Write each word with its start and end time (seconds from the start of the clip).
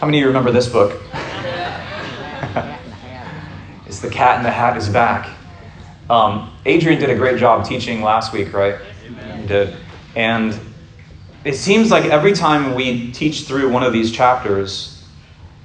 How 0.00 0.06
many 0.06 0.18
of 0.18 0.22
you 0.22 0.26
remember 0.26 0.50
this 0.50 0.68
book? 0.68 1.00
it's 3.86 4.00
The 4.00 4.08
Cat 4.10 4.38
in 4.38 4.42
the 4.42 4.50
Hat 4.50 4.76
is 4.76 4.88
Back. 4.88 5.30
Um, 6.10 6.52
Adrian 6.66 6.98
did 6.98 7.08
a 7.08 7.14
great 7.14 7.38
job 7.38 7.64
teaching 7.64 8.02
last 8.02 8.32
week, 8.32 8.52
right? 8.52 8.80
He 9.36 9.46
did. 9.46 9.76
And 10.16 10.58
it 11.44 11.54
seems 11.54 11.92
like 11.92 12.06
every 12.06 12.32
time 12.32 12.74
we 12.74 13.12
teach 13.12 13.44
through 13.44 13.70
one 13.70 13.84
of 13.84 13.92
these 13.92 14.10
chapters, 14.10 15.04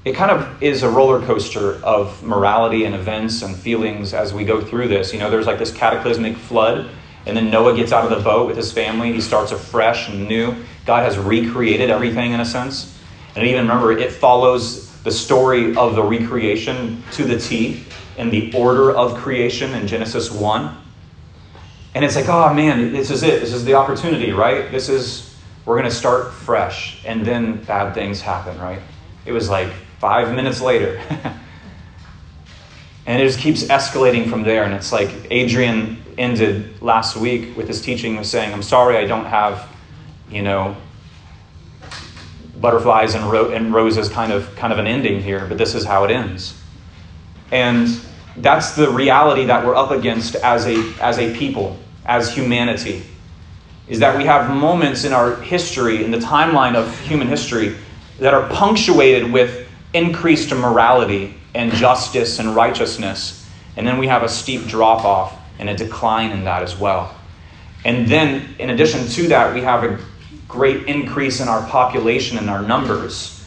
it 0.06 0.14
kind 0.14 0.30
of 0.30 0.62
is 0.62 0.84
a 0.84 0.90
roller 0.90 1.26
coaster 1.26 1.84
of 1.84 2.21
morality 2.21 2.86
and 2.86 2.94
events 2.94 3.42
and 3.42 3.56
feelings 3.56 4.14
as 4.14 4.36
we 4.36 4.46
go 4.46 4.62
through 4.62 4.90
this. 4.90 5.14
You 5.14 5.20
know, 5.20 5.32
there's 5.32 5.48
like 5.48 5.58
this 5.58 5.71
cataclysmic 5.71 6.38
flood, 6.38 6.92
and 7.26 7.36
then 7.36 7.50
Noah 7.50 7.76
gets 7.76 7.92
out 7.92 8.04
of 8.04 8.16
the 8.16 8.24
boat 8.24 8.46
with 8.46 8.56
his 8.56 8.71
family. 8.71 9.12
He 9.14 9.21
starts 9.21 9.52
afresh 9.52 10.10
and 10.10 10.28
new. 10.28 10.56
God 10.86 11.04
has 11.04 11.18
recreated 11.18 11.90
everything 11.90 12.34
in 12.34 12.40
a 12.40 12.46
sense. 12.46 12.99
And 13.40 13.48
even 13.48 13.70
remember, 13.70 13.94
it 13.94 14.12
follows 14.12 14.92
the 15.04 15.12
story 15.12 15.74
of 15.78 15.96
the 15.96 16.04
recreation 16.04 17.02
to 17.14 17.24
the 17.24 17.39
T 17.39 17.86
in 18.18 18.29
the 18.29 18.54
order 18.54 18.92
of 18.92 19.15
creation 19.15 19.74
in 19.75 19.88
Genesis 19.88 20.29
1. 20.29 20.75
And 21.96 22.04
it's 22.04 22.18
like, 22.18 22.28
oh 22.28 22.54
man, 22.54 22.92
this 22.92 23.10
is 23.10 23.24
it. 23.24 23.39
This 23.39 23.54
is 23.54 23.64
the 23.64 23.75
opportunity, 23.75 24.34
right? 24.34 24.70
This 24.71 24.89
is, 24.89 25.38
we're 25.65 25.78
going 25.78 25.89
to 25.89 25.96
start 25.96 26.34
fresh. 26.34 27.02
And 27.06 27.25
then 27.25 27.64
bad 27.64 27.93
things 27.93 28.20
happen, 28.20 28.60
right? 28.60 28.82
It 29.25 29.32
was 29.32 29.50
like 29.50 29.71
five 30.00 30.36
minutes 30.36 30.60
later. 30.60 30.98
and 33.06 33.22
it 33.22 33.26
just 33.26 33.40
keeps 33.40 33.64
escalating 33.64 34.30
from 34.30 34.44
there. 34.44 34.66
And 34.66 34.73
it's 34.73 34.92
like 34.92 35.12
Adrian 35.31 36.03
ended 36.17 36.81
last 36.81 37.16
week 37.16 37.56
with 37.56 37.70
his 37.70 37.81
teaching 37.81 38.17
of 38.17 38.26
saying, 38.26 38.52
I'm 38.52 38.64
sorry 38.64 38.98
I 38.98 39.06
don't 39.06 39.23
have, 39.23 39.66
you 40.30 40.42
know, 40.42 40.76
butterflies 42.59 43.16
and, 43.16 43.31
ro- 43.31 43.52
and 43.52 43.73
roses 43.73 44.09
kind 44.09 44.31
of, 44.31 44.54
kind 44.56 44.73
of 44.73 44.80
an 44.80 44.88
ending 44.88 45.22
here, 45.22 45.45
but 45.48 45.58
this 45.58 45.76
is 45.76 45.86
how 45.86 46.04
it 46.04 46.12
ends. 46.12 46.59
And 47.52 48.00
that's 48.38 48.76
the 48.76 48.90
reality 48.90 49.46
that 49.46 49.66
we're 49.66 49.76
up 49.76 49.92
against 49.92 50.36
as 50.36 50.66
a, 50.66 50.94
as 51.02 51.20
a 51.20 51.34
people, 51.36 51.78
as 52.06 52.34
humanity, 52.34 53.04
is 53.88 54.00
that 54.00 54.18
we 54.18 54.26
have 54.26 54.56
moments 54.56 55.04
in 55.04 55.14
our 55.14 55.36
history, 55.38 56.04
in 56.04 56.12
the 56.12 56.18
timeline 56.18 56.76
of 56.76 56.98
human 57.00 57.28
history, 57.28 57.76
that 58.20 58.34
are 58.34 58.48
punctuated 58.50 59.32
with 59.32 59.68
increased 59.94 60.54
morality 60.54 61.36
and 61.56 61.72
justice 61.73 62.40
and 62.40 62.56
righteousness. 62.56 63.48
And 63.78 63.88
then 63.88 63.98
we 63.98 64.08
have 64.08 64.23
a 64.23 64.30
steep 64.30 64.68
drop 64.68 65.06
off 65.06 65.40
and 65.58 65.70
a 65.70 65.76
decline 65.76 66.32
in 66.32 66.44
that 66.44 66.62
as 66.62 66.78
well. 66.78 67.16
And 67.86 68.08
then, 68.08 68.56
in 68.60 68.70
addition 68.70 69.08
to 69.08 69.28
that, 69.30 69.54
we 69.54 69.62
have 69.62 69.84
a 69.84 70.00
great 70.50 70.88
increase 70.88 71.39
in 71.39 71.47
our 71.47 71.66
population 71.69 72.38
and 72.38 72.50
our 72.50 72.61
numbers. 72.61 73.45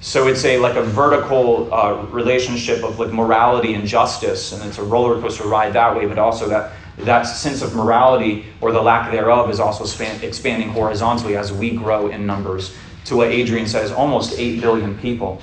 So 0.00 0.28
it's 0.28 0.44
a 0.44 0.56
like 0.58 0.76
a 0.76 0.82
vertical 0.82 1.72
uh, 1.74 2.04
relationship 2.04 2.82
of 2.84 2.98
like 2.98 3.10
morality 3.10 3.74
and 3.74 3.86
justice, 3.86 4.52
and 4.52 4.62
it's 4.62 4.78
a 4.78 4.82
roller 4.82 5.20
coaster 5.20 5.46
ride 5.46 5.72
that 5.74 5.94
way. 5.94 6.06
But 6.06 6.18
also 6.18 6.48
that 6.48 6.72
that 6.98 7.22
sense 7.22 7.60
of 7.60 7.74
morality 7.74 8.46
or 8.60 8.70
the 8.70 8.80
lack 8.80 9.10
thereof 9.10 9.50
is 9.50 9.58
also 9.60 9.84
span, 9.84 10.22
expanding 10.22 10.70
horizontally 10.70 11.36
as 11.36 11.52
we 11.52 11.72
grow 11.72 12.08
in 12.08 12.24
numbers 12.24 12.74
to 13.06 13.16
what 13.16 13.28
Adrian 13.28 13.66
says, 13.66 13.90
almost 13.90 14.38
eight 14.38 14.60
billion 14.60 14.96
people. 14.98 15.42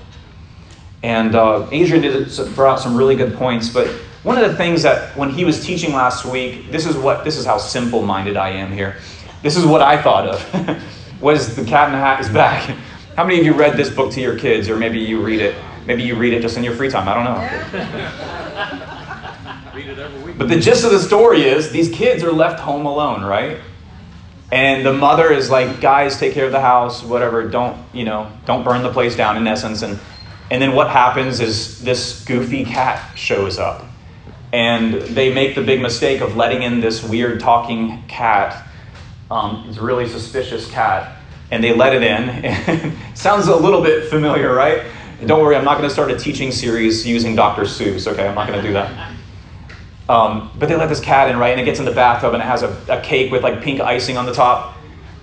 And 1.04 1.36
uh, 1.36 1.68
Adrian 1.72 2.04
did, 2.04 2.56
brought 2.56 2.80
some 2.80 2.96
really 2.96 3.16
good 3.16 3.34
points, 3.34 3.68
but 3.68 3.88
one 4.24 4.38
of 4.38 4.50
the 4.50 4.56
things 4.56 4.84
that 4.84 5.18
when 5.18 5.32
he 5.32 5.44
was 5.44 5.66
teaching 5.66 5.94
last 5.94 6.24
week, 6.26 6.72
this 6.72 6.86
is 6.86 6.96
what 6.96 7.26
this 7.26 7.36
is 7.38 7.46
how 7.46 7.58
simple-minded 7.58 8.38
I 8.38 8.50
am 8.50 8.72
here. 8.72 8.98
This 9.42 9.58
is 9.58 9.66
what 9.66 9.82
I 9.82 10.02
thought 10.02 10.28
of. 10.28 10.84
was 11.22 11.56
the 11.56 11.64
cat 11.64 11.88
in 11.88 11.94
the 11.94 12.00
hat 12.00 12.20
is 12.20 12.30
back. 12.30 12.76
How 13.16 13.26
many 13.26 13.40
of 13.40 13.46
you 13.46 13.54
read 13.54 13.78
this 13.78 13.90
book 13.90 14.12
to 14.14 14.22
your 14.22 14.38
kids, 14.38 14.70
or 14.70 14.78
maybe 14.78 15.00
you 15.00 15.22
read 15.22 15.42
it? 15.42 15.56
Maybe 15.86 16.04
you 16.04 16.16
read 16.16 16.34
it 16.34 16.42
just 16.42 16.58
in 16.58 16.64
your 16.64 16.76
free 16.76 16.90
time. 16.90 17.08
I 17.08 17.14
don't 17.14 17.26
know. 17.26 18.98
But 20.38 20.50
the 20.50 20.60
gist 20.60 20.84
of 20.84 20.92
the 20.92 21.00
story 21.00 21.44
is 21.44 21.72
these 21.72 21.90
kids 21.90 22.24
are 22.24 22.32
left 22.32 22.60
home 22.60 22.86
alone, 22.86 23.24
right? 23.24 23.58
And 24.52 24.86
the 24.86 24.92
mother 24.92 25.32
is 25.32 25.50
like, 25.50 25.80
guys, 25.80 26.20
take 26.20 26.34
care 26.34 26.46
of 26.46 26.52
the 26.52 26.60
house, 26.60 27.04
whatever. 27.04 27.48
Don't, 27.48 27.78
you 27.94 28.04
know, 28.04 28.30
don't 28.46 28.64
burn 28.64 28.84
the 28.84 28.92
place 28.92 29.16
down 29.16 29.38
in 29.38 29.48
essence. 29.48 29.82
And, 29.82 30.00
and 30.50 30.62
then 30.62 30.76
what 30.76 30.90
happens 30.90 31.40
is 31.40 31.82
this 31.82 32.26
goofy 32.26 32.66
cat 32.66 33.18
shows 33.18 33.58
up. 33.58 33.86
And 34.52 34.96
they 34.96 35.34
make 35.34 35.56
the 35.56 35.62
big 35.62 35.82
mistake 35.82 36.20
of 36.20 36.36
letting 36.36 36.64
in 36.64 36.82
this 36.82 37.02
weird 37.02 37.40
talking 37.40 38.04
cat. 38.10 38.68
Um, 39.30 39.66
it's 39.70 39.78
a 39.78 39.82
really 39.82 40.10
suspicious 40.10 40.70
cat. 40.70 41.21
And 41.52 41.64
they 41.64 41.74
let 41.74 41.94
it 41.94 42.02
in. 42.02 42.96
sounds 43.16 43.48
a 43.48 43.56
little 43.56 43.82
bit 43.82 44.10
familiar, 44.10 44.54
right? 44.54 44.86
Don't 45.26 45.42
worry, 45.42 45.56
I'm 45.56 45.66
not 45.66 45.78
going 45.78 45.88
to 45.88 45.94
start 45.94 46.10
a 46.10 46.18
teaching 46.18 46.52
series 46.52 47.06
using 47.06 47.36
Dr. 47.36 47.64
Seuss, 47.64 48.08
okay? 48.08 48.28
I'm 48.28 48.34
not 48.34 48.48
going 48.48 48.60
to 48.60 48.68
do 48.68 48.74
that. 48.74 49.14
Um, 50.10 50.52
but 50.58 50.68
they 50.68 50.76
let 50.76 50.90
this 50.90 51.00
cat 51.00 51.30
in, 51.30 51.38
right? 51.38 51.52
And 51.52 51.62
it 51.62 51.66
gets 51.66 51.80
in 51.80 51.86
the 51.86 51.92
bathtub 51.92 52.34
and 52.34 52.42
it 52.42 52.46
has 52.46 52.64
a, 52.64 52.76
a 52.90 53.02
cake 53.02 53.32
with 53.32 53.44
like 53.44 53.62
pink 53.62 53.80
icing 53.80 54.18
on 54.18 54.26
the 54.26 54.34
top. 54.34 54.76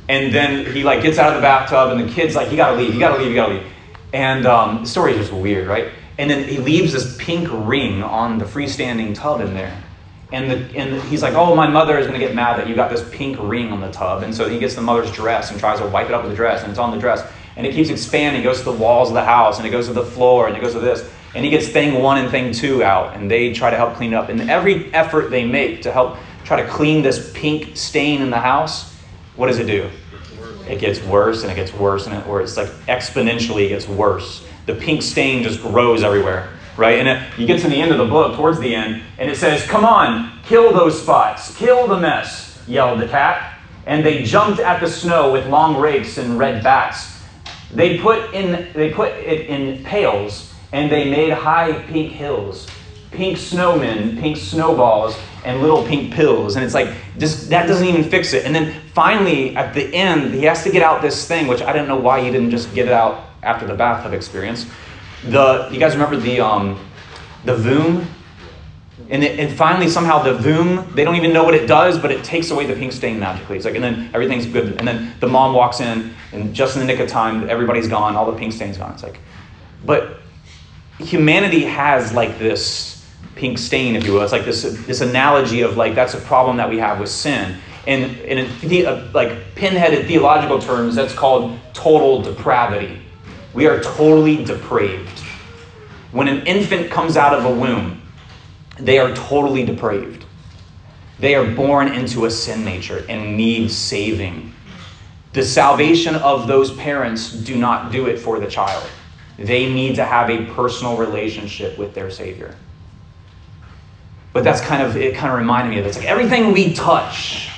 And 0.09 0.33
then 0.33 0.65
he 0.73 0.83
like 0.85 1.03
gets 1.03 1.19
out 1.19 1.29
of 1.29 1.35
the 1.35 1.43
bathtub 1.43 1.91
and 1.91 2.09
the 2.09 2.13
kid's 2.13 2.35
like, 2.35 2.51
you 2.51 2.57
gotta 2.57 2.77
leave, 2.77 2.95
you 2.95 3.01
gotta 3.01 3.19
leave, 3.19 3.29
you 3.29 3.35
gotta 3.35 3.55
leave. 3.55 3.67
And 4.15 4.47
um, 4.47 4.83
the 4.85 4.89
story 4.89 5.13
is 5.13 5.19
just 5.19 5.33
weird, 5.33 5.69
right? 5.69 5.93
And 6.17 6.31
then 6.31 6.49
he 6.49 6.59
leaves 6.59 6.93
this 6.93 7.17
pink 7.19 7.49
ring 7.53 8.03
on 8.03 8.39
the 8.39 8.45
freestanding 8.45 9.15
tub 9.15 9.41
in 9.41 9.53
there. 9.53 9.83
And, 10.31 10.51
the, 10.51 10.57
and 10.77 11.01
he's 11.05 11.23
like, 11.23 11.35
oh, 11.35 11.55
my 11.55 11.67
mother 11.67 11.99
is 11.99 12.07
going 12.07 12.19
to 12.19 12.25
get 12.25 12.35
mad 12.35 12.59
that 12.59 12.69
you 12.69 12.75
got 12.75 12.91
this 12.91 13.09
pink 13.11 13.39
ring 13.41 13.73
on 13.73 13.81
the 13.81 13.91
tub. 13.91 14.23
And 14.23 14.35
so 14.35 14.49
he 14.49 14.59
gets 14.59 14.75
the 14.75 14.83
mother's 14.83 15.11
dress 15.11 15.51
and 15.51 15.59
tries 15.59 15.79
to 15.81 15.87
wipe 15.87 16.09
it 16.09 16.15
up 16.15 16.23
with 16.23 16.31
the 16.31 16.37
dress, 16.37 16.63
and 16.63 16.71
it's 16.71 16.79
on 16.79 16.91
the 16.91 16.99
dress. 16.99 17.27
And 17.57 17.67
it 17.67 17.73
keeps 17.73 17.89
expanding. 17.89 18.43
It 18.43 18.45
goes 18.45 18.59
to 18.59 18.65
the 18.65 18.73
walls 18.73 19.09
of 19.09 19.15
the 19.15 19.25
house, 19.25 19.59
and 19.59 19.67
it 19.67 19.71
goes 19.71 19.87
to 19.87 19.95
the 19.95 20.05
floor, 20.05 20.47
and 20.47 20.57
it 20.57 20.61
goes 20.61 20.75
to 20.75 20.81
this. 20.81 21.11
And 21.35 21.45
he 21.45 21.51
gets 21.51 21.69
thing 21.69 22.03
one 22.03 22.19
and 22.19 22.31
thing 22.31 22.53
two 22.53 22.83
out, 22.85 23.17
and 23.17 23.31
they 23.31 23.53
try 23.53 23.71
to 23.71 23.77
help 23.77 23.95
clean 23.95 24.13
up. 24.13 24.29
And 24.29 24.51
every 24.51 24.93
effort 24.93 25.31
they 25.31 25.45
make 25.45 25.83
to 25.83 25.93
help 25.93 26.19
try 26.45 26.63
to 26.63 26.69
clean 26.69 27.03
this 27.03 27.31
pink 27.35 27.77
stain 27.77 28.23
in 28.23 28.31
the 28.31 28.39
house, 28.39 28.95
what 29.37 29.47
does 29.47 29.59
it 29.59 29.67
do? 29.67 29.91
It 30.69 30.81
gets 30.81 31.03
worse 31.03 31.43
and 31.43 31.53
it 31.53 31.55
gets 31.55 31.73
worse, 31.73 32.07
and 32.07 32.15
it, 32.15 32.27
or 32.27 32.43
it's 32.43 32.57
like 32.57 32.69
exponentially 32.87 33.69
gets 33.69 33.89
worse. 33.89 34.47
The 34.67 34.75
pink 34.75 35.03
stain 35.03 35.43
just 35.43 35.63
grows 35.63 36.03
everywhere, 36.03 36.51
right? 36.79 36.99
And 37.01 37.09
it, 37.09 37.39
you 37.39 37.47
get 37.47 37.61
to 37.63 37.69
the 37.69 37.77
end 37.77 37.91
of 37.91 37.99
the 37.99 38.07
book, 38.07 38.37
towards 38.37 38.59
the 38.61 38.75
end, 38.75 39.03
and 39.19 39.31
it 39.31 39.37
says, 39.37 39.67
Come 39.67 39.85
on, 39.85 40.41
kill 40.45 40.73
those 40.73 41.03
spots, 41.03 41.55
kill 41.57 41.87
the 41.89 41.99
mess, 41.99 42.63
yelled 42.67 43.01
the 43.01 43.09
cat. 43.09 43.59
And 43.85 44.05
they 44.05 44.23
jumped 44.23 44.61
at 44.61 44.81
the 44.81 44.89
snow 44.89 45.33
with 45.33 45.47
long 45.47 45.77
rakes 45.77 46.19
and 46.19 46.39
red 46.39 46.63
bats. 46.63 47.21
They 47.73 47.99
put, 47.99 48.35
in, 48.35 48.73
they 48.73 48.93
put 48.93 49.13
it 49.13 49.47
in 49.49 49.83
pails 49.85 50.55
and 50.73 50.91
they 50.93 51.11
made 51.11 51.33
high 51.33 51.73
pink 51.83 52.13
hills, 52.13 52.67
pink 53.11 53.39
snowmen, 53.39 54.21
pink 54.21 54.37
snowballs, 54.37 55.19
and 55.45 55.63
little 55.63 55.85
pink 55.85 56.13
pills. 56.13 56.57
And 56.57 56.65
it's 56.65 56.75
like, 56.75 56.95
just 57.19 57.49
that 57.49 57.67
doesn't 57.67 57.87
even 57.87 58.05
fix 58.05 58.35
it. 58.35 58.45
And 58.45 58.55
then 58.55 58.79
finally, 58.93 59.57
at 59.57 59.75
the 59.75 59.95
end, 59.95 60.35
he 60.35 60.45
has 60.45 60.63
to 60.65 60.71
get 60.71 60.83
out 60.83 61.01
this 61.01 61.27
thing, 61.27 61.47
which 61.47 61.63
I 61.63 61.73
don't 61.73 61.89
know 61.89 61.97
why 61.97 62.23
he 62.23 62.31
didn't 62.31 62.51
just 62.51 62.75
get 62.75 62.87
it 62.87 62.93
out 62.93 63.25
after 63.43 63.67
the 63.67 63.75
bathtub 63.75 64.13
experience. 64.13 64.67
The 65.25 65.69
you 65.71 65.79
guys 65.79 65.95
remember 65.95 66.17
the 66.17 66.41
um, 66.41 66.79
the 67.45 67.57
voom? 67.57 68.07
And, 69.11 69.25
it, 69.25 69.39
and 69.41 69.57
finally, 69.57 69.89
somehow, 69.89 70.23
the 70.23 70.35
voom, 70.35 70.93
they 70.95 71.03
don't 71.03 71.17
even 71.17 71.33
know 71.33 71.43
what 71.43 71.55
it 71.55 71.67
does, 71.67 71.99
but 71.99 72.11
it 72.11 72.23
takes 72.25 72.51
away 72.51 72.67
the 72.67 72.75
pink 72.75 72.93
stain 72.93 73.19
magically. 73.19 73.57
It's 73.57 73.65
like, 73.65 73.75
and 73.75 73.83
then 73.83 74.11
everything's 74.13 74.45
good. 74.45 74.77
And 74.79 74.87
then 74.87 75.15
the 75.21 75.27
mom 75.27 75.55
walks 75.55 75.81
in, 75.81 76.13
and 76.33 76.53
just 76.53 76.77
in 76.77 76.81
the 76.81 76.87
nick 76.87 77.01
of 77.01 77.09
time, 77.09 77.49
everybody's 77.49 77.89
gone, 77.89 78.17
all 78.17 78.31
the 78.31 78.37
pink 78.37 78.53
stain's 78.53 78.77
gone. 78.77 78.93
It's 78.93 79.03
like, 79.03 79.19
but 79.87 80.19
humanity 80.99 81.65
has 81.65 82.13
like 82.13 82.39
this 82.39 83.07
pink 83.35 83.57
stain, 83.57 83.97
if 83.97 84.05
you 84.05 84.13
will. 84.13 84.23
It's 84.23 84.33
like 84.33 84.45
this, 84.45 84.63
this 84.63 85.01
analogy 85.01 85.63
of 85.63 85.77
like 85.77 85.95
that's 85.95 86.15
a 86.15 86.21
problem 86.21 86.59
that 86.59 86.69
we 86.69 86.77
have 86.79 87.01
with 87.01 87.09
sin. 87.09 87.57
And 87.87 88.17
in 88.19 88.51
the, 88.61 88.85
uh, 88.85 89.09
like 89.15 89.55
pinheaded 89.55 90.07
theological 90.07 90.59
terms, 90.59 90.97
that's 90.97 91.15
called 91.15 91.59
total 91.73 92.21
depravity. 92.21 93.01
We 93.59 93.67
are 93.67 93.81
totally 93.81 94.45
depraved. 94.45 95.19
When 96.13 96.29
an 96.29 96.47
infant 96.47 96.93
comes 96.93 97.17
out 97.17 97.35
of 97.35 97.45
a 97.45 97.53
womb, 97.53 98.01
they 98.79 99.01
are 99.01 99.13
totally 99.17 99.65
depraved. 99.65 100.25
They 101.19 101.35
are 101.35 101.45
born 101.45 101.89
into 101.89 102.27
a 102.27 102.31
sin 102.31 102.65
nature 102.65 103.05
and 103.09 103.37
need 103.37 103.73
saving. 103.73 104.55
The 105.33 105.43
salvation 105.43 106.15
of 106.15 106.47
those 106.47 106.71
parents 106.75 107.33
do 107.33 107.57
not 107.57 107.91
do 107.91 108.07
it 108.07 108.21
for 108.21 108.39
the 108.39 108.47
child. 108.47 108.87
They 109.37 109.69
need 109.69 109.97
to 109.97 110.05
have 110.05 110.31
a 110.31 110.47
personal 110.55 110.97
relationship 110.97 111.77
with 111.77 111.95
their 111.95 112.13
Savior. 112.13 112.55
But 114.33 114.45
that's 114.45 114.61
kind 114.61 114.85
of, 114.85 114.97
it 114.97 115.17
kind 115.17 115.33
of 115.33 115.37
reminded 115.37 115.71
me 115.71 115.79
of 115.81 115.85
this. 115.85 115.97
Like 115.97 116.07
everything 116.07 116.53
we 116.53 116.75
touch, 116.75 117.51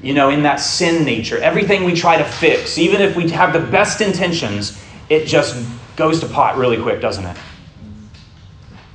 you 0.00 0.14
know, 0.14 0.30
in 0.30 0.44
that 0.44 0.60
sin 0.60 1.04
nature, 1.04 1.38
everything 1.38 1.82
we 1.82 1.94
try 1.94 2.16
to 2.16 2.24
fix, 2.24 2.78
even 2.78 3.00
if 3.00 3.16
we 3.16 3.28
have 3.30 3.52
the 3.52 3.58
best 3.72 4.00
intentions, 4.00 4.80
it 5.08 5.26
just 5.26 5.66
goes 5.96 6.20
to 6.20 6.26
pot 6.26 6.56
really 6.56 6.80
quick, 6.80 7.00
doesn't 7.00 7.24
it? 7.24 7.36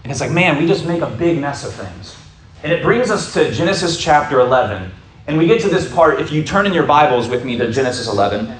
And 0.04 0.12
it's 0.12 0.21
like, 0.21 0.31
man, 0.31 0.57
we 0.57 0.68
just 0.68 0.86
make 0.86 1.01
a 1.01 1.10
big 1.10 1.39
mess 1.39 1.65
of 1.65 1.74
things. 1.74 2.15
And 2.62 2.71
it 2.71 2.83
brings 2.83 3.10
us 3.10 3.33
to 3.33 3.51
Genesis 3.51 3.98
chapter 4.01 4.39
11. 4.39 4.92
And 5.27 5.38
we 5.38 5.48
get 5.48 5.62
to 5.62 5.69
this 5.69 5.92
part, 5.94 6.19
if 6.19 6.31
you 6.31 6.44
turn 6.44 6.65
in 6.65 6.74
your 6.74 6.86
Bibles 6.86 7.30
with 7.30 7.45
me 7.45 7.57
to 7.57 7.71
Genesis 7.71 8.07
11, 8.07 8.54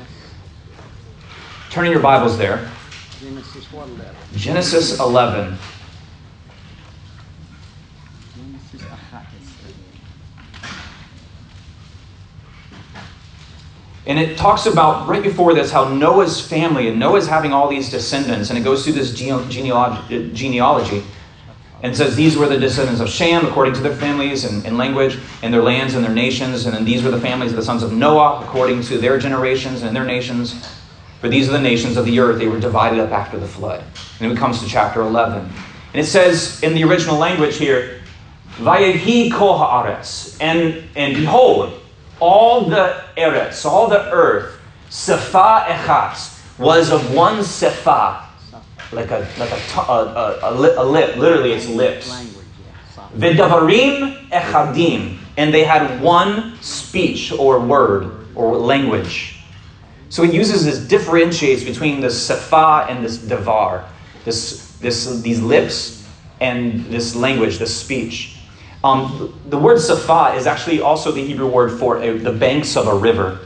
turn 1.70 1.86
in 1.86 1.92
your 1.92 2.02
Bibles 2.02 2.38
there. 2.38 2.70
Genesis 3.20 3.72
what 3.72 3.88
11? 3.90 4.16
Genesis 4.36 5.00
11. 5.00 5.58
Genesis 5.58 5.58
11. 5.58 5.58
And 14.06 14.20
it 14.20 14.38
talks 14.38 14.66
about, 14.66 15.08
right 15.08 15.24
before 15.24 15.54
this, 15.54 15.72
how 15.72 15.88
Noah's 15.88 16.46
family, 16.46 16.90
and 16.90 17.00
Noah's 17.00 17.28
having 17.28 17.54
all 17.54 17.70
these 17.70 17.90
descendants, 17.90 18.50
and 18.50 18.60
it 18.60 18.64
goes 18.64 18.84
through 18.84 18.94
this 18.94 19.14
gene- 19.14 19.50
genealogy, 19.50 21.04
and 21.84 21.96
says 21.96 22.16
these 22.16 22.38
were 22.38 22.48
the 22.48 22.58
descendants 22.58 23.02
of 23.02 23.10
Shem 23.10 23.46
according 23.46 23.74
to 23.76 23.82
their 23.82 23.96
families 23.96 24.46
and, 24.46 24.66
and, 24.66 24.78
language 24.78 25.20
and 25.42 25.54
their 25.54 25.62
lands 25.62 25.96
and 25.96 26.04
their 26.04 26.14
nations. 26.14 26.66
And 26.66 26.74
then 26.74 26.86
these 26.86 27.04
were 27.04 27.12
the 27.12 27.20
families 27.20 27.52
of 27.52 27.58
the 27.58 27.64
sons 27.64 27.84
of 27.84 27.92
Noah 27.92 28.42
according 28.42 28.84
to 28.84 28.98
their 28.98 29.18
generations 29.18 29.84
and 29.84 29.94
their 29.94 30.06
nations. 30.06 30.54
For 31.20 31.28
these 31.28 31.50
are 31.50 31.52
the 31.52 31.60
nations 31.60 31.98
of 31.98 32.06
the 32.06 32.20
earth. 32.20 32.40
They 32.40 32.48
were 32.48 32.60
divided 32.60 33.00
up 33.00 33.12
after 33.12 33.38
the 33.38 33.48
flood. 33.48 33.84
And 34.22 34.32
it 34.32 34.38
comes 34.38 34.62
to 34.62 34.68
chapter 34.68 35.02
11. 35.02 35.42
And 35.42 35.52
it 35.94 36.06
says 36.06 36.64
in 36.64 36.74
the 36.74 36.86
original 36.86 37.18
language 37.18 37.58
here, 37.58 38.02
Vayehi 38.56 39.30
kol. 39.34 39.62
And, 40.40 40.84
and 40.96 41.16
behold, 41.16 41.83
all 42.20 42.66
the 42.66 43.04
eretz, 43.18 43.66
all 43.66 43.88
the 43.88 44.10
earth, 44.12 44.60
sefa 44.90 45.66
echatz, 45.66 46.40
was 46.58 46.92
of 46.92 47.14
one 47.14 47.40
sefa, 47.40 48.24
like 48.92 49.12
a 49.12 49.28
like 49.38 49.52
a, 49.52 49.82
a, 49.82 50.40
a, 50.44 50.54
lip, 50.54 50.76
a 50.78 50.84
lip. 50.84 51.16
Literally, 51.18 51.54
it's 51.54 51.68
lips. 51.68 52.08
Sa- 52.94 53.10
echadim, 54.32 55.18
and 55.38 55.54
they 55.54 55.64
had 55.64 56.02
one 56.02 56.62
speech 56.62 57.32
or 57.32 57.60
word 57.60 58.28
or 58.36 58.56
language. 58.58 59.40
So 60.10 60.24
it 60.24 60.34
uses 60.34 60.66
this 60.66 60.78
differentiates 60.78 61.64
between 61.64 62.00
the 62.00 62.08
sefa 62.08 62.88
and 62.90 63.04
this 63.04 63.18
davar, 63.18 63.86
this 64.26 64.78
this 64.78 65.22
these 65.22 65.42
lips 65.42 66.08
and 66.40 66.86
this 66.86 67.16
language, 67.16 67.58
this 67.58 67.76
speech. 67.76 68.33
Um, 68.84 69.40
the 69.48 69.58
word 69.58 69.80
Safa 69.80 70.36
is 70.36 70.46
actually 70.46 70.82
also 70.82 71.12
the 71.12 71.26
Hebrew 71.26 71.48
word 71.48 71.80
for 71.80 72.02
a, 72.02 72.18
the 72.18 72.34
banks 72.34 72.76
of 72.76 72.88
a 72.88 72.96
river 72.96 73.40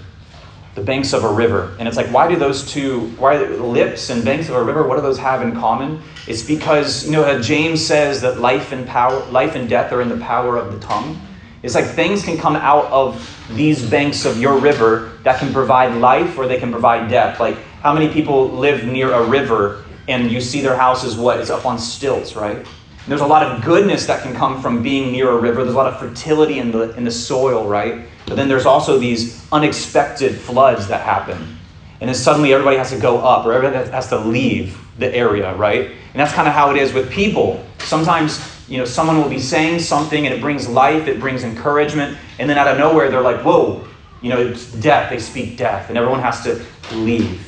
the 0.77 0.83
banks 0.83 1.11
of 1.11 1.23
a 1.23 1.33
river. 1.33 1.75
And 1.79 1.87
it's 1.87 1.97
like, 1.97 2.05
why 2.13 2.27
do 2.27 2.35
those 2.35 2.71
two, 2.71 3.07
why 3.17 3.37
lips 3.37 4.11
and 4.11 4.23
banks 4.23 4.47
of 4.47 4.53
a 4.53 4.63
river, 4.63 4.87
what 4.87 4.95
do 4.95 5.01
those 5.01 5.17
have 5.17 5.41
in 5.41 5.53
common? 5.53 5.99
It's 6.27 6.43
because, 6.43 7.03
you 7.03 7.13
know, 7.13 7.41
James 7.41 7.83
says 7.83 8.21
that 8.21 8.39
life 8.39 8.71
and 8.71 8.85
power, 8.85 9.25
life 9.31 9.55
and 9.55 9.67
death 9.67 9.91
are 9.91 10.03
in 10.03 10.07
the 10.07 10.17
power 10.17 10.55
of 10.55 10.71
the 10.71 10.79
tongue. 10.79 11.19
It's 11.63 11.73
like 11.73 11.85
things 11.85 12.23
can 12.23 12.37
come 12.37 12.55
out 12.55 12.85
of 12.91 13.27
these 13.53 13.89
banks 13.89 14.23
of 14.23 14.39
your 14.39 14.59
river 14.59 15.17
that 15.23 15.39
can 15.39 15.51
provide 15.51 15.95
life 15.95 16.37
or 16.37 16.47
they 16.47 16.59
can 16.59 16.69
provide 16.69 17.09
death. 17.09 17.39
Like, 17.39 17.57
how 17.81 17.91
many 17.91 18.13
people 18.13 18.47
live 18.47 18.85
near 18.85 19.11
a 19.11 19.23
river 19.25 19.83
and 20.07 20.31
you 20.31 20.39
see 20.39 20.61
their 20.61 20.77
house 20.77 21.03
is 21.03 21.15
what? 21.15 21.39
It's 21.39 21.49
up 21.49 21.65
on 21.65 21.79
stilts, 21.79 22.35
right? 22.35 22.67
There's 23.07 23.21
a 23.21 23.27
lot 23.27 23.43
of 23.43 23.63
goodness 23.63 24.05
that 24.07 24.21
can 24.21 24.35
come 24.35 24.61
from 24.61 24.83
being 24.83 25.11
near 25.13 25.29
a 25.31 25.37
river. 25.37 25.63
There's 25.63 25.75
a 25.75 25.77
lot 25.77 25.93
of 25.93 25.99
fertility 25.99 26.59
in 26.59 26.71
the, 26.71 26.95
in 26.97 27.05
the 27.05 27.11
soil, 27.11 27.67
right? 27.67 28.05
But 28.25 28.35
then 28.35 28.49
there's 28.49 28.65
also 28.65 28.97
these 28.97 29.47
unexpected 29.51 30.35
floods 30.35 30.89
that 30.89 31.01
happen. 31.01 31.57
And 32.01 32.09
then 32.09 32.15
suddenly 32.15 32.53
everybody 32.53 32.77
has 32.77 32.89
to 32.91 32.99
go 32.99 33.19
up 33.19 33.45
or 33.45 33.53
everybody 33.53 33.89
has 33.89 34.09
to 34.09 34.19
leave 34.19 34.77
the 34.99 35.13
area, 35.15 35.55
right? 35.55 35.85
And 35.89 36.19
that's 36.19 36.33
kind 36.33 36.47
of 36.47 36.53
how 36.53 36.69
it 36.71 36.77
is 36.77 36.93
with 36.93 37.09
people. 37.09 37.65
Sometimes, 37.79 38.39
you 38.67 38.77
know, 38.77 38.85
someone 38.85 39.21
will 39.21 39.29
be 39.29 39.39
saying 39.39 39.79
something 39.79 40.25
and 40.25 40.35
it 40.35 40.41
brings 40.41 40.67
life, 40.67 41.07
it 41.07 41.19
brings 41.19 41.43
encouragement, 41.43 42.17
and 42.39 42.49
then 42.49 42.57
out 42.57 42.67
of 42.67 42.77
nowhere 42.77 43.09
they're 43.09 43.21
like, 43.21 43.41
whoa, 43.41 43.87
you 44.21 44.29
know, 44.29 44.39
it's 44.39 44.71
death. 44.73 45.09
They 45.09 45.19
speak 45.19 45.57
death, 45.57 45.89
and 45.89 45.97
everyone 45.97 46.19
has 46.21 46.43
to 46.43 46.65
leave. 46.91 47.47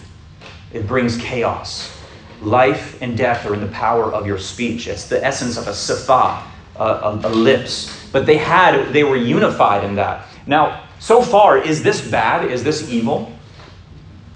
It 0.72 0.88
brings 0.88 1.18
chaos. 1.18 1.99
Life 2.42 3.02
and 3.02 3.18
death 3.18 3.46
are 3.46 3.54
in 3.54 3.62
the 3.62 3.68
power 3.68 4.14
of 4.14 4.26
your 4.26 4.38
speech. 4.38 4.88
It's 4.88 5.08
the 5.08 5.24
essence 5.24 5.58
of 5.58 5.68
a 5.68 5.74
safa, 5.74 6.44
a, 6.78 6.84
a, 6.84 7.20
a 7.24 7.30
lips. 7.30 8.08
But 8.12 8.26
they 8.26 8.38
had, 8.38 8.94
they 8.94 9.04
were 9.04 9.18
unified 9.18 9.84
in 9.84 9.96
that. 9.96 10.28
Now, 10.48 10.84
so 11.00 11.22
far, 11.22 11.58
is 11.58 11.84
this 11.84 12.10
bad? 12.10 12.50
Is 12.50 12.64
this 12.64 12.90
evil? 12.90 13.32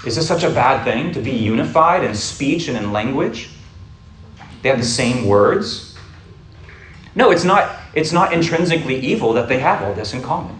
Is 0.05 0.15
this 0.17 0.27
such 0.27 0.43
a 0.43 0.49
bad 0.49 0.83
thing 0.83 1.13
to 1.13 1.21
be 1.21 1.31
unified 1.31 2.03
in 2.03 2.13
speech 2.13 2.67
and 2.67 2.77
in 2.77 2.91
language? 2.91 3.49
They 4.61 4.69
have 4.69 4.79
the 4.79 4.85
same 4.85 5.25
words? 5.25 5.97
No, 7.15 7.31
it's 7.31 7.43
not, 7.43 7.79
it's 7.93 8.11
not 8.11 8.33
intrinsically 8.33 8.99
evil 8.99 9.33
that 9.33 9.47
they 9.47 9.59
have 9.59 9.81
all 9.81 9.93
this 9.93 10.13
in 10.13 10.21
common. 10.21 10.57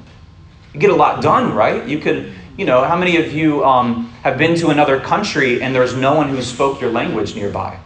You 0.74 0.80
get 0.80 0.90
a 0.90 0.95
lot 0.95 1.22
done, 1.22 1.54
right? 1.54 1.88
You 1.88 2.00
could, 2.00 2.34
you 2.57 2.65
know, 2.65 2.83
how 2.83 2.95
many 2.95 3.17
of 3.17 3.33
you 3.33 3.63
um, 3.65 4.09
have 4.23 4.38
been 4.38 4.55
to 4.57 4.69
another 4.69 5.00
country 5.00 5.61
and 5.61 5.73
there's 5.73 5.95
no 5.95 6.13
one 6.13 6.29
who 6.29 6.41
spoke 6.41 6.79
your 6.79 6.91
language 6.91 7.35
nearby? 7.35 7.79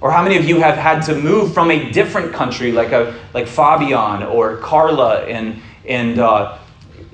Or 0.00 0.10
how 0.10 0.22
many 0.22 0.36
of 0.36 0.44
you 0.44 0.60
have 0.60 0.76
had 0.76 1.02
to 1.02 1.14
move 1.14 1.52
from 1.52 1.70
a 1.70 1.90
different 1.92 2.32
country, 2.32 2.72
like 2.72 2.92
a 2.92 3.18
like 3.34 3.46
Fabian 3.46 4.22
or 4.22 4.56
Carla 4.56 5.24
and 5.26 5.60
and 5.86 6.18
uh, 6.18 6.58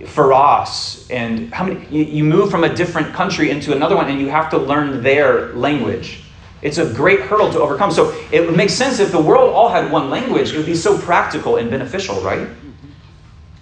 Faraz, 0.00 1.10
and 1.10 1.52
how 1.52 1.64
many 1.64 1.84
you, 1.90 2.04
you 2.04 2.24
move 2.24 2.48
from 2.48 2.62
a 2.62 2.72
different 2.72 3.12
country 3.12 3.50
into 3.50 3.74
another 3.74 3.96
one, 3.96 4.08
and 4.08 4.20
you 4.20 4.28
have 4.28 4.50
to 4.50 4.58
learn 4.58 5.02
their 5.02 5.52
language. 5.54 6.22
It's 6.62 6.78
a 6.78 6.92
great 6.92 7.20
hurdle 7.20 7.52
to 7.52 7.60
overcome. 7.60 7.90
So 7.90 8.16
it 8.30 8.46
would 8.46 8.56
make 8.56 8.70
sense 8.70 9.00
if 9.00 9.10
the 9.10 9.20
world 9.20 9.52
all 9.52 9.68
had 9.68 9.90
one 9.90 10.08
language. 10.08 10.52
It 10.52 10.56
would 10.56 10.66
be 10.66 10.74
so 10.74 10.96
practical 10.96 11.56
and 11.56 11.68
beneficial, 11.68 12.20
right? 12.20 12.48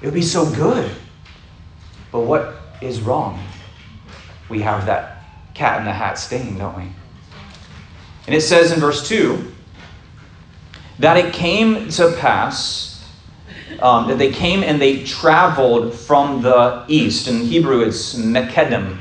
It 0.00 0.04
would 0.04 0.14
be 0.14 0.22
so 0.22 0.48
good. 0.54 0.90
But 2.12 2.20
what 2.20 2.63
is 2.80 3.00
wrong? 3.00 3.42
We 4.48 4.60
have 4.62 4.86
that 4.86 5.24
cat 5.54 5.78
in 5.78 5.84
the 5.84 5.92
hat 5.92 6.18
stain, 6.18 6.58
don't 6.58 6.76
we? 6.76 6.88
And 8.26 8.34
it 8.34 8.42
says 8.42 8.72
in 8.72 8.80
verse 8.80 9.06
2 9.08 9.52
that 10.98 11.16
it 11.16 11.32
came 11.32 11.88
to 11.90 12.12
pass 12.18 12.94
um, 13.80 14.08
that 14.08 14.18
they 14.18 14.30
came 14.30 14.62
and 14.62 14.80
they 14.80 15.04
traveled 15.04 15.94
from 15.94 16.42
the 16.42 16.84
east. 16.88 17.28
In 17.28 17.40
Hebrew, 17.40 17.80
it's 17.80 18.14
Mekedim. 18.14 18.98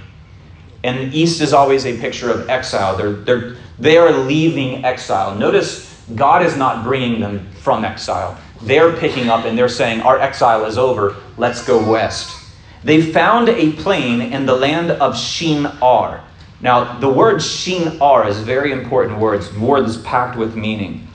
And 0.84 1.14
east 1.14 1.42
is 1.42 1.54
always 1.54 1.86
a 1.86 1.98
picture 1.98 2.30
of 2.30 2.50
exile. 2.50 2.96
They're, 2.98 3.14
they're, 3.14 3.56
they 3.80 3.98
are 3.98 4.12
leaving 4.12 4.84
exile. 4.84 5.36
Notice 5.36 6.04
God 6.16 6.46
is 6.46 6.58
not 6.58 6.84
bringing 6.84 7.22
them 7.22 7.48
from 7.62 7.86
exile. 7.86 8.38
They're 8.62 8.94
picking 8.94 9.30
up 9.30 9.46
and 9.46 9.58
they're 9.58 9.70
saying, 9.70 10.02
Our 10.02 10.20
exile 10.20 10.66
is 10.66 10.78
over. 10.78 11.16
Let's 11.38 11.66
go 11.66 11.90
west. 11.90 12.43
They 12.84 13.02
found 13.02 13.50
a 13.50 13.72
plain 13.74 14.22
in 14.22 14.46
the 14.46 14.56
land 14.56 14.92
of 14.92 15.18
Shinar. 15.18 16.24
Now, 16.62 17.00
the 17.00 17.10
word 17.10 17.42
Shinar 17.42 18.28
is 18.28 18.40
a 18.40 18.44
very 18.44 18.72
important 18.72 19.20
word. 19.20 19.42
It's 19.42 19.54
words 19.54 19.98
packed 20.02 20.38
with 20.38 20.56
meaning. 20.56 21.08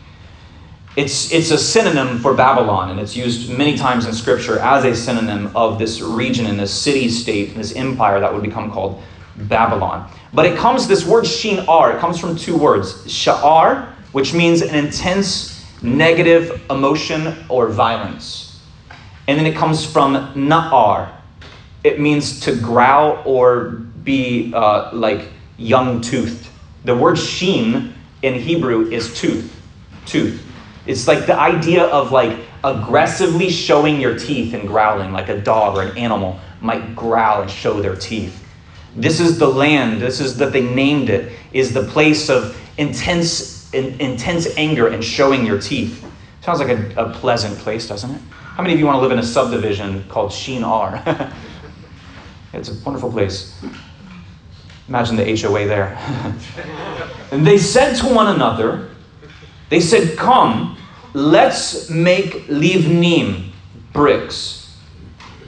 It's, 0.96 1.32
it's 1.32 1.50
a 1.50 1.58
synonym 1.58 2.18
for 2.18 2.34
Babylon, 2.34 2.90
and 2.90 2.98
it's 2.98 3.16
used 3.16 3.56
many 3.56 3.76
times 3.76 4.06
in 4.06 4.12
Scripture 4.12 4.58
as 4.58 4.84
a 4.84 4.96
synonym 4.96 5.54
of 5.56 5.78
this 5.78 6.00
region 6.00 6.46
and 6.46 6.58
this 6.58 6.72
city 6.72 7.08
state, 7.08 7.50
and 7.50 7.58
this 7.58 7.74
empire 7.76 8.18
that 8.20 8.32
would 8.32 8.42
become 8.42 8.70
called 8.70 9.02
Babylon. 9.36 10.10
But 10.32 10.46
it 10.46 10.58
comes, 10.58 10.88
this 10.88 11.06
word 11.06 11.26
Shinar, 11.26 11.96
it 11.96 12.00
comes 12.00 12.18
from 12.18 12.36
two 12.36 12.56
words 12.56 13.04
Sha'ar, 13.06 13.92
which 14.12 14.34
means 14.34 14.62
an 14.62 14.74
intense 14.74 15.64
negative 15.82 16.62
emotion 16.70 17.44
or 17.48 17.68
violence. 17.68 18.60
And 19.28 19.38
then 19.38 19.46
it 19.46 19.54
comes 19.54 19.84
from 19.84 20.14
Na'ar, 20.34 21.12
it 21.84 22.00
means 22.00 22.40
to 22.40 22.56
growl 22.56 23.22
or 23.24 23.70
be 24.04 24.52
uh, 24.54 24.90
like 24.92 25.28
young 25.56 26.00
toothed. 26.00 26.48
The 26.84 26.96
word 26.96 27.18
sheen 27.18 27.94
in 28.22 28.34
Hebrew 28.34 28.90
is 28.90 29.18
tooth. 29.18 29.54
Tooth. 30.06 30.44
It's 30.86 31.06
like 31.06 31.26
the 31.26 31.38
idea 31.38 31.84
of 31.84 32.12
like 32.12 32.38
aggressively 32.64 33.50
showing 33.50 34.00
your 34.00 34.18
teeth 34.18 34.54
and 34.54 34.66
growling, 34.66 35.12
like 35.12 35.28
a 35.28 35.40
dog 35.40 35.76
or 35.76 35.82
an 35.82 35.96
animal 35.96 36.40
might 36.60 36.96
growl 36.96 37.42
and 37.42 37.50
show 37.50 37.80
their 37.80 37.94
teeth. 37.94 38.44
This 38.96 39.20
is 39.20 39.38
the 39.38 39.46
land, 39.46 40.00
this 40.00 40.20
is 40.20 40.36
that 40.38 40.52
they 40.52 40.62
named 40.62 41.10
it, 41.10 41.32
is 41.52 41.72
the 41.72 41.84
place 41.84 42.28
of 42.28 42.58
intense, 42.78 43.72
in, 43.72 44.00
intense 44.00 44.48
anger 44.56 44.88
and 44.88 45.04
showing 45.04 45.46
your 45.46 45.60
teeth. 45.60 46.04
Sounds 46.40 46.58
like 46.58 46.70
a, 46.70 46.94
a 46.96 47.10
pleasant 47.12 47.56
place, 47.58 47.86
doesn't 47.86 48.10
it? 48.10 48.20
How 48.30 48.62
many 48.62 48.72
of 48.74 48.80
you 48.80 48.86
want 48.86 48.96
to 48.96 49.00
live 49.00 49.12
in 49.12 49.18
a 49.18 49.22
subdivision 49.22 50.04
called 50.08 50.32
Shinar? 50.32 51.04
it's 52.52 52.68
a 52.68 52.74
wonderful 52.84 53.10
place. 53.12 53.60
Imagine 54.88 55.16
the 55.16 55.36
HOA 55.36 55.66
there. 55.66 55.98
and 57.30 57.46
they 57.46 57.58
said 57.58 57.94
to 57.96 58.06
one 58.06 58.34
another, 58.34 58.88
they 59.68 59.80
said, 59.80 60.16
Come, 60.16 60.78
let's 61.12 61.90
make 61.90 62.46
livnim, 62.46 63.50
bricks, 63.92 64.76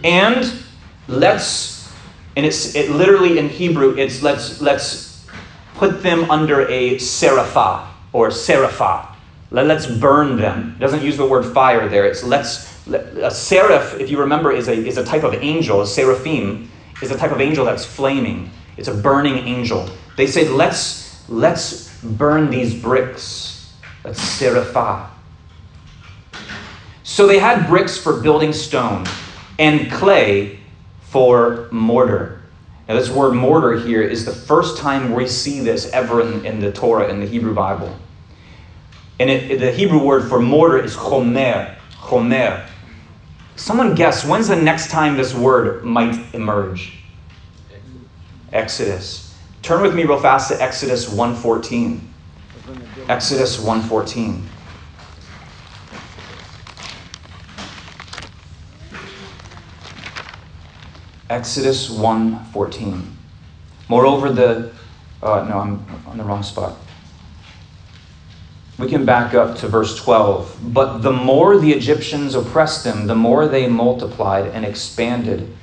and 0.05 0.53
let's, 1.09 1.91
and 2.37 2.45
it's 2.45 2.75
it 2.75 2.91
literally 2.91 3.39
in 3.39 3.49
Hebrew, 3.49 3.97
it's 3.97 4.23
let's 4.23 4.61
let's 4.61 5.27
put 5.75 6.03
them 6.03 6.31
under 6.31 6.69
a 6.69 6.97
serapha 6.97 7.87
or 8.13 8.29
serapha. 8.29 9.07
Let, 9.51 9.67
let's 9.67 9.87
burn 9.87 10.37
them. 10.37 10.75
It 10.77 10.81
doesn't 10.81 11.03
use 11.03 11.17
the 11.17 11.27
word 11.27 11.45
fire 11.55 11.89
there. 11.89 12.05
It's 12.05 12.23
let's 12.23 12.71
a 12.89 13.31
seraph, 13.31 13.99
if 13.99 14.11
you 14.11 14.19
remember, 14.19 14.53
is 14.53 14.69
a 14.69 14.75
is 14.75 14.99
a 14.99 15.05
type 15.05 15.25
of 15.25 15.35
angel. 15.35 15.81
A 15.81 15.87
seraphim 15.87 16.71
is 17.03 17.11
a 17.11 17.17
type 17.17 17.33
of 17.33 17.41
angel 17.41 17.65
that's 17.65 17.85
flaming. 17.85 18.51
It's 18.77 18.89
a 18.89 18.95
burning 18.95 19.39
angel. 19.39 19.89
They 20.17 20.27
said, 20.27 20.49
let's 20.51 21.29
let's 21.29 22.01
burn 22.03 22.51
these 22.51 22.75
bricks. 22.75 23.51
Serapha. 24.05 25.11
So 27.03 27.27
they 27.27 27.39
had 27.39 27.67
bricks 27.67 27.99
for 27.99 28.21
building 28.21 28.53
stone 28.53 29.05
and 29.59 29.91
clay 29.91 30.61
for 31.03 31.69
mortar. 31.71 32.43
Now, 32.89 32.97
this 32.97 33.11
word 33.11 33.35
mortar 33.35 33.79
here 33.79 34.03
is 34.03 34.25
the 34.25 34.33
first 34.33 34.79
time 34.79 35.13
we 35.13 35.27
see 35.29 35.61
this 35.61 35.91
ever 35.93 36.23
in, 36.23 36.45
in 36.45 36.61
the 36.61 36.73
Torah, 36.73 37.09
in 37.09 37.21
the 37.21 37.27
Hebrew 37.27 37.55
Bible. 37.55 37.95
And 39.21 39.29
it, 39.29 39.61
the 39.61 39.71
Hebrew 39.71 40.03
word 40.03 40.29
for 40.29 40.41
mortar 40.41 40.79
is 40.79 40.97
chomer. 40.97 41.77
Chomer. 41.93 42.67
Someone 43.61 43.95
guess, 43.95 44.25
when's 44.25 44.49
the 44.49 44.57
next 44.57 44.89
time 44.89 45.19
this 45.19 45.35
word 45.35 45.85
might 45.85 46.35
emerge? 46.35 46.95
Exodus. 48.55 49.39
Turn 49.61 49.83
with 49.83 49.95
me 49.95 50.05
real 50.05 50.19
fast 50.19 50.49
to 50.49 50.63
Exodus 50.63 51.11
1.14. 51.11 52.01
Exodus 53.11 53.59
1.14. 53.59 54.43
Exodus 61.29 61.91
1:14. 61.91 63.03
Moreover, 63.89 64.33
the 64.33 64.73
uh, 65.23 65.47
no, 65.49 65.59
I'm 65.59 65.87
on 66.07 66.17
the 66.17 66.25
wrong 66.25 66.43
spot. 66.43 66.77
We 68.81 68.89
can 68.89 69.05
back 69.05 69.35
up 69.35 69.59
to 69.59 69.69
verse 69.69 69.95
12. 69.97 70.73
But 70.73 70.99
the 70.99 71.13
more 71.13 71.59
the 71.59 71.71
Egyptians 71.71 72.35
oppressed 72.35 72.83
them, 72.83 73.07
the 73.07 73.15
more 73.15 73.47
they 73.47 73.69
multiplied 73.69 74.47
and 74.47 74.65
expanded. 74.65 75.55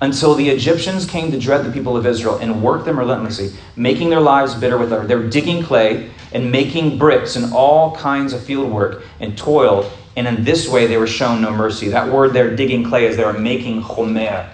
Until 0.00 0.34
the 0.34 0.48
Egyptians 0.48 1.04
came 1.04 1.30
to 1.30 1.38
dread 1.38 1.64
the 1.64 1.70
people 1.70 1.94
of 1.94 2.06
Israel 2.06 2.38
and 2.38 2.62
worked 2.62 2.86
them 2.86 2.98
relentlessly, 2.98 3.52
making 3.76 4.08
their 4.08 4.20
lives 4.20 4.54
bitter 4.54 4.78
with 4.78 4.88
them. 4.88 5.06
They 5.06 5.14
were 5.14 5.28
digging 5.28 5.62
clay 5.62 6.10
and 6.32 6.50
making 6.50 6.96
bricks 6.96 7.36
and 7.36 7.52
all 7.52 7.94
kinds 7.96 8.32
of 8.32 8.42
field 8.42 8.72
work 8.72 9.04
and 9.20 9.36
toil. 9.36 9.92
And 10.16 10.26
in 10.26 10.42
this 10.42 10.66
way 10.66 10.86
they 10.86 10.96
were 10.96 11.06
shown 11.06 11.42
no 11.42 11.52
mercy. 11.52 11.90
That 11.90 12.10
word 12.10 12.32
there, 12.32 12.56
digging 12.56 12.82
clay, 12.82 13.04
is 13.04 13.16
they 13.16 13.24
were 13.24 13.34
making 13.34 13.82
chomer. 13.82 14.48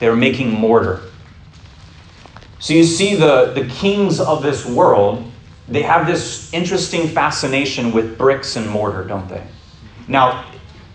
They 0.00 0.08
were 0.08 0.16
making 0.16 0.50
mortar. 0.50 1.00
So 2.58 2.74
you 2.74 2.84
see, 2.84 3.14
the, 3.14 3.52
the 3.54 3.66
kings 3.66 4.20
of 4.20 4.42
this 4.42 4.66
world, 4.66 5.31
they 5.72 5.82
have 5.82 6.06
this 6.06 6.52
interesting 6.52 7.08
fascination 7.08 7.92
with 7.92 8.18
bricks 8.18 8.56
and 8.56 8.68
mortar, 8.68 9.04
don't 9.04 9.28
they? 9.28 9.42
Now, 10.08 10.44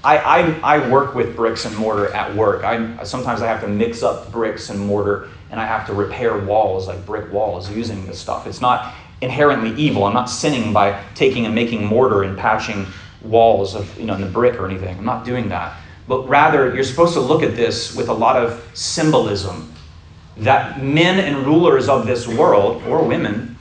I, 0.03 0.17
I, 0.17 0.77
I 0.77 0.89
work 0.89 1.15
with 1.15 1.35
bricks 1.35 1.65
and 1.65 1.75
mortar 1.75 2.13
at 2.13 2.33
work. 2.35 2.63
I, 2.63 3.03
sometimes 3.03 3.41
I 3.41 3.47
have 3.47 3.61
to 3.61 3.67
mix 3.67 4.03
up 4.03 4.31
bricks 4.31 4.69
and 4.69 4.79
mortar, 4.79 5.29
and 5.49 5.59
I 5.59 5.65
have 5.65 5.87
to 5.87 5.93
repair 5.93 6.37
walls, 6.37 6.87
like 6.87 7.05
brick 7.05 7.31
walls, 7.31 7.69
using 7.71 8.05
this 8.05 8.19
stuff. 8.19 8.47
It's 8.47 8.61
not 8.61 8.93
inherently 9.21 9.73
evil. 9.81 10.03
I'm 10.05 10.13
not 10.13 10.29
sinning 10.29 10.71
by 10.71 11.03
taking 11.15 11.45
and 11.45 11.55
making 11.55 11.83
mortar 11.83 12.23
and 12.23 12.37
patching 12.37 12.85
walls 13.23 13.73
of, 13.73 13.97
you 13.99 14.05
know, 14.05 14.13
in 14.13 14.21
the 14.21 14.27
brick 14.27 14.59
or 14.59 14.67
anything. 14.67 14.97
I'm 14.97 15.05
not 15.05 15.25
doing 15.25 15.49
that 15.49 15.75
but 16.07 16.27
rather 16.27 16.73
you're 16.73 16.83
supposed 16.83 17.13
to 17.13 17.19
look 17.19 17.43
at 17.43 17.55
this 17.55 17.95
with 17.95 18.09
a 18.09 18.13
lot 18.13 18.37
of 18.37 18.65
symbolism. 18.73 19.73
That 20.37 20.81
men 20.83 21.19
and 21.19 21.45
rulers 21.45 21.89
of 21.89 22.05
this 22.05 22.27
world, 22.27 22.83
or 22.83 23.03
women, 23.03 23.56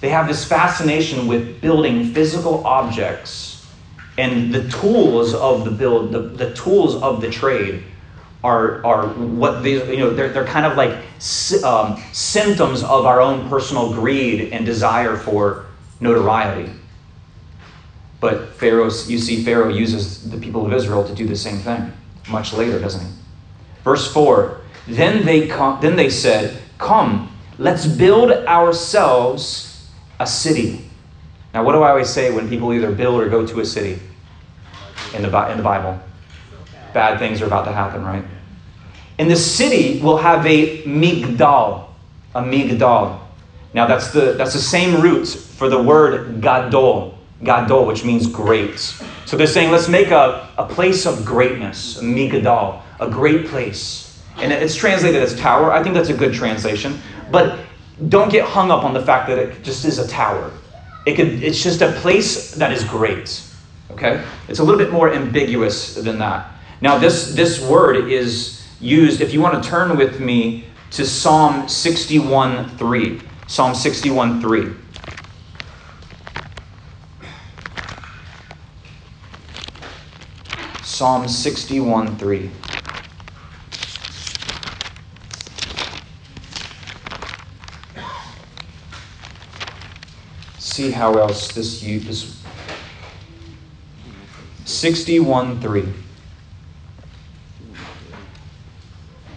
they 0.00 0.08
have 0.08 0.26
this 0.26 0.44
fascination 0.44 1.26
with 1.26 1.60
building 1.60 2.12
physical 2.12 2.66
objects 2.66 3.50
and 4.20 4.52
the 4.52 4.68
tools 4.68 5.34
of 5.34 5.64
the 5.64 5.70
build, 5.70 6.12
the, 6.12 6.18
the 6.18 6.52
tools 6.54 6.96
of 6.96 7.20
the 7.20 7.30
trade 7.30 7.84
are, 8.42 8.84
are 8.84 9.08
what 9.08 9.62
these, 9.62 9.86
you 9.88 9.98
know, 9.98 10.10
they're, 10.10 10.28
they're 10.28 10.46
kind 10.46 10.66
of 10.66 10.76
like 10.76 10.96
um, 11.64 12.02
symptoms 12.12 12.82
of 12.82 13.06
our 13.06 13.20
own 13.20 13.48
personal 13.48 13.92
greed 13.92 14.52
and 14.52 14.66
desire 14.66 15.16
for 15.16 15.66
notoriety. 16.00 16.70
But 18.20 18.54
Pharaoh, 18.54 18.84
you 18.84 19.18
see, 19.18 19.42
Pharaoh 19.42 19.68
uses 19.68 20.30
the 20.30 20.38
people 20.38 20.66
of 20.66 20.72
Israel 20.72 21.06
to 21.06 21.14
do 21.14 21.26
the 21.26 21.36
same 21.36 21.58
thing 21.58 21.92
much 22.28 22.52
later, 22.52 22.78
doesn't 22.78 23.04
he? 23.04 23.12
Verse 23.84 24.12
4 24.12 24.60
Then 24.86 25.24
they, 25.24 25.48
com- 25.48 25.80
then 25.80 25.96
they 25.96 26.10
said, 26.10 26.62
Come, 26.78 27.34
let's 27.58 27.86
build 27.86 28.30
ourselves 28.30 29.69
a 30.20 30.26
city. 30.26 30.84
Now, 31.52 31.64
what 31.64 31.72
do 31.72 31.82
I 31.82 31.90
always 31.90 32.08
say 32.08 32.30
when 32.30 32.48
people 32.48 32.72
either 32.72 32.92
build 32.92 33.20
or 33.20 33.28
go 33.28 33.44
to 33.44 33.60
a 33.60 33.66
city 33.66 33.98
in 35.14 35.22
the, 35.22 35.50
in 35.50 35.56
the 35.56 35.64
Bible? 35.64 35.98
Bad 36.94 37.18
things 37.18 37.42
are 37.42 37.46
about 37.46 37.64
to 37.64 37.72
happen, 37.72 38.04
right? 38.04 38.24
And 39.18 39.28
the 39.28 39.36
city 39.36 40.00
will 40.00 40.16
have 40.16 40.46
a 40.46 40.82
migdal. 40.84 41.88
A 42.36 42.42
migdal. 42.42 43.18
Now, 43.74 43.86
that's 43.86 44.12
the, 44.12 44.34
that's 44.34 44.52
the 44.52 44.60
same 44.60 45.00
root 45.00 45.26
for 45.26 45.68
the 45.68 45.82
word 45.82 46.40
gadol 46.40 47.18
Gadol, 47.42 47.86
which 47.86 48.04
means 48.04 48.26
great. 48.26 48.78
So 49.24 49.36
they're 49.36 49.46
saying, 49.46 49.70
let's 49.70 49.88
make 49.88 50.10
a, 50.10 50.48
a 50.58 50.66
place 50.66 51.06
of 51.06 51.24
greatness, 51.24 51.98
a 51.98 52.02
Migadal, 52.02 52.82
a 53.00 53.08
great 53.08 53.46
place. 53.46 54.22
And 54.36 54.52
it's 54.52 54.74
translated 54.74 55.22
as 55.22 55.38
tower. 55.38 55.72
I 55.72 55.82
think 55.82 55.94
that's 55.94 56.08
a 56.08 56.14
good 56.14 56.34
translation. 56.34 57.00
But 57.30 57.58
don't 58.08 58.30
get 58.30 58.44
hung 58.44 58.70
up 58.70 58.84
on 58.84 58.94
the 58.94 59.02
fact 59.02 59.28
that 59.28 59.38
it 59.38 59.62
just 59.62 59.84
is 59.84 59.98
a 59.98 60.08
tower. 60.08 60.50
It 61.06 61.16
could, 61.16 61.42
it's 61.42 61.62
just 61.62 61.82
a 61.82 61.92
place 61.92 62.52
that 62.54 62.72
is 62.72 62.84
great. 62.84 63.42
Okay? 63.90 64.24
It's 64.48 64.58
a 64.58 64.64
little 64.64 64.78
bit 64.78 64.92
more 64.92 65.12
ambiguous 65.12 65.94
than 65.94 66.18
that. 66.18 66.50
Now, 66.80 66.98
this, 66.98 67.34
this 67.34 67.60
word 67.60 68.10
is 68.10 68.66
used, 68.80 69.20
if 69.20 69.34
you 69.34 69.40
want 69.40 69.62
to 69.62 69.68
turn 69.68 69.96
with 69.96 70.20
me 70.20 70.64
to 70.92 71.04
Psalm 71.04 71.68
61 71.68 72.68
3. 72.76 73.20
Psalm 73.46 73.74
61 73.74 74.40
3. 74.40 74.72
Psalm 80.82 81.28
61 81.28 82.16
3. 82.16 82.50
See 90.70 90.92
how 90.92 91.18
else 91.18 91.48
this 91.48 91.82
you 91.82 91.98
this 91.98 92.40
61 94.66 95.60
3. 95.60 95.84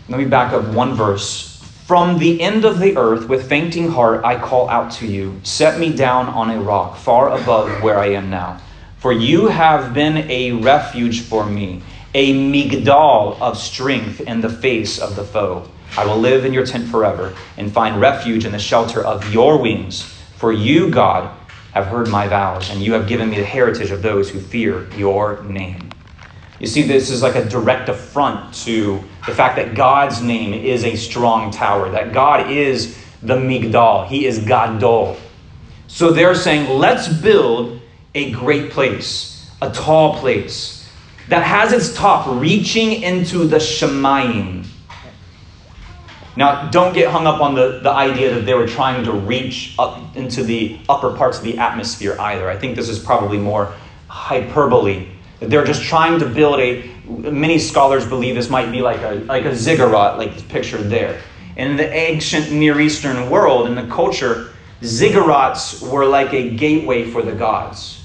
Let 0.09 0.19
me 0.19 0.25
back 0.25 0.53
up 0.53 0.63
one 0.75 0.93
verse. 0.93 1.59
From 1.87 2.19
the 2.19 2.39
end 2.39 2.65
of 2.65 2.77
the 2.77 2.95
earth, 2.95 3.27
with 3.27 3.49
fainting 3.49 3.89
heart, 3.89 4.23
I 4.23 4.39
call 4.39 4.69
out 4.69 4.91
to 4.93 5.07
you. 5.07 5.41
Set 5.41 5.79
me 5.79 5.91
down 5.91 6.27
on 6.27 6.51
a 6.51 6.61
rock, 6.61 6.97
far 6.97 7.35
above 7.35 7.81
where 7.81 7.97
I 7.97 8.09
am 8.09 8.29
now. 8.29 8.61
For 8.99 9.11
you 9.11 9.47
have 9.47 9.91
been 9.91 10.29
a 10.29 10.51
refuge 10.51 11.21
for 11.21 11.47
me, 11.47 11.81
a 12.13 12.35
migdal 12.35 13.41
of 13.41 13.57
strength 13.57 14.21
in 14.21 14.41
the 14.41 14.49
face 14.49 14.99
of 14.99 15.15
the 15.15 15.23
foe. 15.23 15.67
I 15.97 16.05
will 16.05 16.19
live 16.19 16.45
in 16.45 16.53
your 16.53 16.65
tent 16.65 16.87
forever 16.89 17.33
and 17.57 17.71
find 17.71 17.99
refuge 17.99 18.45
in 18.45 18.51
the 18.51 18.59
shelter 18.59 19.03
of 19.03 19.33
your 19.33 19.57
wings. 19.57 20.12
For 20.43 20.51
you, 20.51 20.89
God, 20.89 21.33
have 21.71 21.85
heard 21.85 22.09
my 22.09 22.27
vows, 22.27 22.69
and 22.69 22.81
you 22.81 22.91
have 22.91 23.07
given 23.07 23.29
me 23.29 23.37
the 23.37 23.45
heritage 23.45 23.91
of 23.91 24.01
those 24.01 24.29
who 24.29 24.41
fear 24.41 24.89
your 24.97 25.41
name. 25.43 25.89
You 26.59 26.67
see, 26.67 26.81
this 26.81 27.09
is 27.09 27.23
like 27.23 27.35
a 27.35 27.45
direct 27.45 27.87
affront 27.87 28.53
to 28.65 29.01
the 29.25 29.33
fact 29.33 29.55
that 29.55 29.73
God's 29.73 30.21
name 30.21 30.53
is 30.53 30.83
a 30.83 30.97
strong 30.97 31.49
tower, 31.49 31.89
that 31.91 32.11
God 32.11 32.51
is 32.51 33.01
the 33.21 33.37
Migdal, 33.37 34.05
He 34.07 34.25
is 34.25 34.39
Gadol. 34.39 35.15
So 35.87 36.11
they're 36.11 36.35
saying, 36.35 36.77
let's 36.77 37.07
build 37.07 37.79
a 38.13 38.31
great 38.31 38.69
place, 38.69 39.49
a 39.61 39.71
tall 39.71 40.19
place 40.19 40.91
that 41.29 41.43
has 41.43 41.71
its 41.71 41.95
top 41.95 42.27
reaching 42.41 43.01
into 43.01 43.47
the 43.47 43.59
Shemayim. 43.59 44.65
Now, 46.35 46.69
don't 46.71 46.93
get 46.93 47.11
hung 47.11 47.27
up 47.27 47.41
on 47.41 47.53
the, 47.53 47.79
the 47.83 47.91
idea 47.91 48.33
that 48.33 48.45
they 48.45 48.55
were 48.55 48.67
trying 48.67 49.03
to 49.03 49.11
reach 49.11 49.75
up 49.77 50.15
into 50.15 50.43
the 50.43 50.79
upper 50.89 51.15
parts 51.15 51.37
of 51.37 51.43
the 51.43 51.57
atmosphere 51.59 52.19
either. 52.19 52.49
I 52.49 52.57
think 52.57 52.75
this 52.75 52.89
is 52.89 52.97
probably 52.97 53.37
more 53.37 53.73
hyperbole. 54.07 55.07
They're 55.39 55.65
just 55.65 55.83
trying 55.83 56.19
to 56.19 56.25
build 56.25 56.59
a, 56.59 56.89
many 57.07 57.59
scholars 57.59 58.05
believe 58.05 58.35
this 58.35 58.49
might 58.49 58.71
be 58.71 58.81
like 58.81 59.01
a, 59.01 59.15
like 59.25 59.45
a 59.45 59.55
ziggurat, 59.55 60.17
like 60.17 60.47
pictured 60.49 60.89
there. 60.89 61.21
In 61.55 61.77
the 61.77 61.91
ancient 61.93 62.51
Near 62.51 62.81
Eastern 62.81 63.29
world, 63.29 63.67
in 63.67 63.75
the 63.75 63.85
culture, 63.87 64.53
ziggurats 64.81 65.87
were 65.87 66.05
like 66.05 66.33
a 66.33 66.49
gateway 66.49 67.09
for 67.09 67.21
the 67.21 67.33
gods 67.33 68.03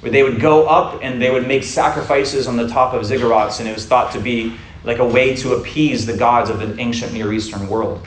where 0.00 0.12
they 0.12 0.22
would 0.22 0.40
go 0.40 0.66
up 0.66 1.00
and 1.02 1.20
they 1.20 1.30
would 1.30 1.46
make 1.46 1.64
sacrifices 1.64 2.46
on 2.46 2.56
the 2.56 2.68
top 2.68 2.94
of 2.94 3.02
ziggurats, 3.02 3.58
and 3.58 3.68
it 3.68 3.74
was 3.74 3.84
thought 3.84 4.12
to 4.12 4.20
be 4.20 4.56
like 4.84 4.98
a 4.98 5.06
way 5.06 5.34
to 5.36 5.54
appease 5.54 6.06
the 6.06 6.16
gods 6.16 6.50
of 6.50 6.60
the 6.60 6.80
ancient 6.80 7.12
Near 7.12 7.32
Eastern 7.32 7.68
world. 7.68 8.06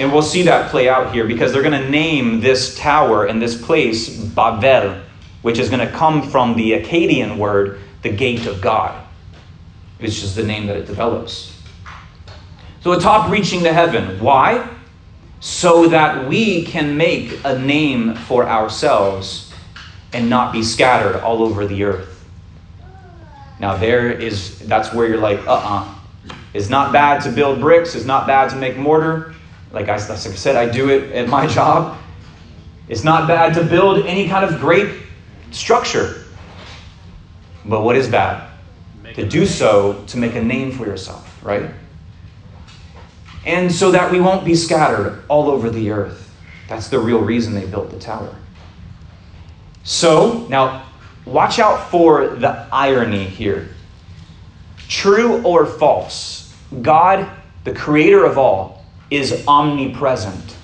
And 0.00 0.12
we'll 0.12 0.22
see 0.22 0.42
that 0.42 0.70
play 0.70 0.88
out 0.88 1.12
here 1.12 1.26
because 1.26 1.52
they're 1.52 1.62
going 1.62 1.80
to 1.80 1.88
name 1.88 2.40
this 2.40 2.76
tower 2.76 3.26
and 3.26 3.40
this 3.40 3.60
place 3.60 4.08
Babel, 4.08 5.00
which 5.42 5.58
is 5.58 5.70
going 5.70 5.86
to 5.86 5.92
come 5.92 6.28
from 6.30 6.56
the 6.56 6.72
Akkadian 6.72 7.38
word, 7.38 7.80
the 8.02 8.10
gate 8.10 8.46
of 8.46 8.60
God, 8.60 9.02
which 9.98 10.22
is 10.22 10.34
the 10.34 10.42
name 10.42 10.66
that 10.66 10.76
it 10.76 10.86
develops. 10.86 11.60
So 12.82 12.92
a 12.92 13.00
top 13.00 13.30
reaching 13.30 13.62
to 13.62 13.72
heaven. 13.72 14.20
Why? 14.20 14.76
so 15.40 15.88
that 15.88 16.28
we 16.28 16.64
can 16.64 16.96
make 16.96 17.38
a 17.44 17.58
name 17.58 18.14
for 18.14 18.48
ourselves 18.48 19.52
and 20.12 20.30
not 20.30 20.52
be 20.52 20.62
scattered 20.62 21.16
all 21.20 21.42
over 21.42 21.66
the 21.66 21.84
earth. 21.84 22.15
Now, 23.58 23.76
there 23.76 24.10
is, 24.10 24.58
that's 24.60 24.92
where 24.92 25.08
you're 25.08 25.18
like, 25.18 25.38
uh 25.46 25.52
uh-uh. 25.52 25.84
uh. 25.84 25.94
It's 26.54 26.70
not 26.70 26.92
bad 26.92 27.22
to 27.22 27.30
build 27.30 27.60
bricks, 27.60 27.94
it's 27.94 28.06
not 28.06 28.26
bad 28.26 28.50
to 28.50 28.56
make 28.56 28.76
mortar. 28.76 29.34
Like 29.72 29.88
I, 29.88 29.96
like 29.96 30.10
I 30.10 30.16
said, 30.16 30.56
I 30.56 30.70
do 30.70 30.88
it 30.88 31.12
at 31.12 31.28
my 31.28 31.46
job. 31.58 31.98
It's 32.88 33.04
not 33.04 33.28
bad 33.28 33.54
to 33.54 33.64
build 33.64 34.06
any 34.06 34.28
kind 34.28 34.44
of 34.44 34.60
great 34.60 35.02
structure. 35.50 36.24
But 37.64 37.82
what 37.82 37.96
is 37.96 38.08
bad? 38.08 38.48
To 39.14 39.26
do 39.26 39.46
so 39.46 40.04
to 40.08 40.18
make 40.18 40.34
a 40.34 40.42
name 40.42 40.72
for 40.72 40.86
yourself, 40.86 41.42
right? 41.44 41.70
And 43.44 43.70
so 43.72 43.90
that 43.90 44.10
we 44.10 44.20
won't 44.20 44.44
be 44.44 44.54
scattered 44.54 45.22
all 45.28 45.50
over 45.50 45.70
the 45.70 45.90
earth. 45.90 46.30
That's 46.68 46.88
the 46.88 46.98
real 46.98 47.20
reason 47.20 47.54
they 47.54 47.66
built 47.66 47.90
the 47.90 47.98
tower. 47.98 48.34
So, 49.84 50.46
now 50.48 50.84
watch 51.26 51.58
out 51.58 51.90
for 51.90 52.28
the 52.28 52.66
irony 52.72 53.24
here. 53.24 53.68
True 54.88 55.42
or 55.42 55.66
false, 55.66 56.54
God, 56.80 57.28
the 57.64 57.74
creator 57.74 58.24
of 58.24 58.38
all, 58.38 58.84
is 59.10 59.44
omnipresent. 59.46 60.56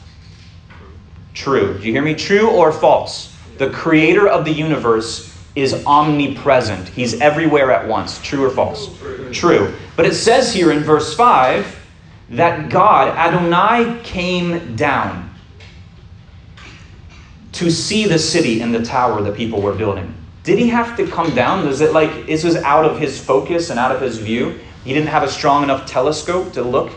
True. 1.34 1.78
Do 1.78 1.86
you 1.86 1.92
hear 1.92 2.02
me? 2.02 2.14
True 2.14 2.50
or 2.50 2.72
false? 2.72 3.36
The 3.58 3.70
creator 3.70 4.28
of 4.28 4.44
the 4.44 4.52
universe 4.52 5.36
is 5.54 5.84
omnipresent. 5.86 6.88
He's 6.88 7.20
everywhere 7.20 7.70
at 7.70 7.86
once. 7.86 8.20
True 8.22 8.44
or 8.44 8.50
false? 8.50 8.88
True. 9.32 9.74
But 9.96 10.06
it 10.06 10.14
says 10.14 10.52
here 10.52 10.72
in 10.72 10.80
verse 10.80 11.14
5 11.14 11.80
that 12.30 12.70
God, 12.70 13.08
Adonai, 13.16 14.00
came 14.02 14.74
down 14.76 15.30
to 17.52 17.70
see 17.70 18.06
the 18.06 18.18
city 18.18 18.62
and 18.62 18.74
the 18.74 18.82
tower 18.82 19.20
the 19.22 19.32
people 19.32 19.60
were 19.60 19.74
building. 19.74 20.14
Did 20.44 20.58
he 20.58 20.68
have 20.68 20.96
to 20.96 21.06
come 21.06 21.34
down? 21.34 21.66
Was 21.66 21.80
it 21.80 21.92
like 21.92 22.26
this 22.26 22.42
was 22.42 22.56
out 22.56 22.84
of 22.84 22.98
his 22.98 23.22
focus 23.22 23.70
and 23.70 23.78
out 23.78 23.94
of 23.94 24.00
his 24.00 24.18
view? 24.18 24.58
He 24.84 24.92
didn't 24.92 25.08
have 25.08 25.22
a 25.22 25.28
strong 25.28 25.62
enough 25.62 25.86
telescope 25.86 26.52
to 26.54 26.62
look? 26.62 26.92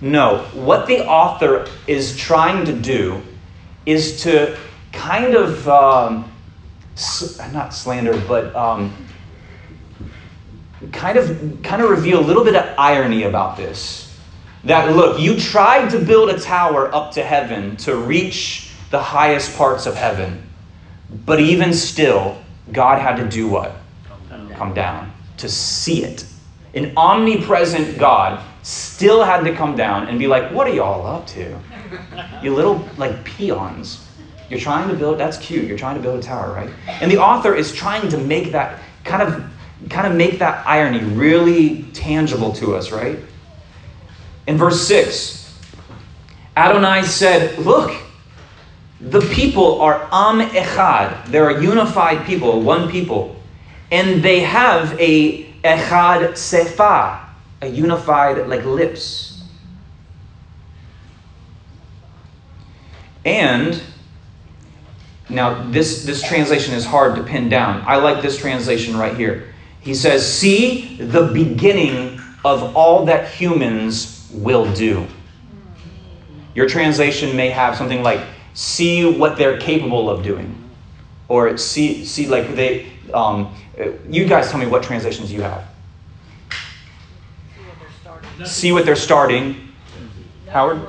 No. 0.00 0.38
What 0.54 0.86
the 0.86 1.06
author 1.06 1.66
is 1.86 2.16
trying 2.16 2.64
to 2.66 2.72
do 2.72 3.20
is 3.84 4.22
to 4.22 4.56
kind 4.92 5.34
of 5.34 5.68
um, 5.68 6.32
not 7.52 7.74
slander, 7.74 8.18
but 8.26 8.54
um, 8.56 8.94
kind 10.92 11.18
of 11.18 11.62
kind 11.62 11.82
of 11.82 11.90
reveal 11.90 12.20
a 12.20 12.26
little 12.26 12.44
bit 12.44 12.56
of 12.56 12.74
irony 12.78 13.24
about 13.24 13.56
this. 13.56 14.08
That 14.64 14.94
look, 14.94 15.20
you 15.20 15.38
tried 15.38 15.90
to 15.90 15.98
build 15.98 16.30
a 16.30 16.38
tower 16.38 16.94
up 16.94 17.12
to 17.12 17.22
heaven 17.22 17.76
to 17.78 17.96
reach 17.96 18.70
the 18.90 19.02
highest 19.02 19.56
parts 19.56 19.86
of 19.86 19.94
heaven, 19.94 20.48
but 21.26 21.40
even 21.40 21.72
still, 21.72 22.41
God 22.72 23.00
had 23.00 23.16
to 23.16 23.28
do 23.28 23.48
what? 23.48 23.76
Come 24.56 24.74
down, 24.74 25.12
to 25.38 25.48
see 25.48 26.04
it. 26.04 26.24
An 26.74 26.92
omnipresent 26.96 27.98
God 27.98 28.42
still 28.62 29.22
had 29.22 29.44
to 29.44 29.54
come 29.54 29.76
down 29.76 30.08
and 30.08 30.18
be 30.18 30.26
like, 30.26 30.50
"What 30.52 30.66
are 30.66 30.74
y'all 30.74 31.06
up 31.06 31.26
to? 31.28 31.58
You 32.42 32.54
little 32.54 32.88
like 32.96 33.24
peons." 33.24 34.06
You're 34.48 34.60
trying 34.60 34.88
to 34.88 34.94
build, 34.94 35.16
that's 35.18 35.38
cute. 35.38 35.64
You're 35.64 35.78
trying 35.78 35.96
to 35.96 36.02
build 36.02 36.18
a 36.18 36.22
tower, 36.22 36.52
right? 36.52 36.68
And 36.86 37.10
the 37.10 37.16
author 37.16 37.54
is 37.54 37.72
trying 37.72 38.10
to 38.10 38.18
make 38.18 38.52
that 38.52 38.80
kind 39.02 39.22
of 39.22 39.44
kind 39.88 40.06
of 40.06 40.14
make 40.14 40.38
that 40.38 40.66
irony 40.66 41.02
really 41.04 41.84
tangible 41.92 42.52
to 42.52 42.76
us, 42.76 42.92
right? 42.92 43.18
In 44.46 44.56
verse 44.56 44.86
6, 44.86 45.58
Adonai 46.56 47.02
said, 47.04 47.58
Look, 47.58 47.96
the 49.02 49.20
people 49.20 49.80
are 49.80 50.08
Am 50.12 50.40
Echad. 50.50 51.26
They're 51.26 51.50
a 51.50 51.62
unified 51.62 52.24
people, 52.24 52.60
one 52.60 52.90
people. 52.90 53.36
And 53.90 54.22
they 54.22 54.40
have 54.40 54.98
a 55.00 55.44
Echad 55.62 56.32
Sefa, 56.32 57.20
a 57.60 57.66
unified 57.66 58.46
like 58.48 58.64
lips. 58.64 59.42
And 63.24 63.82
now, 65.28 65.70
this, 65.70 66.04
this 66.04 66.22
translation 66.22 66.74
is 66.74 66.84
hard 66.84 67.16
to 67.16 67.22
pin 67.22 67.48
down. 67.48 67.82
I 67.86 67.96
like 67.96 68.22
this 68.22 68.36
translation 68.36 68.96
right 68.96 69.16
here. 69.16 69.52
He 69.80 69.94
says, 69.94 70.30
See 70.30 70.96
the 70.96 71.30
beginning 71.32 72.20
of 72.44 72.76
all 72.76 73.06
that 73.06 73.30
humans 73.30 74.30
will 74.32 74.70
do. 74.74 75.06
Your 76.54 76.68
translation 76.68 77.34
may 77.34 77.48
have 77.50 77.76
something 77.76 78.02
like, 78.02 78.20
See 78.54 79.04
what 79.04 79.36
they're 79.36 79.58
capable 79.58 80.10
of 80.10 80.22
doing. 80.22 80.58
Or 81.28 81.56
see, 81.56 82.04
see 82.04 82.28
like 82.28 82.54
they, 82.54 82.92
um, 83.14 83.54
you 84.08 84.26
guys 84.26 84.50
tell 84.50 84.60
me 84.60 84.66
what 84.66 84.82
translations 84.82 85.32
you 85.32 85.42
have. 85.42 85.64
See 88.44 88.72
what 88.72 88.84
they're 88.84 88.96
starting. 88.96 89.68
Howard? 90.48 90.80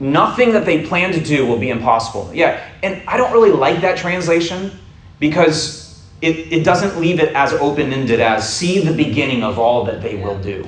Nothing 0.00 0.52
that 0.52 0.64
they 0.64 0.84
plan 0.86 1.12
to 1.12 1.20
do 1.20 1.46
will 1.46 1.58
be 1.58 1.68
impossible. 1.68 2.30
Yeah, 2.32 2.66
and 2.82 3.02
I 3.06 3.18
don't 3.18 3.32
really 3.32 3.52
like 3.52 3.82
that 3.82 3.98
translation 3.98 4.72
because 5.18 6.08
it, 6.22 6.52
it 6.52 6.64
doesn't 6.64 6.98
leave 6.98 7.20
it 7.20 7.34
as 7.34 7.52
open 7.54 7.92
ended 7.92 8.18
as 8.20 8.50
see 8.50 8.80
the 8.80 8.94
beginning 8.94 9.42
of 9.42 9.58
all 9.58 9.84
that 9.84 10.00
they 10.00 10.16
will 10.16 10.38
do. 10.38 10.66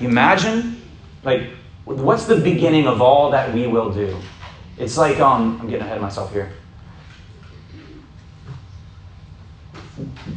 You 0.00 0.08
imagine? 0.08 0.80
Like, 1.22 1.50
what's 1.84 2.24
the 2.24 2.36
beginning 2.36 2.86
of 2.86 3.00
all 3.00 3.30
that 3.30 3.52
we 3.54 3.66
will 3.66 3.92
do? 3.92 4.16
It's 4.78 4.96
like, 4.96 5.20
um, 5.20 5.58
I'm 5.60 5.68
getting 5.68 5.84
ahead 5.84 5.96
of 5.96 6.02
myself 6.02 6.32
here. 6.32 6.52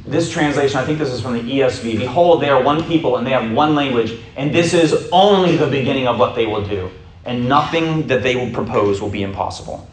This 0.05 0.31
translation, 0.31 0.77
I 0.77 0.85
think 0.85 0.99
this 0.99 1.09
is 1.09 1.21
from 1.21 1.33
the 1.33 1.41
ESV. 1.41 1.97
Behold, 1.97 2.41
they 2.41 2.49
are 2.49 2.61
one 2.61 2.83
people 2.83 3.17
and 3.17 3.25
they 3.25 3.31
have 3.31 3.51
one 3.51 3.73
language, 3.73 4.19
and 4.35 4.53
this 4.53 4.73
is 4.73 5.09
only 5.11 5.57
the 5.57 5.67
beginning 5.67 6.07
of 6.07 6.19
what 6.19 6.35
they 6.35 6.45
will 6.45 6.63
do 6.63 6.91
and 7.27 7.47
nothing 7.47 8.07
that 8.07 8.23
they 8.23 8.35
will 8.35 8.49
propose 8.51 9.01
will 9.01 9.09
be 9.09 9.21
impossible. 9.21 9.87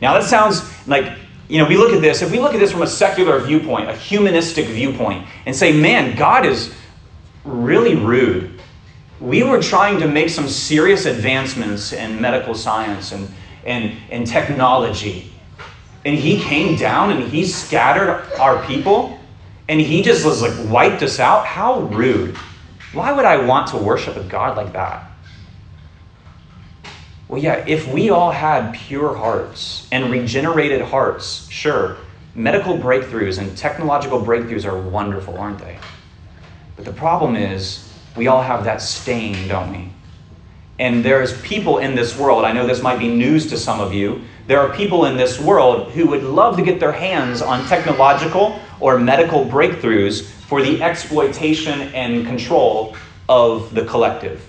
Now, 0.00 0.14
that 0.14 0.24
sounds 0.24 0.62
like, 0.88 1.18
you 1.48 1.58
know, 1.58 1.68
we 1.68 1.76
look 1.76 1.92
at 1.92 2.00
this, 2.00 2.22
if 2.22 2.32
we 2.32 2.40
look 2.40 2.54
at 2.54 2.60
this 2.60 2.72
from 2.72 2.82
a 2.82 2.86
secular 2.86 3.38
viewpoint, 3.40 3.88
a 3.88 3.94
humanistic 3.94 4.66
viewpoint, 4.66 5.26
and 5.46 5.54
say, 5.54 5.72
man, 5.72 6.16
God 6.16 6.46
is 6.46 6.74
really 7.44 7.94
rude. 7.94 8.57
We 9.20 9.42
were 9.42 9.60
trying 9.60 9.98
to 10.00 10.08
make 10.08 10.28
some 10.28 10.48
serious 10.48 11.04
advancements 11.04 11.92
in 11.92 12.20
medical 12.20 12.54
science 12.54 13.12
and, 13.12 13.28
and, 13.64 13.96
and 14.10 14.26
technology. 14.26 15.32
And 16.04 16.16
he 16.16 16.40
came 16.40 16.76
down 16.76 17.10
and 17.10 17.24
he 17.24 17.44
scattered 17.44 18.24
our 18.38 18.64
people 18.66 19.18
and 19.68 19.80
he 19.80 20.02
just 20.02 20.24
was 20.24 20.40
like 20.40 20.70
wiped 20.70 21.02
us 21.02 21.18
out. 21.18 21.46
How 21.46 21.80
rude. 21.80 22.36
Why 22.92 23.12
would 23.12 23.26
I 23.26 23.44
want 23.44 23.68
to 23.68 23.76
worship 23.76 24.16
a 24.16 24.24
God 24.24 24.56
like 24.56 24.72
that? 24.72 25.10
Well, 27.28 27.42
yeah, 27.42 27.64
if 27.66 27.86
we 27.88 28.08
all 28.08 28.30
had 28.30 28.72
pure 28.72 29.14
hearts 29.14 29.86
and 29.92 30.10
regenerated 30.10 30.80
hearts, 30.80 31.46
sure, 31.50 31.98
medical 32.34 32.78
breakthroughs 32.78 33.38
and 33.38 33.54
technological 33.56 34.20
breakthroughs 34.20 34.64
are 34.64 34.80
wonderful, 34.80 35.36
aren't 35.36 35.58
they? 35.58 35.78
But 36.76 36.86
the 36.86 36.92
problem 36.92 37.36
is, 37.36 37.87
we 38.18 38.26
all 38.26 38.42
have 38.42 38.64
that 38.64 38.82
stain, 38.82 39.48
don't 39.48 39.70
we? 39.70 39.88
And 40.78 41.04
there's 41.04 41.40
people 41.40 41.78
in 41.78 41.94
this 41.94 42.18
world, 42.18 42.44
I 42.44 42.52
know 42.52 42.66
this 42.66 42.82
might 42.82 42.98
be 42.98 43.08
news 43.08 43.48
to 43.50 43.56
some 43.56 43.80
of 43.80 43.94
you, 43.94 44.22
there 44.46 44.60
are 44.60 44.74
people 44.74 45.06
in 45.06 45.16
this 45.16 45.40
world 45.40 45.92
who 45.92 46.06
would 46.08 46.22
love 46.22 46.56
to 46.56 46.62
get 46.62 46.80
their 46.80 46.92
hands 46.92 47.42
on 47.42 47.66
technological 47.66 48.58
or 48.80 48.98
medical 48.98 49.44
breakthroughs 49.44 50.24
for 50.24 50.62
the 50.62 50.82
exploitation 50.82 51.80
and 51.94 52.26
control 52.26 52.96
of 53.28 53.74
the 53.74 53.84
collective. 53.84 54.48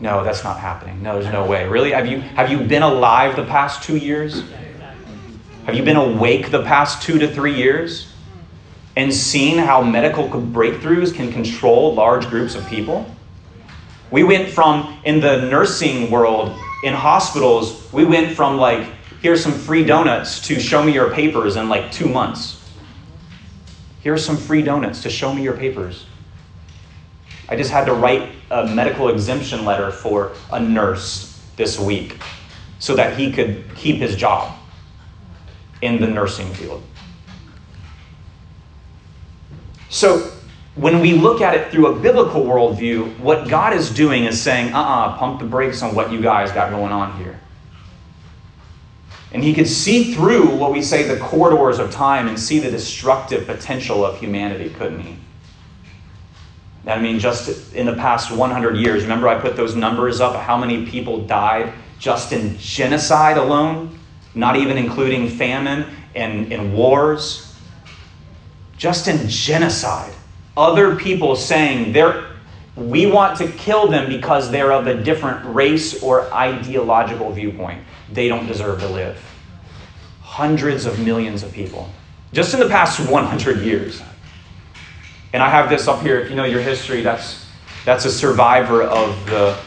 No, 0.00 0.24
that's 0.24 0.44
not 0.44 0.58
happening. 0.58 1.02
No, 1.02 1.18
there's 1.20 1.32
no 1.32 1.46
way. 1.46 1.66
Really? 1.68 1.92
Have 1.92 2.06
you, 2.06 2.20
have 2.20 2.50
you 2.50 2.58
been 2.58 2.82
alive 2.82 3.36
the 3.36 3.44
past 3.44 3.82
two 3.82 3.96
years? 3.96 4.42
Have 5.64 5.74
you 5.74 5.82
been 5.82 5.96
awake 5.96 6.50
the 6.50 6.62
past 6.62 7.02
two 7.02 7.18
to 7.18 7.32
three 7.32 7.54
years? 7.54 8.12
And 8.96 9.12
seen 9.12 9.58
how 9.58 9.82
medical 9.82 10.26
breakthroughs 10.28 11.14
can 11.14 11.30
control 11.30 11.94
large 11.94 12.28
groups 12.28 12.54
of 12.54 12.66
people? 12.66 13.06
We 14.10 14.24
went 14.24 14.48
from, 14.48 14.98
in 15.04 15.20
the 15.20 15.48
nursing 15.50 16.10
world, 16.10 16.56
in 16.82 16.94
hospitals, 16.94 17.92
we 17.92 18.04
went 18.04 18.34
from 18.34 18.56
like, 18.56 18.88
here's 19.20 19.42
some 19.42 19.52
free 19.52 19.84
donuts 19.84 20.40
to 20.46 20.60
show 20.60 20.82
me 20.82 20.92
your 20.92 21.10
papers 21.10 21.56
in 21.56 21.68
like 21.68 21.90
two 21.90 22.08
months. 22.08 22.62
Here's 24.00 24.24
some 24.24 24.36
free 24.36 24.62
donuts 24.62 25.02
to 25.02 25.10
show 25.10 25.34
me 25.34 25.42
your 25.42 25.56
papers. 25.56 26.06
I 27.48 27.56
just 27.56 27.70
had 27.70 27.84
to 27.86 27.92
write 27.92 28.30
a 28.50 28.66
medical 28.66 29.08
exemption 29.08 29.64
letter 29.64 29.90
for 29.90 30.32
a 30.52 30.60
nurse 30.60 31.42
this 31.56 31.78
week 31.78 32.18
so 32.78 32.94
that 32.94 33.16
he 33.16 33.32
could 33.32 33.64
keep 33.74 33.96
his 33.96 34.16
job 34.16 34.56
in 35.82 36.00
the 36.00 36.06
nursing 36.06 36.52
field. 36.54 36.82
So, 39.88 40.32
when 40.74 41.00
we 41.00 41.14
look 41.14 41.40
at 41.40 41.54
it 41.54 41.70
through 41.70 41.86
a 41.86 41.98
biblical 41.98 42.44
worldview, 42.44 43.18
what 43.18 43.48
God 43.48 43.72
is 43.72 43.90
doing 43.90 44.24
is 44.24 44.40
saying, 44.40 44.74
uh 44.74 44.78
uh 44.78 45.16
pump 45.16 45.40
the 45.40 45.46
brakes 45.46 45.82
on 45.82 45.94
what 45.94 46.12
you 46.12 46.20
guys 46.20 46.52
got 46.52 46.70
going 46.70 46.92
on 46.92 47.16
here. 47.18 47.40
And 49.32 49.42
he 49.42 49.54
could 49.54 49.68
see 49.68 50.14
through 50.14 50.54
what 50.56 50.72
we 50.72 50.82
say 50.82 51.02
the 51.02 51.18
corridors 51.18 51.78
of 51.78 51.90
time 51.90 52.28
and 52.28 52.38
see 52.38 52.58
the 52.58 52.70
destructive 52.70 53.46
potential 53.46 54.04
of 54.04 54.18
humanity, 54.18 54.70
couldn't 54.70 55.00
he? 55.00 55.16
I 56.86 57.00
mean, 57.00 57.18
just 57.18 57.74
in 57.74 57.86
the 57.86 57.94
past 57.94 58.30
100 58.30 58.76
years, 58.76 59.02
remember 59.02 59.28
I 59.28 59.40
put 59.40 59.56
those 59.56 59.74
numbers 59.74 60.20
up 60.20 60.36
how 60.36 60.56
many 60.56 60.86
people 60.86 61.26
died 61.26 61.72
just 61.98 62.32
in 62.32 62.56
genocide 62.58 63.38
alone, 63.38 63.98
not 64.34 64.56
even 64.56 64.78
including 64.78 65.28
famine 65.28 65.86
and, 66.14 66.52
and 66.52 66.72
wars? 66.72 67.45
Just 68.76 69.08
in 69.08 69.28
genocide. 69.28 70.12
Other 70.56 70.96
people 70.96 71.36
saying 71.36 71.92
they're, 71.92 72.24
we 72.76 73.06
want 73.06 73.38
to 73.38 73.48
kill 73.48 73.88
them 73.88 74.08
because 74.08 74.50
they're 74.50 74.72
of 74.72 74.86
a 74.86 75.02
different 75.02 75.54
race 75.54 76.02
or 76.02 76.32
ideological 76.32 77.30
viewpoint. 77.30 77.82
They 78.12 78.28
don't 78.28 78.46
deserve 78.46 78.80
to 78.80 78.88
live. 78.88 79.22
Hundreds 80.20 80.86
of 80.86 80.98
millions 80.98 81.42
of 81.42 81.52
people. 81.52 81.88
Just 82.32 82.54
in 82.54 82.60
the 82.60 82.68
past 82.68 82.98
100 83.10 83.60
years. 83.60 84.02
And 85.32 85.42
I 85.42 85.48
have 85.48 85.68
this 85.68 85.88
up 85.88 86.02
here. 86.02 86.20
If 86.20 86.30
you 86.30 86.36
know 86.36 86.44
your 86.44 86.60
history, 86.60 87.02
that's, 87.02 87.46
that's 87.84 88.04
a 88.04 88.10
survivor 88.12 88.82
of 88.82 89.26
the, 89.26 89.58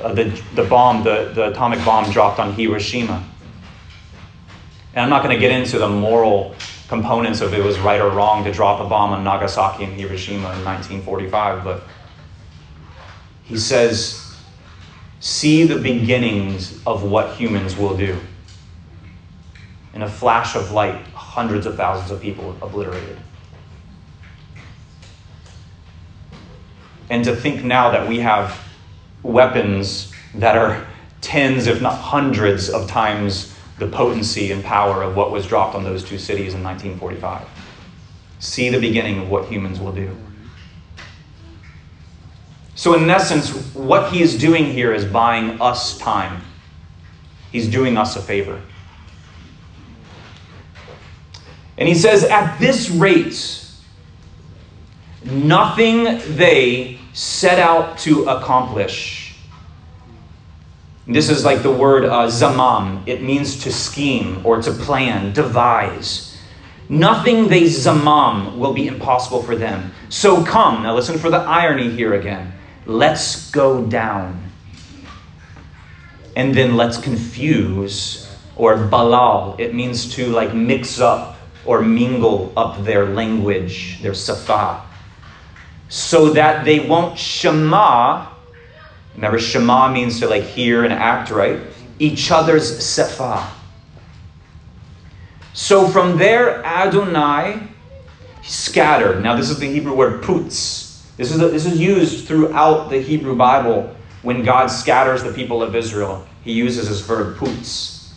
uh, 0.00 0.14
the, 0.14 0.42
the 0.54 0.64
bomb, 0.64 1.04
the, 1.04 1.32
the 1.34 1.50
atomic 1.50 1.84
bomb 1.84 2.10
dropped 2.10 2.38
on 2.38 2.52
Hiroshima. 2.54 3.24
And 4.94 5.02
I'm 5.02 5.10
not 5.10 5.22
going 5.22 5.34
to 5.34 5.40
get 5.40 5.52
into 5.52 5.78
the 5.78 5.88
moral 5.88 6.54
components 6.92 7.40
of 7.40 7.54
it 7.54 7.64
was 7.64 7.78
right 7.78 8.02
or 8.02 8.10
wrong 8.10 8.44
to 8.44 8.52
drop 8.52 8.78
a 8.78 8.86
bomb 8.86 9.12
on 9.12 9.24
Nagasaki 9.24 9.84
and 9.84 9.94
Hiroshima 9.94 10.52
in 10.52 10.62
1945, 10.62 11.64
but 11.64 11.84
he 13.44 13.56
says, 13.56 14.36
see 15.18 15.64
the 15.64 15.78
beginnings 15.78 16.86
of 16.86 17.02
what 17.02 17.34
humans 17.34 17.78
will 17.78 17.96
do. 17.96 18.18
In 19.94 20.02
a 20.02 20.08
flash 20.08 20.54
of 20.54 20.70
light, 20.72 21.00
hundreds 21.14 21.64
of 21.64 21.78
thousands 21.78 22.10
of 22.10 22.20
people 22.20 22.54
obliterated. 22.60 23.16
And 27.08 27.24
to 27.24 27.34
think 27.34 27.64
now 27.64 27.90
that 27.90 28.06
we 28.06 28.18
have 28.18 28.62
weapons 29.22 30.12
that 30.34 30.58
are 30.58 30.86
tens, 31.22 31.68
if 31.68 31.80
not 31.80 31.94
hundreds, 31.94 32.68
of 32.68 32.86
times 32.86 33.51
the 33.82 33.88
potency 33.88 34.52
and 34.52 34.62
power 34.62 35.02
of 35.02 35.16
what 35.16 35.32
was 35.32 35.46
dropped 35.46 35.74
on 35.74 35.82
those 35.82 36.04
two 36.04 36.18
cities 36.18 36.54
in 36.54 36.62
1945. 36.62 37.46
See 38.38 38.68
the 38.68 38.78
beginning 38.78 39.18
of 39.18 39.28
what 39.28 39.46
humans 39.46 39.80
will 39.80 39.92
do. 39.92 40.16
So, 42.74 42.94
in 42.94 43.08
essence, 43.10 43.50
what 43.74 44.12
he 44.12 44.22
is 44.22 44.38
doing 44.38 44.66
here 44.66 44.92
is 44.92 45.04
buying 45.04 45.60
us 45.60 45.98
time. 45.98 46.42
He's 47.50 47.68
doing 47.68 47.96
us 47.96 48.16
a 48.16 48.22
favor. 48.22 48.60
And 51.76 51.88
he 51.88 51.94
says, 51.94 52.24
At 52.24 52.58
this 52.58 52.88
rate, 52.88 53.66
nothing 55.24 56.04
they 56.36 56.98
set 57.12 57.58
out 57.58 57.98
to 57.98 58.24
accomplish. 58.24 59.21
This 61.06 61.28
is 61.28 61.44
like 61.44 61.62
the 61.62 61.72
word 61.72 62.04
uh, 62.04 62.28
zamam. 62.28 63.02
It 63.06 63.22
means 63.22 63.62
to 63.64 63.72
scheme 63.72 64.44
or 64.44 64.62
to 64.62 64.70
plan, 64.70 65.32
devise. 65.32 66.36
Nothing 66.88 67.48
they 67.48 67.62
zamam 67.62 68.56
will 68.58 68.72
be 68.72 68.86
impossible 68.86 69.42
for 69.42 69.56
them. 69.56 69.92
So 70.08 70.44
come, 70.44 70.82
now 70.82 70.94
listen 70.94 71.18
for 71.18 71.30
the 71.30 71.38
irony 71.38 71.90
here 71.90 72.14
again. 72.14 72.52
Let's 72.86 73.50
go 73.50 73.84
down. 73.84 74.50
And 76.36 76.54
then 76.54 76.76
let's 76.76 76.98
confuse, 76.98 78.30
or 78.56 78.76
balal. 78.76 79.58
It 79.58 79.74
means 79.74 80.14
to 80.14 80.28
like 80.28 80.54
mix 80.54 81.00
up 81.00 81.36
or 81.64 81.82
mingle 81.82 82.52
up 82.56 82.84
their 82.84 83.06
language, 83.06 84.00
their 84.02 84.14
safa 84.14 84.82
so 85.92 86.30
that 86.30 86.64
they 86.64 86.80
won't 86.80 87.18
shema. 87.18 88.31
Remember, 89.14 89.38
shema 89.38 89.92
means 89.92 90.20
to 90.20 90.28
like 90.28 90.44
hear 90.44 90.84
and 90.84 90.92
act, 90.92 91.30
right? 91.30 91.60
Each 91.98 92.30
other's 92.30 92.78
sefa. 92.78 93.46
So 95.52 95.86
from 95.86 96.16
there, 96.16 96.64
Adonai 96.64 97.68
scattered. 98.42 99.22
Now, 99.22 99.36
this 99.36 99.50
is 99.50 99.58
the 99.58 99.70
Hebrew 99.70 99.94
word 99.94 100.22
putz. 100.22 101.04
This 101.16 101.30
is, 101.30 101.38
this 101.38 101.66
is 101.66 101.78
used 101.78 102.26
throughout 102.26 102.88
the 102.88 103.00
Hebrew 103.00 103.36
Bible 103.36 103.94
when 104.22 104.42
God 104.42 104.68
scatters 104.68 105.22
the 105.22 105.32
people 105.32 105.62
of 105.62 105.76
Israel. 105.76 106.26
He 106.42 106.52
uses 106.52 106.88
this 106.88 107.00
verb 107.00 107.36
putz. 107.36 108.12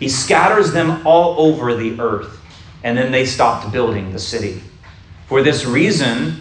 He 0.00 0.08
scatters 0.08 0.72
them 0.72 1.06
all 1.06 1.40
over 1.40 1.74
the 1.74 2.00
earth, 2.00 2.40
and 2.82 2.96
then 2.96 3.12
they 3.12 3.24
stopped 3.24 3.72
building 3.72 4.12
the 4.12 4.18
city. 4.18 4.62
For 5.26 5.42
this 5.42 5.64
reason, 5.64 6.40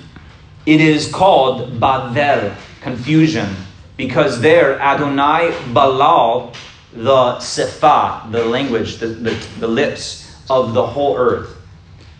it 0.66 0.82
is 0.82 1.12
called 1.12 1.80
Bavel, 1.80 2.56
confusion, 2.82 3.56
because 3.98 4.40
there 4.40 4.80
Adonai 4.80 5.52
Balal, 5.74 6.56
the 6.94 7.36
Sefa, 7.40 8.32
the 8.32 8.46
language, 8.46 8.98
the, 8.98 9.08
the, 9.08 9.48
the 9.60 9.68
lips 9.68 10.36
of 10.50 10.74
the 10.74 10.86
whole 10.86 11.18
earth. 11.18 11.58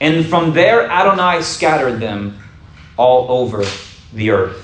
And 0.02 0.26
from 0.26 0.54
there 0.54 0.90
Adonai 0.90 1.42
scattered 1.42 2.00
them 2.00 2.40
all 2.98 3.32
over 3.32 3.64
the 4.14 4.32
earth. 4.32 4.64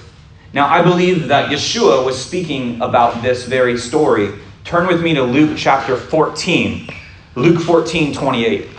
Now, 0.53 0.67
I 0.67 0.83
believe 0.83 1.29
that 1.29 1.51
Yeshua 1.51 2.05
was 2.05 2.23
speaking 2.23 2.79
about 2.81 3.23
this 3.23 3.45
very 3.45 3.77
story. 3.77 4.33
Turn 4.63 4.87
with 4.87 5.01
me 5.01 5.13
to 5.15 5.23
Luke 5.23 5.57
chapter 5.57 5.95
14. 5.95 6.89
Luke 7.35 7.61
14, 7.63 8.13
28. 8.13 8.69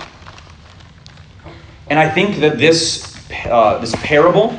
And 1.91 1.99
I 1.99 2.09
think 2.09 2.37
that 2.37 2.59
this, 2.59 3.17
uh, 3.47 3.79
this 3.79 3.95
parable 3.97 4.57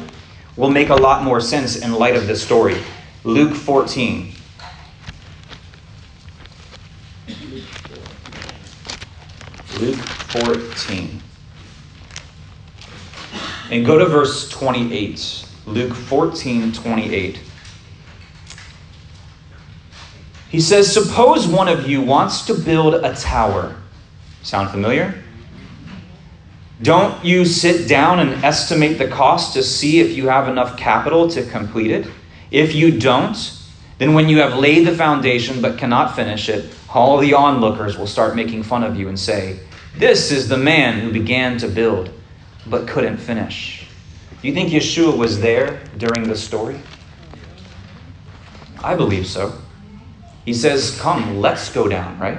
will 0.57 0.69
make 0.69 0.89
a 0.89 0.95
lot 0.95 1.23
more 1.23 1.39
sense 1.39 1.77
in 1.77 1.93
light 1.93 2.15
of 2.17 2.27
this 2.27 2.43
story. 2.43 2.77
Luke 3.25 3.55
14. 3.55 4.31
Luke 9.79 9.95
14. 9.95 11.21
And 13.71 13.83
go 13.83 13.97
to 13.97 14.05
verse 14.05 14.47
28. 14.49 15.47
Luke 15.65 15.93
14, 15.93 16.71
28. 16.71 17.39
He 20.49 20.61
says, 20.61 20.93
Suppose 20.93 21.47
one 21.47 21.67
of 21.67 21.89
you 21.89 22.03
wants 22.03 22.45
to 22.45 22.53
build 22.53 22.93
a 22.93 23.15
tower. 23.15 23.75
Sound 24.43 24.69
familiar? 24.69 25.19
Don't 26.83 27.25
you 27.25 27.43
sit 27.43 27.89
down 27.89 28.19
and 28.19 28.45
estimate 28.45 28.99
the 28.99 29.07
cost 29.07 29.53
to 29.53 29.63
see 29.63 29.99
if 29.99 30.15
you 30.15 30.27
have 30.27 30.47
enough 30.47 30.77
capital 30.77 31.27
to 31.29 31.43
complete 31.43 31.89
it? 31.89 32.07
If 32.51 32.75
you 32.75 32.99
don't, 32.99 33.35
then 33.97 34.13
when 34.13 34.29
you 34.29 34.39
have 34.39 34.57
laid 34.57 34.85
the 34.85 34.95
foundation 34.95 35.61
but 35.61 35.77
cannot 35.77 36.15
finish 36.15 36.49
it, 36.49 36.73
all 36.93 37.17
the 37.17 37.33
onlookers 37.33 37.97
will 37.97 38.07
start 38.07 38.35
making 38.35 38.63
fun 38.63 38.83
of 38.83 38.97
you 38.97 39.07
and 39.07 39.19
say, 39.19 39.59
This 39.97 40.31
is 40.31 40.47
the 40.47 40.57
man 40.57 40.99
who 40.99 41.11
began 41.11 41.57
to 41.59 41.67
build 41.67 42.11
but 42.67 42.87
couldn't 42.87 43.17
finish. 43.17 43.87
Do 44.41 44.47
you 44.47 44.53
think 44.53 44.69
Yeshua 44.69 45.17
was 45.17 45.39
there 45.39 45.81
during 45.97 46.27
the 46.27 46.35
story? 46.35 46.79
I 48.83 48.95
believe 48.95 49.27
so. 49.27 49.57
He 50.45 50.53
says, 50.53 50.99
Come, 50.99 51.39
let's 51.39 51.69
go 51.69 51.87
down, 51.87 52.19
right? 52.19 52.37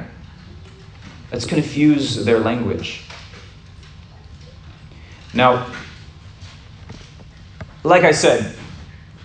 Let's 1.32 1.44
confuse 1.44 2.24
their 2.24 2.38
language. 2.38 3.02
Now, 5.34 5.70
like 7.82 8.04
I 8.04 8.12
said, 8.12 8.56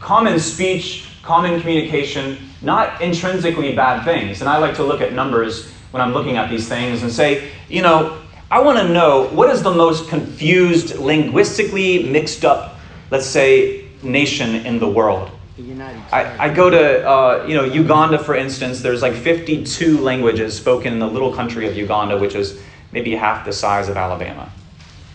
common 0.02 0.40
speech, 0.40 1.08
common 1.24 1.62
communication, 1.62 2.38
not 2.62 3.02
intrinsically 3.02 3.74
bad 3.74 4.04
things. 4.04 4.42
And 4.42 4.50
I 4.50 4.58
like 4.58 4.76
to 4.76 4.84
look 4.84 5.00
at 5.00 5.14
numbers 5.14 5.72
when 5.92 6.02
I'm 6.02 6.12
looking 6.12 6.38
at 6.38 6.50
these 6.50 6.68
things 6.68 7.04
and 7.04 7.12
say, 7.12 7.52
you 7.70 7.82
know, 7.82 8.20
I 8.50 8.60
want 8.60 8.80
to 8.80 8.90
know 8.92 9.30
what 9.30 9.50
is 9.50 9.64
the 9.64 9.74
most 9.74 10.10
confused, 10.10 10.98
linguistically 10.98 12.04
mixed 12.04 12.44
up, 12.44 12.78
let's 13.12 13.26
say, 13.26 13.86
nation 14.04 14.66
in 14.66 14.80
the 14.80 14.88
world. 14.88 15.32
The 15.56 15.64
United 15.64 16.02
I, 16.12 16.48
I 16.48 16.54
go 16.54 16.70
to 16.70 17.08
uh, 17.08 17.46
you 17.48 17.56
know 17.56 17.66
Uganda 17.66 18.18
for 18.18 18.36
instance. 18.36 18.82
There's 18.82 19.02
like 19.02 19.14
52 19.14 20.00
languages 20.00 20.58
spoken 20.58 20.94
in 20.94 21.00
the 21.00 21.08
little 21.08 21.34
country 21.34 21.68
of 21.68 21.76
Uganda, 21.76 22.18
which 22.18 22.36
is 22.36 22.62
maybe 22.92 23.16
half 23.16 23.46
the 23.46 23.54
size 23.54 23.88
of 23.90 23.98
Alabama. 23.98 24.52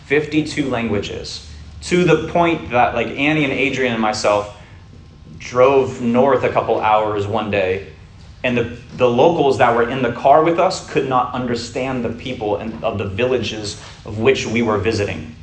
52 0.05 0.69
languages 0.69 1.51
to 1.81 2.03
the 2.05 2.27
point 2.29 2.69
that 2.69 2.95
like 2.95 3.07
Annie 3.07 3.43
and 3.43 3.53
Adrian 3.53 3.93
and 3.93 4.01
myself 4.01 4.56
drove 5.47 6.01
north 6.01 6.43
a 6.43 6.49
couple 6.49 6.79
hours 6.79 7.25
one 7.25 7.49
day 7.49 7.93
and 8.43 8.57
the, 8.57 8.77
the 8.97 9.09
locals 9.09 9.57
that 9.57 9.75
were 9.75 9.89
in 9.89 10.01
the 10.01 10.11
car 10.13 10.43
with 10.43 10.59
us 10.59 10.89
could 10.89 11.09
not 11.09 11.33
understand 11.33 12.05
the 12.05 12.09
people 12.09 12.57
of 12.83 12.97
the 12.97 13.05
villages 13.05 13.81
of 14.05 14.19
which 14.19 14.45
we 14.45 14.61
were 14.61 14.77
visiting 14.77 15.35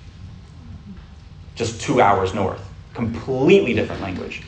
just 1.54 1.80
two 1.80 2.00
hours 2.00 2.34
north. 2.34 2.60
Completely 2.94 3.74
different 3.74 4.02
language. 4.02 4.42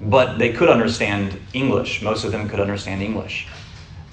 But 0.00 0.38
they 0.38 0.52
could 0.52 0.68
understand 0.68 1.38
English. 1.52 2.02
Most 2.02 2.24
of 2.24 2.32
them 2.32 2.48
could 2.48 2.60
understand 2.60 3.02
English. 3.02 3.48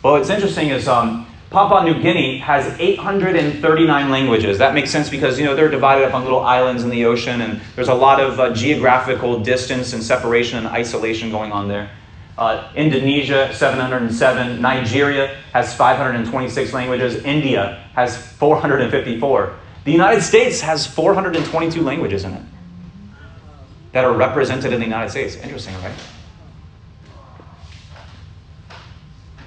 But 0.01 0.11
what's 0.13 0.29
interesting 0.29 0.69
is 0.69 0.87
um, 0.87 1.25
Papua 1.53 1.83
New 1.83 2.01
Guinea 2.01 2.39
has 2.39 2.65
839 2.79 4.09
languages. 4.09 4.57
That 4.57 4.73
makes 4.73 4.89
sense 4.89 5.07
because 5.07 5.37
you 5.37 5.45
know 5.45 5.55
they're 5.55 5.69
divided 5.69 6.03
up 6.03 6.15
on 6.15 6.23
little 6.23 6.39
islands 6.39 6.83
in 6.83 6.89
the 6.89 7.05
ocean, 7.05 7.41
and 7.41 7.61
there's 7.75 7.89
a 7.89 7.93
lot 7.93 8.19
of 8.19 8.39
uh, 8.39 8.51
geographical 8.55 9.39
distance 9.39 9.93
and 9.93 10.01
separation 10.01 10.57
and 10.57 10.65
isolation 10.65 11.29
going 11.29 11.51
on 11.51 11.67
there. 11.67 11.91
Uh, 12.39 12.71
Indonesia, 12.75 13.53
707. 13.53 14.59
Nigeria 14.63 15.37
has 15.53 15.75
526 15.75 16.73
languages. 16.73 17.23
India 17.23 17.85
has 17.93 18.17
454. 18.17 19.55
The 19.83 19.91
United 19.91 20.23
States 20.23 20.59
has 20.61 20.87
422 20.87 21.83
languages 21.83 22.23
in 22.23 22.33
it 22.33 22.41
that 23.91 24.03
are 24.05 24.13
represented 24.13 24.73
in 24.73 24.79
the 24.79 24.87
United 24.87 25.11
States. 25.11 25.35
Interesting, 25.35 25.75
right? 25.83 25.93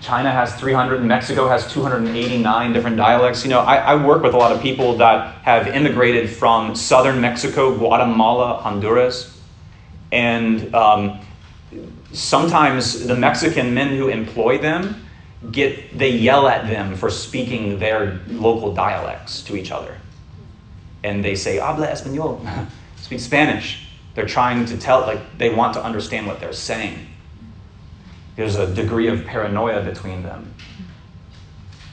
China 0.06 0.30
has 0.30 0.54
300, 0.54 1.02
Mexico 1.02 1.48
has 1.48 1.66
289 1.72 2.72
different 2.72 2.96
dialects. 2.96 3.42
You 3.42 3.50
know, 3.50 3.58
I, 3.58 3.78
I, 3.78 3.94
work 3.96 4.22
with 4.22 4.34
a 4.34 4.36
lot 4.36 4.52
of 4.52 4.62
people 4.62 4.96
that 4.98 5.34
have 5.42 5.66
immigrated 5.66 6.30
from 6.30 6.76
southern 6.76 7.20
Mexico, 7.20 7.76
Guatemala, 7.76 8.60
Honduras, 8.62 9.36
and 10.12 10.72
um, 10.76 11.18
sometimes 12.12 13.04
the 13.04 13.16
Mexican 13.16 13.74
men 13.74 13.96
who 13.96 14.06
employ 14.06 14.58
them 14.58 15.04
get 15.50 15.98
they 15.98 16.10
yell 16.10 16.46
at 16.46 16.68
them 16.68 16.94
for 16.94 17.10
speaking 17.10 17.80
their 17.80 18.20
local 18.28 18.72
dialects 18.72 19.42
to 19.42 19.56
each 19.56 19.72
other, 19.72 19.98
and 21.02 21.24
they 21.24 21.34
say 21.34 21.58
"habla 21.58 21.88
español," 21.88 22.38
speak 22.96 23.18
Spanish. 23.18 23.88
They're 24.14 24.26
trying 24.26 24.66
to 24.66 24.78
tell 24.78 25.00
like 25.00 25.36
they 25.36 25.52
want 25.52 25.74
to 25.74 25.82
understand 25.82 26.28
what 26.28 26.38
they're 26.38 26.52
saying 26.52 27.08
there's 28.36 28.56
a 28.56 28.72
degree 28.72 29.08
of 29.08 29.24
paranoia 29.24 29.82
between 29.82 30.22
them. 30.22 30.54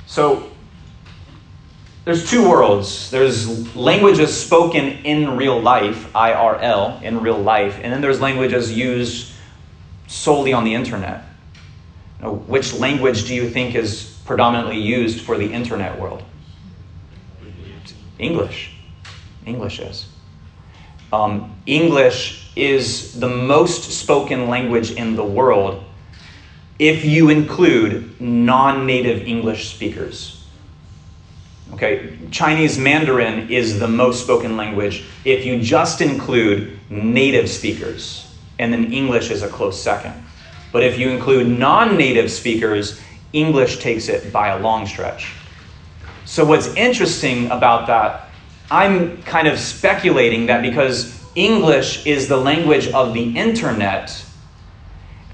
So 0.06 0.52
there's 2.06 2.30
two 2.30 2.48
worlds. 2.48 3.10
There's 3.10 3.76
languages 3.76 4.38
spoken 4.38 4.86
in 5.06 5.38
real 5.38 5.60
life, 5.60 6.12
IRL, 6.14 7.02
in 7.02 7.22
real 7.22 7.38
life, 7.38 7.80
and 7.82 7.92
then 7.92 8.02
there's 8.02 8.20
languages 8.20 8.72
used 8.72 9.32
solely 10.08 10.52
on 10.52 10.66
the 10.66 10.74
internet. 10.74 11.24
Now, 12.22 12.34
which 12.34 12.74
language 12.74 13.26
do 13.26 13.34
you 13.34 13.50
think 13.50 13.74
is 13.74 14.20
predominantly 14.26 14.80
used 14.80 15.22
for 15.22 15.38
the 15.38 15.52
internet 15.52 15.98
world? 15.98 16.24
English. 18.20 18.72
English 19.46 19.80
is. 19.80 20.08
Um, 21.12 21.56
English 21.66 22.52
is 22.56 23.20
the 23.20 23.30
most 23.30 23.92
spoken 23.92 24.50
language 24.50 24.92
in 24.92 25.16
the 25.16 25.24
world 25.24 25.84
if 26.80 27.06
you 27.06 27.30
include 27.30 28.20
non 28.20 28.86
native 28.86 29.28
English 29.28 29.70
speakers. 29.70 30.46
Okay, 31.74 32.18
Chinese 32.30 32.78
Mandarin 32.78 33.50
is 33.50 33.80
the 33.80 33.88
most 33.88 34.24
spoken 34.24 34.58
language 34.58 35.06
if 35.26 35.46
you 35.46 35.60
just 35.60 36.02
include 36.02 36.78
native 36.90 37.50
speakers, 37.50 38.32
and 38.60 38.72
then 38.72 38.94
English 38.94 39.32
is 39.32 39.42
a 39.42 39.48
close 39.48 39.82
second. 39.82 40.14
But 40.72 40.84
if 40.84 41.00
you 41.00 41.10
include 41.10 41.48
non 41.48 41.98
native 41.98 42.32
speakers, 42.32 43.00
English 43.34 43.80
takes 43.80 44.10
it 44.10 44.32
by 44.32 44.50
a 44.50 44.60
long 44.60 44.86
stretch. 44.86 45.34
So, 46.26 46.46
what's 46.46 46.68
interesting 46.76 47.48
about 47.48 47.88
that, 47.88 48.30
I'm 48.72 49.22
kind 49.24 49.48
of 49.48 49.60
speculating 49.60 50.46
that 50.48 50.62
because 50.62 51.20
English 51.36 52.06
is 52.06 52.28
the 52.28 52.38
language 52.38 52.88
of 52.90 53.14
the 53.14 53.36
internet, 53.38 54.26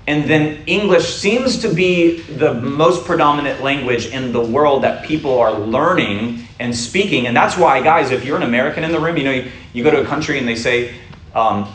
and 0.09 0.27
then 0.27 0.63
English 0.65 1.13
seems 1.13 1.59
to 1.59 1.71
be 1.71 2.21
the 2.21 2.55
most 2.55 3.05
predominant 3.05 3.61
language 3.61 4.07
in 4.07 4.31
the 4.31 4.41
world 4.41 4.83
that 4.83 5.05
people 5.05 5.37
are 5.37 5.53
learning 5.53 6.47
and 6.59 6.75
speaking. 6.75 7.27
And 7.27 7.37
that's 7.37 7.55
why, 7.55 7.79
guys, 7.79 8.09
if 8.09 8.25
you're 8.25 8.35
an 8.35 8.41
American 8.41 8.83
in 8.83 8.91
the 8.91 8.99
room, 8.99 9.17
you 9.17 9.23
know, 9.23 9.31
you, 9.31 9.51
you 9.71 9.83
go 9.83 9.91
to 9.91 10.01
a 10.01 10.05
country 10.05 10.39
and 10.39 10.47
they 10.47 10.55
say, 10.55 10.95
um, 11.35 11.65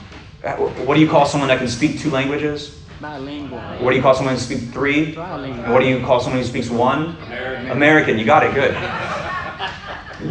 what 0.84 0.96
do 0.96 1.00
you 1.00 1.08
call 1.08 1.26
someone 1.26 1.46
that 1.46 1.58
can 1.58 1.68
speak 1.68 2.00
two 2.00 2.10
languages? 2.10 2.82
Bilingual. 3.00 3.60
What 3.78 3.90
do 3.90 3.96
you 3.96 4.02
call 4.02 4.16
someone 4.16 4.34
who 4.34 4.40
speaks 4.40 4.64
three? 4.64 5.14
Trilingual. 5.14 5.72
What 5.72 5.78
do 5.78 5.86
you 5.86 6.00
call 6.00 6.18
someone 6.18 6.42
who 6.42 6.48
speaks 6.48 6.68
one? 6.68 7.16
American. 7.26 7.70
American. 7.70 8.18
You 8.18 8.24
got 8.24 8.42
it. 8.42 8.52
Good. 8.52 8.74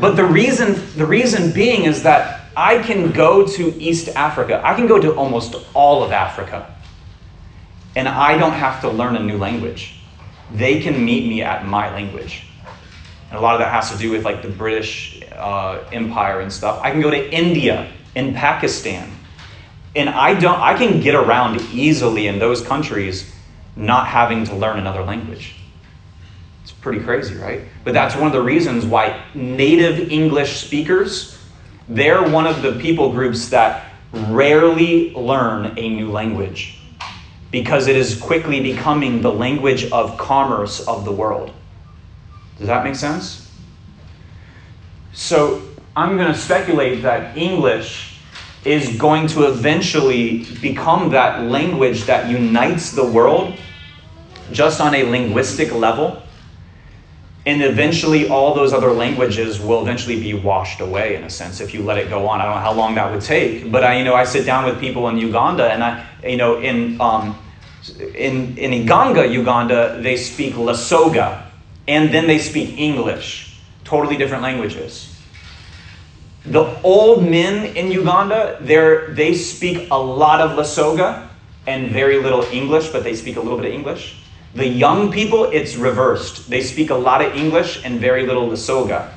But 0.02 0.18
the 0.18 0.26
reason, 0.26 0.76
the 0.98 1.06
reason 1.06 1.54
being 1.54 1.86
is 1.86 2.04
that 2.04 2.50
I 2.58 2.80
can 2.80 3.13
go 3.13 3.48
to 3.48 3.82
East 3.82 4.10
Africa. 4.10 4.62
I 4.62 4.76
can 4.76 4.88
go 4.88 5.00
to 5.00 5.16
almost 5.16 5.56
all 5.74 6.04
of 6.04 6.12
Africa 6.12 6.72
and 7.95 8.08
I 8.08 8.38
don't 8.38 8.53
have 8.53 8.82
to 8.82 8.89
learn 8.89 9.15
a 9.15 9.19
new 9.19 9.38
language. 9.38 9.95
They 10.51 10.82
can 10.82 11.03
meet 11.03 11.27
me 11.27 11.41
at 11.41 11.65
my 11.65 11.91
language. 11.93 12.45
And 13.29 13.38
a 13.38 13.41
lot 13.41 13.56
of 13.56 13.60
that 13.60 13.71
has 13.71 13.91
to 13.91 13.97
do 13.97 14.12
with 14.12 14.25
like 14.25 14.41
the 14.41 14.49
British 14.49 15.21
uh, 15.32 15.84
Empire 15.91 16.41
and 16.41 16.51
stuff. 16.51 16.79
I 16.84 16.91
can 16.91 17.01
go 17.01 17.10
to 17.10 17.34
India 17.34 17.91
and 18.15 18.36
Pakistan, 18.36 19.12
and 19.95 20.10
I 20.10 20.39
don't. 20.39 20.60
I 20.60 20.77
can 20.77 21.01
get 21.01 21.15
around 21.15 21.60
easily 21.73 22.27
in 22.27 22.39
those 22.39 22.62
countries, 22.62 23.34
not 23.75 24.08
having 24.08 24.45
to 24.45 24.56
learn 24.56 24.77
another 24.77 25.03
language. 25.03 25.56
It's 26.62 26.71
pretty 26.71 27.03
crazy, 27.03 27.36
right? 27.36 27.62
But 27.84 27.93
that's 27.93 28.15
one 28.15 28.27
of 28.27 28.34
the 28.34 28.41
reasons 28.41 28.86
why 28.86 29.23
native 29.34 30.12
English 30.12 30.63
speakers, 30.63 31.38
they're 31.89 32.29
one 32.29 32.45
of 32.45 32.62
the 32.62 32.73
people 32.73 33.12
groups 33.12 33.49
that 33.49 33.91
rarely 34.13 35.12
learn 35.15 35.73
a 35.77 35.89
new 35.89 36.12
language 36.12 36.83
because 37.54 37.86
it 37.88 37.96
is 37.96 38.20
quickly 38.20 38.60
becoming 38.62 39.22
the 39.22 39.32
language 39.32 39.89
of 39.92 40.18
commerce 40.18 40.86
of 40.88 41.06
the 41.06 41.12
world. 41.12 41.54
Does 42.58 42.66
that 42.66 42.84
make 42.84 42.96
sense? 42.96 43.52
So 45.13 45.62
I'm 45.96 46.18
going 46.18 46.34
to 46.34 46.38
speculate 46.38 47.04
that 47.04 47.38
English 47.38 48.18
is 48.66 48.98
going 48.98 49.28
to 49.28 49.44
eventually 49.44 50.46
become 50.62 51.12
that 51.12 51.44
language 51.44 52.06
that 52.06 52.28
unites 52.28 52.89
the 52.92 53.06
world 53.06 53.56
just 54.52 54.82
on 54.82 54.96
a 54.96 55.04
linguistic 55.04 55.72
level. 55.72 56.24
And 57.46 57.62
eventually, 57.62 58.30
all 58.30 58.56
those 58.56 58.74
other 58.74 58.94
languages 58.94 59.60
will 59.60 59.82
eventually 59.82 60.20
be 60.20 60.34
washed 60.34 60.80
away, 60.80 61.16
in 61.16 61.24
a 61.26 61.30
sense, 61.30 61.60
if 61.60 61.74
you 61.74 61.84
let 61.84 61.98
it 61.98 62.10
go 62.10 62.26
on. 62.26 62.39
I 62.39 62.46
don't 62.46 62.56
know 62.56 62.62
how 62.62 62.74
long 62.74 62.96
that 62.96 63.12
would 63.12 63.22
take, 63.22 63.70
but 63.70 63.84
I, 63.84 63.98
you 63.98 64.06
know, 64.06 64.16
I 64.16 64.24
sit 64.24 64.46
down 64.46 64.63
with 64.63 64.80
people 64.80 65.10
in 65.10 65.18
Uganda, 65.18 65.70
and 65.70 65.84
I, 65.84 66.08
you 66.24 66.38
know, 66.38 66.62
in 66.62 67.00
um, 67.02 67.38
in, 67.89 68.58
in 68.58 68.72
Iganga, 68.72 69.30
Uganda, 69.32 70.00
they 70.02 70.17
speak 70.17 70.54
Lusoga, 70.54 71.43
and 71.88 72.13
then 72.13 72.28
they 72.28 72.39
speak 72.39 72.78
English, 72.78 73.60
totally 73.84 74.17
different 74.17 74.43
languages. 74.43 75.10
The 76.46 76.65
old 76.84 77.24
men 77.24 77.76
in 77.76 77.91
Uganda, 77.91 78.58
they 78.62 79.34
speak 79.34 79.89
a 79.91 79.98
lot 79.98 80.41
of 80.41 80.58
Lusoga 80.58 81.30
and 81.67 81.91
very 81.91 82.22
little 82.22 82.43
English, 82.52 82.89
but 82.89 83.04
they 83.04 83.15
speak 83.15 83.38
a 83.38 83.39
little 83.39 83.58
bit 83.58 83.67
of 83.67 83.74
English. 83.74 84.17
The 84.54 84.67
young 84.67 85.12
people, 85.12 85.46
it's 85.46 85.76
reversed. 85.76 86.50
They 86.50 86.62
speak 86.62 86.89
a 86.89 86.96
lot 86.96 87.24
of 87.24 87.36
English 87.36 87.84
and 87.86 88.00
very 88.00 88.28
little 88.28 88.48
Lusoga. 88.48 89.10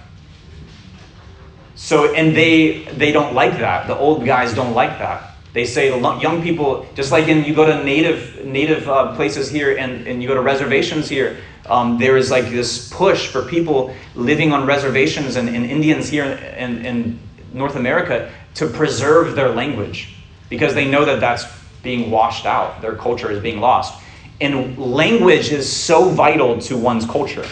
So, 1.74 2.14
and 2.14 2.35
they 2.35 2.85
they 2.96 3.12
don't 3.12 3.35
like 3.35 3.59
that. 3.59 3.87
The 3.87 3.96
old 3.96 4.24
guys 4.24 4.55
don't 4.55 4.72
like 4.72 4.98
that. 4.98 5.36
They 5.56 5.64
say 5.64 5.88
the 5.88 6.18
young 6.18 6.42
people, 6.42 6.86
just 6.94 7.10
like 7.10 7.28
in 7.28 7.42
you 7.42 7.54
go 7.54 7.64
to 7.64 7.82
native 7.82 8.44
native 8.44 8.86
uh, 8.90 9.16
places 9.16 9.48
here 9.48 9.78
and, 9.78 10.06
and 10.06 10.20
you 10.20 10.28
go 10.28 10.34
to 10.34 10.42
reservations 10.42 11.08
here, 11.08 11.38
um, 11.64 11.96
there 11.96 12.18
is 12.18 12.30
like 12.30 12.50
this 12.50 12.92
push 12.92 13.28
for 13.28 13.40
people 13.40 13.94
living 14.14 14.52
on 14.52 14.66
reservations 14.66 15.36
and, 15.36 15.48
and 15.48 15.64
Indians 15.64 16.10
here 16.10 16.26
in, 16.26 16.84
in 16.84 17.18
North 17.54 17.76
America 17.76 18.30
to 18.56 18.66
preserve 18.66 19.34
their 19.34 19.48
language 19.48 20.16
because 20.50 20.74
they 20.74 20.86
know 20.86 21.06
that 21.06 21.20
that's 21.20 21.46
being 21.82 22.10
washed 22.10 22.44
out. 22.44 22.82
Their 22.82 22.94
culture 22.94 23.30
is 23.30 23.40
being 23.40 23.58
lost. 23.58 23.98
And 24.42 24.76
language 24.76 25.52
is 25.52 25.66
so 25.74 26.10
vital 26.10 26.60
to 26.68 26.76
one's 26.76 27.06
culture. 27.06 27.46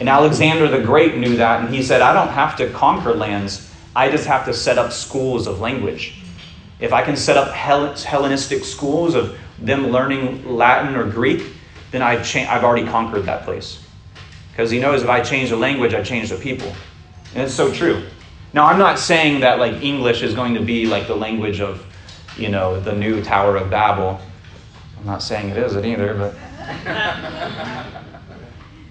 And 0.00 0.08
Alexander 0.10 0.68
the 0.68 0.84
Great 0.84 1.16
knew 1.16 1.38
that, 1.38 1.64
and 1.64 1.74
he 1.74 1.82
said, 1.82 2.02
I 2.02 2.12
don't 2.12 2.34
have 2.34 2.56
to 2.56 2.68
conquer 2.72 3.14
lands, 3.14 3.72
I 3.96 4.10
just 4.10 4.26
have 4.26 4.44
to 4.44 4.52
set 4.52 4.76
up 4.76 4.92
schools 4.92 5.46
of 5.46 5.60
language. 5.60 6.21
If 6.80 6.92
I 6.92 7.02
can 7.02 7.16
set 7.16 7.36
up 7.36 7.52
Hellenistic 7.54 8.64
schools 8.64 9.14
of 9.14 9.38
them 9.58 9.88
learning 9.88 10.44
Latin 10.56 10.96
or 10.96 11.04
Greek, 11.04 11.44
then 11.90 12.02
I've, 12.02 12.26
cha- 12.26 12.50
I've 12.50 12.64
already 12.64 12.86
conquered 12.86 13.24
that 13.26 13.44
place. 13.44 13.84
Because 14.50 14.70
he 14.70 14.78
knows 14.78 15.02
if 15.02 15.08
I 15.08 15.20
change 15.20 15.50
the 15.50 15.56
language, 15.56 15.94
I 15.94 16.02
change 16.02 16.30
the 16.30 16.36
people. 16.36 16.72
And 17.34 17.44
it's 17.44 17.54
so 17.54 17.72
true. 17.72 18.04
Now, 18.52 18.66
I'm 18.66 18.78
not 18.78 18.98
saying 18.98 19.40
that 19.40 19.58
like 19.58 19.82
English 19.82 20.22
is 20.22 20.34
going 20.34 20.54
to 20.54 20.60
be 20.60 20.86
like 20.86 21.06
the 21.06 21.14
language 21.14 21.60
of, 21.60 21.86
you 22.36 22.48
know, 22.48 22.78
the 22.80 22.92
new 22.92 23.22
Tower 23.22 23.56
of 23.56 23.70
Babel. 23.70 24.20
I'm 24.98 25.06
not 25.06 25.22
saying 25.22 25.50
it 25.50 25.56
isn't 25.56 25.84
either, 25.84 26.14
but. 26.14 26.34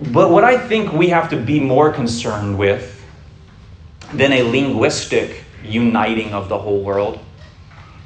but 0.12 0.32
what 0.32 0.44
I 0.44 0.58
think 0.58 0.94
we 0.94 1.10
have 1.10 1.30
to 1.30 1.38
be 1.38 1.60
more 1.60 1.91
concerned 1.91 2.58
with 2.58 3.04
than 4.13 4.34
a 4.34 4.41
linguistic 4.44 5.44
uniting 5.63 6.34
of 6.34 6.50
the 6.50 6.58
whole 6.58 6.82
world 6.82 7.20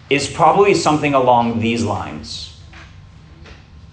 is 0.09 0.29
probably 0.29 0.73
something 0.73 1.13
along 1.13 1.59
these 1.59 1.83
lines. 1.83 2.51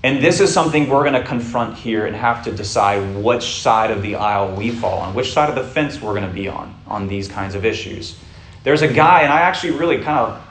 And 0.04 0.22
this 0.22 0.40
is 0.40 0.52
something 0.52 0.88
we're 0.88 1.08
going 1.08 1.20
to 1.20 1.24
confront 1.24 1.76
here 1.76 2.06
and 2.06 2.16
have 2.16 2.42
to 2.44 2.52
decide 2.52 3.16
which 3.22 3.44
side 3.62 3.90
of 3.92 4.02
the 4.02 4.16
aisle 4.16 4.54
we 4.56 4.70
fall 4.70 4.98
on, 4.98 5.14
which 5.14 5.32
side 5.32 5.48
of 5.48 5.54
the 5.54 5.62
fence 5.62 6.00
we're 6.00 6.14
going 6.14 6.26
to 6.26 6.34
be 6.34 6.48
on, 6.48 6.74
on 6.88 7.06
these 7.06 7.28
kinds 7.28 7.54
of 7.54 7.64
issues. 7.64 8.18
There's 8.64 8.82
a 8.82 8.92
guy, 8.92 9.22
and 9.22 9.32
I 9.32 9.40
actually 9.40 9.72
really 9.72 9.98
kind 9.98 10.18
of, 10.18 10.42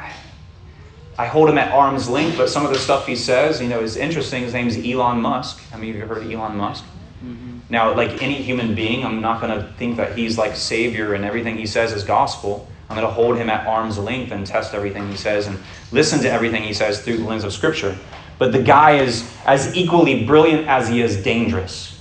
I 1.17 1.27
hold 1.27 1.49
him 1.49 1.57
at 1.57 1.71
arm's 1.73 2.09
length, 2.09 2.37
but 2.37 2.49
some 2.49 2.65
of 2.65 2.71
the 2.71 2.79
stuff 2.79 3.05
he 3.05 3.15
says, 3.15 3.61
you 3.61 3.67
know, 3.67 3.81
is 3.81 3.97
interesting. 3.97 4.43
His 4.43 4.53
name's 4.53 4.77
Elon 4.77 5.21
Musk. 5.21 5.61
How 5.69 5.77
many 5.77 5.89
of 5.89 5.97
you 5.97 6.05
heard 6.05 6.19
of 6.19 6.31
Elon 6.31 6.55
Musk? 6.55 6.85
Mm-hmm. 7.23 7.59
Now, 7.69 7.93
like 7.93 8.23
any 8.23 8.35
human 8.35 8.73
being, 8.73 9.05
I'm 9.05 9.19
not 9.19 9.41
going 9.41 9.57
to 9.57 9.71
think 9.73 9.97
that 9.97 10.17
he's 10.17 10.37
like 10.37 10.55
savior 10.55 11.13
and 11.13 11.25
everything 11.25 11.57
he 11.57 11.67
says 11.67 11.91
is 11.91 12.05
gospel. 12.05 12.67
I'm 12.91 12.97
going 12.97 13.07
to 13.07 13.13
hold 13.13 13.37
him 13.37 13.49
at 13.49 13.65
arm's 13.65 13.97
length 13.97 14.33
and 14.33 14.45
test 14.45 14.73
everything 14.73 15.07
he 15.07 15.15
says 15.15 15.47
and 15.47 15.57
listen 15.93 16.19
to 16.23 16.29
everything 16.29 16.61
he 16.61 16.73
says 16.73 17.01
through 17.01 17.19
the 17.19 17.23
lens 17.23 17.45
of 17.45 17.53
Scripture. 17.53 17.97
But 18.37 18.51
the 18.51 18.61
guy 18.61 18.97
is 18.97 19.33
as 19.45 19.73
equally 19.77 20.25
brilliant 20.25 20.67
as 20.67 20.89
he 20.89 21.01
is 21.01 21.23
dangerous. 21.23 21.97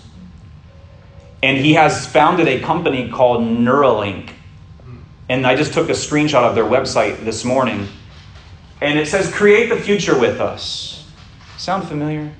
And 1.44 1.56
he 1.56 1.74
has 1.74 2.08
founded 2.08 2.48
a 2.48 2.58
company 2.58 3.08
called 3.08 3.42
Neuralink. 3.42 4.30
And 5.28 5.46
I 5.46 5.54
just 5.54 5.72
took 5.72 5.90
a 5.90 5.92
screenshot 5.92 6.42
of 6.42 6.56
their 6.56 6.64
website 6.64 7.24
this 7.24 7.44
morning. 7.44 7.86
And 8.80 8.98
it 8.98 9.06
says, 9.06 9.32
Create 9.32 9.68
the 9.68 9.76
future 9.76 10.18
with 10.18 10.40
us. 10.40 11.08
Sound 11.56 11.86
familiar? 11.86 12.32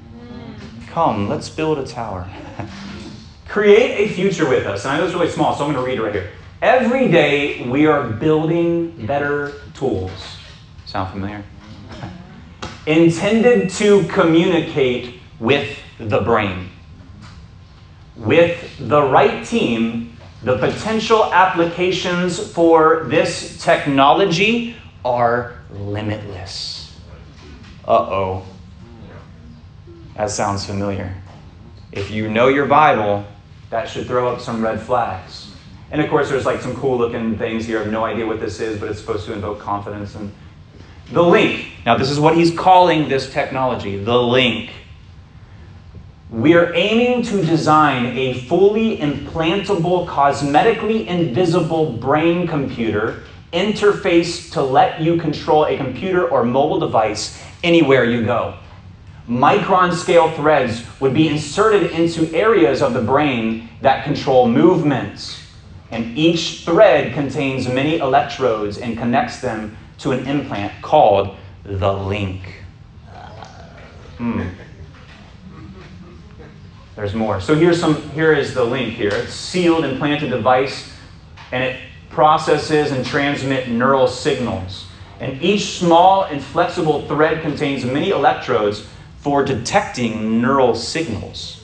Come, 0.89 1.29
let's 1.29 1.49
build 1.49 1.79
a 1.79 1.87
tower. 1.87 2.29
Create 3.47 4.11
a 4.11 4.13
future 4.13 4.49
with 4.49 4.67
us. 4.67 4.85
And 4.85 4.93
I 4.93 4.99
know 4.99 5.05
it's 5.05 5.15
really 5.15 5.31
small, 5.31 5.55
so 5.55 5.65
I'm 5.65 5.73
going 5.73 5.85
to 5.85 5.89
read 5.89 6.01
it 6.01 6.03
right 6.03 6.15
here. 6.15 6.33
Every 6.63 7.09
day 7.09 7.67
we 7.67 7.87
are 7.87 8.07
building 8.07 9.07
better 9.07 9.55
tools. 9.73 10.11
Sound 10.85 11.11
familiar? 11.11 11.43
Intended 12.85 13.71
to 13.71 14.05
communicate 14.09 15.21
with 15.39 15.79
the 15.99 16.21
brain. 16.21 16.69
With 18.15 18.77
the 18.79 19.03
right 19.03 19.47
team, 19.47 20.19
the 20.43 20.59
potential 20.59 21.33
applications 21.33 22.53
for 22.53 23.05
this 23.05 23.63
technology 23.63 24.77
are 25.03 25.55
limitless. 25.71 26.95
Uh 27.89 27.93
oh. 27.93 28.47
That 30.15 30.29
sounds 30.29 30.67
familiar. 30.67 31.15
If 31.91 32.11
you 32.11 32.29
know 32.29 32.49
your 32.49 32.67
Bible, 32.67 33.25
that 33.71 33.89
should 33.89 34.07
throw 34.07 34.29
up 34.29 34.43
some 34.43 34.63
red 34.63 34.79
flags. 34.79 35.50
And 35.91 36.01
of 36.01 36.09
course, 36.09 36.29
there's 36.29 36.47
like 36.47 36.61
some 36.61 36.77
cool 36.77 36.97
looking 36.97 37.37
things 37.37 37.67
here. 37.67 37.79
I 37.79 37.83
have 37.83 37.93
no 37.93 38.05
idea 38.05 38.27
what 38.27 38.41
this 38.41 38.61
is, 38.61 38.79
but 38.79 38.89
it's 38.89 39.01
supposed 39.01 39.27
to 39.27 39.33
invoke 39.33 39.59
confidence. 39.59 40.15
And 40.15 40.33
the 41.13 41.23
link. 41.23 41.67
Now, 41.85 41.97
this 41.97 42.11
is 42.11 42.21
what 42.21 42.37
he's 42.37 42.57
calling 42.57 43.09
this 43.09 43.33
technology 43.33 44.03
the 44.03 44.21
link. 44.21 44.71
We 46.31 46.55
are 46.55 46.73
aiming 46.75 47.25
to 47.25 47.45
design 47.45 48.17
a 48.17 48.35
fully 48.43 48.99
implantable, 48.99 50.07
cosmetically 50.07 51.07
invisible 51.07 51.93
brain 51.93 52.47
computer 52.47 53.25
interface 53.53 54.53
to 54.53 54.63
let 54.63 55.01
you 55.01 55.17
control 55.17 55.67
a 55.67 55.77
computer 55.77 56.29
or 56.29 56.45
mobile 56.45 56.79
device 56.79 57.43
anywhere 57.65 58.05
you 58.05 58.25
go. 58.25 58.57
Micron 59.29 59.93
scale 59.93 60.31
threads 60.37 60.85
would 61.01 61.15
be 61.15 61.27
inserted 61.27 61.91
into 61.91 62.33
areas 62.33 62.81
of 62.81 62.95
the 62.95 63.03
brain 63.03 63.69
that 63.81 64.05
control 64.05 64.49
movements 64.49 65.41
and 65.91 66.17
each 66.17 66.65
thread 66.65 67.15
contains 67.15 67.69
many 67.69 67.99
electrodes 67.99 68.79
and 68.79 68.97
connects 68.97 69.41
them 69.41 69.77
to 69.99 70.13
an 70.13 70.27
implant 70.27 70.81
called 70.83 71.37
the 71.65 71.93
link. 71.93 72.63
Hmm. 74.17 74.43
There's 76.97 77.15
more. 77.15 77.41
So 77.41 77.55
here's 77.55 77.81
some 77.81 78.11
here 78.11 78.33
is 78.33 78.53
the 78.53 78.65
link 78.65 78.93
here. 78.95 79.09
It's 79.09 79.29
a 79.29 79.33
sealed 79.33 79.85
implanted 79.85 80.31
device 80.31 80.93
and 81.53 81.65
it 81.65 81.81
processes 82.11 82.91
and 82.93 83.05
transmits 83.05 83.69
neural 83.69 84.07
signals. 84.07 84.87
And 85.21 85.41
each 85.43 85.79
small 85.79 86.25
and 86.25 86.43
flexible 86.43 87.07
thread 87.07 87.43
contains 87.43 87.85
many 87.85 88.11
electrodes 88.11 88.87
for 89.19 89.45
detecting 89.45 90.41
neural 90.41 90.75
signals. 90.75 91.63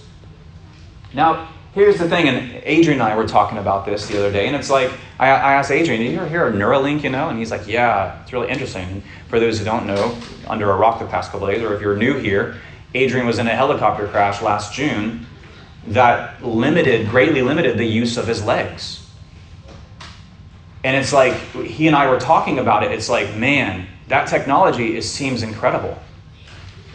Now, 1.12 1.48
here's 1.76 1.98
the 1.98 2.08
thing, 2.08 2.26
and 2.26 2.62
Adrian 2.64 3.02
and 3.02 3.08
I 3.08 3.14
were 3.14 3.28
talking 3.28 3.58
about 3.58 3.84
this 3.84 4.08
the 4.08 4.18
other 4.18 4.32
day, 4.32 4.46
and 4.46 4.56
it's 4.56 4.70
like, 4.70 4.90
I, 5.18 5.26
I 5.26 5.52
asked 5.52 5.70
Adrian, 5.70 6.00
did 6.00 6.10
you 6.10 6.18
ever 6.18 6.26
hear 6.26 6.46
of 6.46 6.54
Neuralink, 6.54 7.04
you 7.04 7.10
know? 7.10 7.28
And 7.28 7.38
he's 7.38 7.50
like, 7.50 7.66
yeah, 7.66 8.22
it's 8.22 8.32
really 8.32 8.48
interesting. 8.48 9.02
For 9.28 9.38
those 9.38 9.58
who 9.58 9.66
don't 9.66 9.86
know, 9.86 10.16
under 10.46 10.70
a 10.70 10.74
rock 10.74 10.98
the 11.00 11.04
past 11.04 11.30
couple 11.30 11.48
days, 11.48 11.62
or 11.62 11.74
if 11.74 11.82
you're 11.82 11.94
new 11.94 12.18
here, 12.18 12.56
Adrian 12.94 13.26
was 13.26 13.38
in 13.38 13.46
a 13.46 13.54
helicopter 13.54 14.08
crash 14.08 14.40
last 14.40 14.72
June 14.72 15.26
that 15.88 16.42
limited, 16.42 17.10
greatly 17.10 17.42
limited 17.42 17.76
the 17.76 17.84
use 17.84 18.16
of 18.16 18.26
his 18.26 18.42
legs. 18.42 19.06
And 20.82 20.96
it's 20.96 21.12
like, 21.12 21.34
he 21.52 21.88
and 21.88 21.94
I 21.94 22.08
were 22.08 22.18
talking 22.18 22.58
about 22.58 22.84
it, 22.84 22.90
it's 22.90 23.10
like, 23.10 23.36
man, 23.36 23.86
that 24.08 24.28
technology 24.28 24.96
is, 24.96 25.10
seems 25.10 25.42
incredible. 25.42 25.98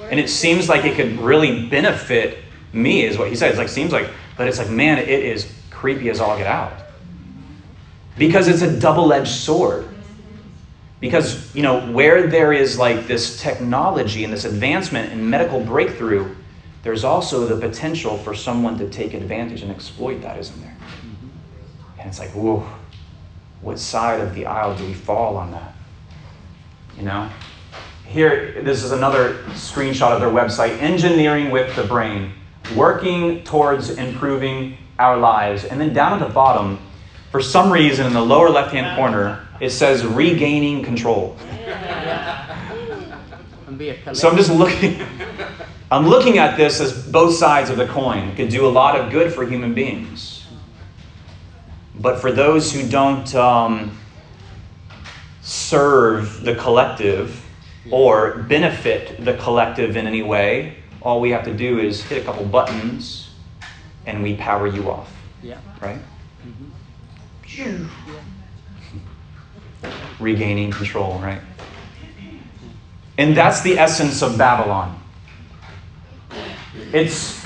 And 0.10 0.20
it 0.20 0.28
seems 0.28 0.68
like 0.68 0.86
it 0.86 0.96
could 0.96 1.20
really 1.20 1.68
benefit 1.68 2.40
me, 2.74 3.04
is 3.04 3.20
what 3.20 3.30
he 3.30 3.36
said. 3.36 3.50
It's 3.50 3.60
like, 3.60 3.70
seems 3.70 3.92
like 3.92 4.10
but 4.38 4.48
it's 4.48 4.58
like, 4.58 4.70
man, 4.70 4.98
it 4.98 5.10
is 5.10 5.52
creepy 5.70 6.10
as 6.10 6.20
all 6.20 6.38
get 6.38 6.48
out. 6.48 6.74
Because 8.18 8.48
it's 8.48 8.62
a 8.62 8.80
double 8.80 9.12
edged 9.14 9.32
sword. 9.32 9.88
Because, 11.00 11.54
you 11.56 11.64
know, 11.64 11.92
where 11.92 12.28
there 12.28 12.54
is 12.54 12.78
like 12.78 13.08
this 13.08 13.42
technology 13.42 14.24
and 14.24 14.32
this 14.32 14.46
advancement 14.46 15.12
and 15.12 15.28
medical 15.28 15.60
breakthrough, 15.60 16.36
there's 16.84 17.04
also 17.04 17.46
the 17.46 17.60
potential 17.60 18.18
for 18.18 18.36
someone 18.36 18.78
to 18.78 18.90
take 18.90 19.14
advantage 19.14 19.64
and 19.64 19.72
exploit 19.72 20.22
that, 20.22 20.38
isn't 20.38 20.62
there? 20.62 20.78
And 22.00 22.08
it's 22.08 22.20
like, 22.20 22.30
whoa, 22.32 22.68
what 23.62 23.80
side 23.80 24.20
of 24.20 24.34
the 24.34 24.46
aisle 24.46 24.76
do 24.76 24.86
we 24.86 24.94
fall 24.94 25.38
on 25.38 25.52
that? 25.52 25.74
You 26.98 27.04
know? 27.04 27.30
Here, 28.06 28.62
this 28.62 28.84
is 28.84 28.92
another 28.92 29.36
screenshot 29.54 30.12
of 30.12 30.20
their 30.20 30.30
website 30.30 30.80
Engineering 30.82 31.50
with 31.50 31.76
the 31.76 31.84
Brain 31.84 32.34
working 32.76 33.44
towards 33.44 33.90
improving 33.92 34.78
our 35.00 35.18
lives. 35.18 35.66
And 35.66 35.80
then 35.80 35.94
down 35.94 36.14
at 36.14 36.28
the 36.28 36.34
bottom, 36.34 36.80
for 37.32 37.42
some 37.42 37.72
reason 37.72 38.08
in 38.08 38.14
the 38.14 38.24
lower 38.24 38.50
left 38.50 38.74
hand 38.74 38.96
corner, 38.98 39.48
it 39.60 39.70
says 39.70 40.06
regaining 40.06 40.84
control. 40.84 41.38
So 44.14 44.30
I'm 44.30 44.38
just 44.38 44.52
looking. 44.52 45.02
I'm 45.92 46.08
looking 46.08 46.38
at 46.38 46.56
this 46.56 46.80
as 46.80 47.06
both 47.08 47.36
sides 47.36 47.70
of 47.70 47.76
the 47.76 47.86
coin. 47.86 48.30
It 48.30 48.38
could 48.38 48.48
do 48.48 48.66
a 48.66 48.70
lot 48.70 48.98
of 48.98 49.12
good 49.12 49.34
for 49.34 49.46
human 49.46 49.74
beings. 49.74 50.46
But 51.96 52.20
for 52.22 52.32
those 52.32 52.72
who 52.72 52.88
don't 52.88 53.36
um, 53.36 53.98
serve 55.42 56.46
the 56.46 56.56
collective 56.56 57.44
or 57.92 58.38
benefit 58.44 59.24
the 59.26 59.34
collective 59.34 59.98
in 59.98 60.08
any 60.08 60.22
way, 60.22 60.81
all 61.02 61.20
we 61.20 61.32
have 61.32 61.44
to 61.46 61.54
do 61.54 61.80
is 61.80 62.04
hit 62.04 62.22
a 62.22 62.26
couple 62.26 62.46
buttons 62.46 63.32
and 64.06 64.22
we 64.22 64.36
power 64.36 64.68
you 64.68 64.90
off. 64.90 65.12
Yeah. 65.42 65.60
Right? 65.82 66.00
Mm-hmm. 66.46 67.88
Regaining 70.20 70.72
control, 70.72 71.20
right? 71.20 71.42
And 73.18 73.36
that's 73.36 73.62
the 73.62 73.78
essence 73.78 74.22
of 74.22 74.38
Babylon. 74.38 75.00
It's 76.94 77.44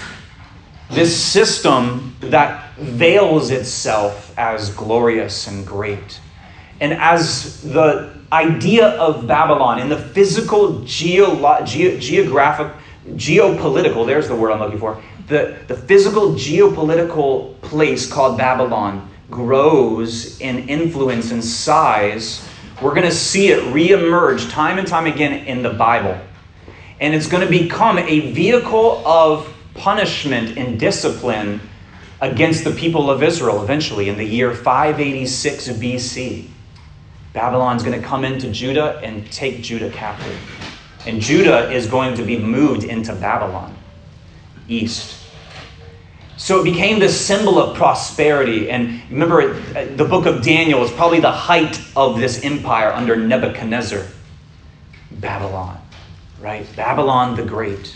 this 0.91 1.15
system 1.15 2.15
that 2.19 2.73
veils 2.77 3.49
itself 3.51 4.37
as 4.37 4.69
glorious 4.73 5.47
and 5.47 5.65
great. 5.65 6.19
And 6.79 6.93
as 6.93 7.61
the 7.61 8.13
idea 8.31 8.89
of 8.89 9.27
Babylon 9.27 9.79
in 9.79 9.89
the 9.89 9.97
physical, 9.97 10.81
geolo- 10.81 11.65
ge- 11.65 12.01
geographic, 12.01 12.71
geopolitical, 13.11 14.05
there's 14.05 14.27
the 14.27 14.35
word 14.35 14.51
I'm 14.51 14.59
looking 14.59 14.79
for, 14.79 15.01
the, 15.27 15.57
the 15.67 15.75
physical 15.75 16.33
geopolitical 16.33 17.59
place 17.61 18.11
called 18.11 18.37
Babylon 18.37 19.09
grows 19.29 20.39
in 20.39 20.69
influence 20.69 21.31
and 21.31 21.43
size, 21.43 22.47
we're 22.81 22.93
going 22.93 23.07
to 23.07 23.11
see 23.11 23.49
it 23.49 23.59
reemerge 23.73 24.49
time 24.51 24.77
and 24.77 24.87
time 24.87 25.05
again 25.05 25.45
in 25.45 25.63
the 25.63 25.71
Bible. 25.71 26.19
And 26.99 27.13
it's 27.13 27.27
going 27.27 27.43
to 27.43 27.49
become 27.49 27.97
a 27.97 28.31
vehicle 28.31 29.05
of 29.05 29.51
punishment 29.73 30.57
and 30.57 30.79
discipline 30.79 31.59
against 32.21 32.63
the 32.63 32.71
people 32.71 33.09
of 33.09 33.23
Israel 33.23 33.63
eventually 33.63 34.09
in 34.09 34.17
the 34.17 34.23
year 34.23 34.53
586 34.53 35.69
BC. 35.69 36.47
Babylon's 37.33 37.83
going 37.83 37.99
to 37.99 38.05
come 38.05 38.23
into 38.23 38.49
Judah 38.51 38.99
and 39.03 39.29
take 39.31 39.61
Judah 39.61 39.89
captive. 39.89 40.39
And 41.05 41.21
Judah 41.21 41.71
is 41.71 41.87
going 41.87 42.15
to 42.15 42.23
be 42.23 42.37
moved 42.37 42.83
into 42.83 43.13
Babylon, 43.13 43.75
east. 44.67 45.21
So 46.37 46.59
it 46.59 46.63
became 46.63 46.99
this 46.99 47.19
symbol 47.19 47.59
of 47.59 47.75
prosperity. 47.77 48.69
And 48.69 49.01
remember, 49.09 49.59
the 49.95 50.05
book 50.05 50.25
of 50.25 50.43
Daniel 50.43 50.83
is 50.83 50.91
probably 50.91 51.19
the 51.19 51.31
height 51.31 51.79
of 51.95 52.19
this 52.19 52.43
empire 52.43 52.91
under 52.91 53.15
Nebuchadnezzar. 53.15 54.05
Babylon, 55.11 55.79
right? 56.41 56.67
Babylon 56.75 57.35
the 57.35 57.43
Great. 57.43 57.95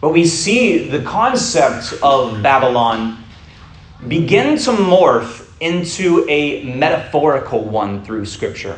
But 0.00 0.10
we 0.10 0.26
see 0.26 0.88
the 0.88 1.02
concept 1.02 1.94
of 2.02 2.42
Babylon 2.42 3.22
begin 4.08 4.58
to 4.58 4.72
morph 4.72 5.48
into 5.60 6.26
a 6.28 6.64
metaphorical 6.64 7.62
one 7.62 8.04
through 8.04 8.26
Scripture, 8.26 8.76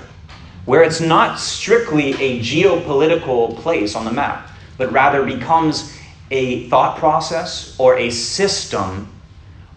where 0.64 0.82
it's 0.82 1.00
not 1.00 1.38
strictly 1.38 2.12
a 2.14 2.40
geopolitical 2.40 3.56
place 3.58 3.94
on 3.94 4.04
the 4.04 4.12
map, 4.12 4.50
but 4.78 4.90
rather 4.92 5.24
becomes 5.24 5.96
a 6.30 6.68
thought 6.68 6.98
process 6.98 7.76
or 7.78 7.96
a 7.98 8.10
system 8.10 9.08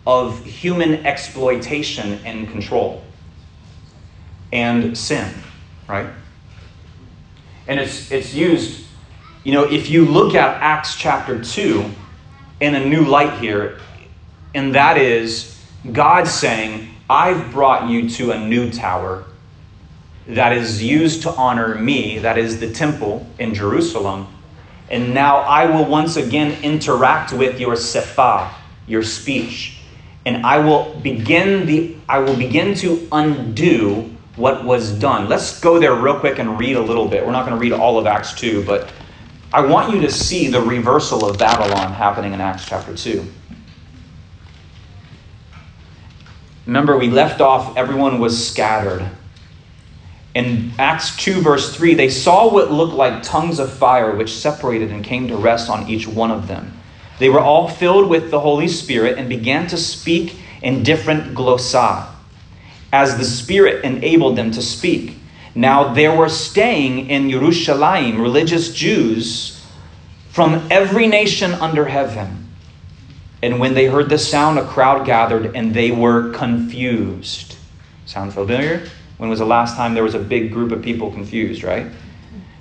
of 0.06 0.44
human 0.46 1.06
exploitation 1.06 2.20
and 2.26 2.50
control 2.50 3.04
and 4.54 4.98
sin, 4.98 5.34
right? 5.90 6.08
And 7.68 7.80
it's, 7.80 8.10
it's 8.12 8.34
used, 8.34 8.86
you 9.44 9.52
know, 9.52 9.66
if 9.66 9.90
you 9.90 10.06
look 10.06 10.36
at 10.36 10.62
Acts 10.62 10.96
chapter 10.96 11.44
2 11.44 11.84
in 12.62 12.76
a 12.76 12.86
new 12.86 13.04
light 13.04 13.40
here, 13.40 13.80
and 14.56 14.74
that 14.74 14.98
is 14.98 15.62
God 15.92 16.28
saying, 16.28 16.88
I've 17.10 17.52
brought 17.52 17.90
you 17.90 18.10
to 18.12 18.32
a 18.32 18.40
new 18.40 18.72
tower 18.72 19.26
that 20.28 20.52
is 20.52 20.84
used 20.84 21.22
to 21.24 21.32
honor 21.32 21.76
me, 21.76 22.20
that 22.20 22.38
is 22.38 22.60
the 22.60 22.72
temple 22.72 23.26
in 23.40 23.54
Jerusalem. 23.54 24.28
And 24.90 25.14
now 25.14 25.38
I 25.38 25.66
will 25.66 25.86
once 25.86 26.16
again 26.16 26.62
interact 26.64 27.34
with 27.34 27.60
your 27.60 27.76
sefa, 27.76 28.54
your 28.88 29.04
speech. 29.04 29.80
And 30.26 30.46
I 30.46 30.60
will 30.60 30.94
begin 31.02 31.66
the 31.66 31.96
I 32.10 32.20
will 32.20 32.36
begin 32.36 32.74
to 32.76 33.08
undo 33.12 34.14
what 34.36 34.64
was 34.64 34.92
done. 34.92 35.28
Let's 35.28 35.60
go 35.60 35.80
there 35.80 35.96
real 35.96 36.20
quick 36.20 36.40
and 36.40 36.60
read 36.60 36.76
a 36.76 36.82
little 36.82 37.08
bit. 37.08 37.26
We're 37.26 37.32
not 37.32 37.46
going 37.46 37.58
to 37.58 37.62
read 37.62 37.74
all 37.74 37.98
of 37.98 38.06
Acts 38.06 38.34
2, 38.34 38.64
but 38.66 38.92
I 39.52 39.62
want 39.62 39.94
you 39.94 40.02
to 40.02 40.12
see 40.12 40.48
the 40.48 40.62
reversal 40.62 41.28
of 41.28 41.38
Babylon 41.38 41.92
happening 41.94 42.34
in 42.34 42.42
Acts 42.42 42.66
chapter 42.66 42.96
2. 42.96 43.26
Remember, 46.68 46.98
we 46.98 47.10
left 47.10 47.42
off, 47.42 47.76
everyone 47.78 48.20
was 48.20 48.48
scattered. 48.48 49.10
In 50.38 50.72
Acts 50.78 51.18
2, 51.18 51.42
verse 51.42 51.76
3, 51.76 51.96
they 51.96 52.10
saw 52.10 52.48
what 52.48 52.72
looked 52.72 52.94
like 52.94 53.24
tongues 53.24 53.58
of 53.58 53.74
fire 53.74 54.16
which 54.16 54.36
separated 54.36 54.92
and 54.92 55.04
came 55.04 55.28
to 55.30 55.36
rest 55.36 55.68
on 55.68 55.90
each 55.90 56.08
one 56.08 56.30
of 56.30 56.48
them. 56.48 56.80
They 57.18 57.28
were 57.28 57.40
all 57.40 57.68
filled 57.68 58.08
with 58.08 58.30
the 58.30 58.42
Holy 58.42 58.68
Spirit 58.68 59.18
and 59.18 59.28
began 59.28 59.66
to 59.66 59.78
speak 59.78 60.36
in 60.62 60.84
different 60.84 61.34
glossa, 61.34 62.06
as 62.94 63.18
the 63.18 63.26
Spirit 63.26 63.84
enabled 63.84 64.36
them 64.36 64.52
to 64.52 64.62
speak. 64.62 65.18
Now 65.56 65.92
there 65.96 66.16
were 66.16 66.30
staying 66.30 67.10
in 67.10 67.32
Jerusalem 67.32 68.22
religious 68.22 68.72
Jews 68.72 69.66
from 70.30 70.68
every 70.70 71.08
nation 71.08 71.54
under 71.54 71.86
heaven. 71.86 72.48
And 73.42 73.60
when 73.60 73.74
they 73.74 73.88
heard 73.88 74.10
the 74.10 74.20
sound, 74.20 74.60
a 74.60 74.68
crowd 74.68 75.04
gathered 75.04 75.56
and 75.56 75.74
they 75.74 75.90
were 75.90 76.32
confused. 76.32 77.56
Sound 78.06 78.36
familiar? 78.36 78.88
When 79.18 79.30
was 79.30 79.40
the 79.40 79.46
last 79.46 79.76
time 79.76 79.94
there 79.94 80.04
was 80.04 80.16
a 80.16 80.20
big 80.20 80.52
group 80.52 80.72
of 80.72 80.82
people 80.82 81.12
confused, 81.12 81.64
right? 81.64 81.88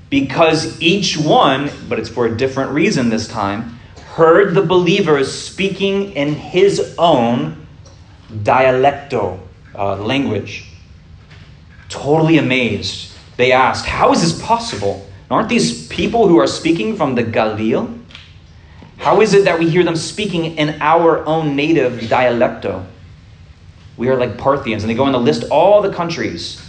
Because 0.08 0.80
each 0.80 1.18
one, 1.18 1.70
but 1.88 1.98
it's 1.98 2.08
for 2.08 2.26
a 2.26 2.36
different 2.36 2.70
reason 2.70 3.10
this 3.10 3.28
time, 3.28 3.78
heard 4.14 4.54
the 4.54 4.62
believers 4.62 5.30
speaking 5.30 6.12
in 6.12 6.34
his 6.34 6.94
own 6.96 7.66
dialecto 8.30 9.38
uh, 9.74 9.96
language. 9.96 10.64
Totally 11.88 12.38
amazed. 12.38 13.12
They 13.36 13.52
asked, 13.52 13.84
How 13.84 14.12
is 14.12 14.22
this 14.22 14.40
possible? 14.42 15.06
Aren't 15.30 15.48
these 15.48 15.86
people 15.88 16.28
who 16.28 16.38
are 16.38 16.46
speaking 16.46 16.96
from 16.96 17.14
the 17.14 17.22
Galilee? 17.22 17.86
How 18.98 19.20
is 19.20 19.34
it 19.34 19.44
that 19.44 19.58
we 19.58 19.68
hear 19.68 19.84
them 19.84 19.96
speaking 19.96 20.56
in 20.56 20.80
our 20.80 21.24
own 21.26 21.54
native 21.54 22.00
dialecto? 22.08 22.86
We 23.96 24.08
are 24.08 24.16
like 24.16 24.36
Parthians, 24.36 24.82
and 24.82 24.90
they 24.90 24.94
go 24.94 25.04
on 25.04 25.12
to 25.12 25.18
list 25.18 25.44
all 25.50 25.80
the 25.80 25.92
countries. 25.92 26.62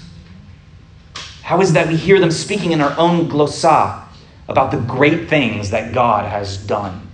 How 1.44 1.62
is 1.62 1.74
that 1.74 1.88
we 1.88 1.96
hear 1.96 2.20
them 2.20 2.32
speaking 2.32 2.72
in 2.72 2.82
our 2.82 2.98
own 2.98 3.30
glossa 3.30 4.04
about 4.48 4.72
the 4.72 4.78
great 4.78 5.30
things 5.30 5.70
that 5.72 5.94
God 5.94 6.30
has 6.30 6.58
done? 6.58 7.08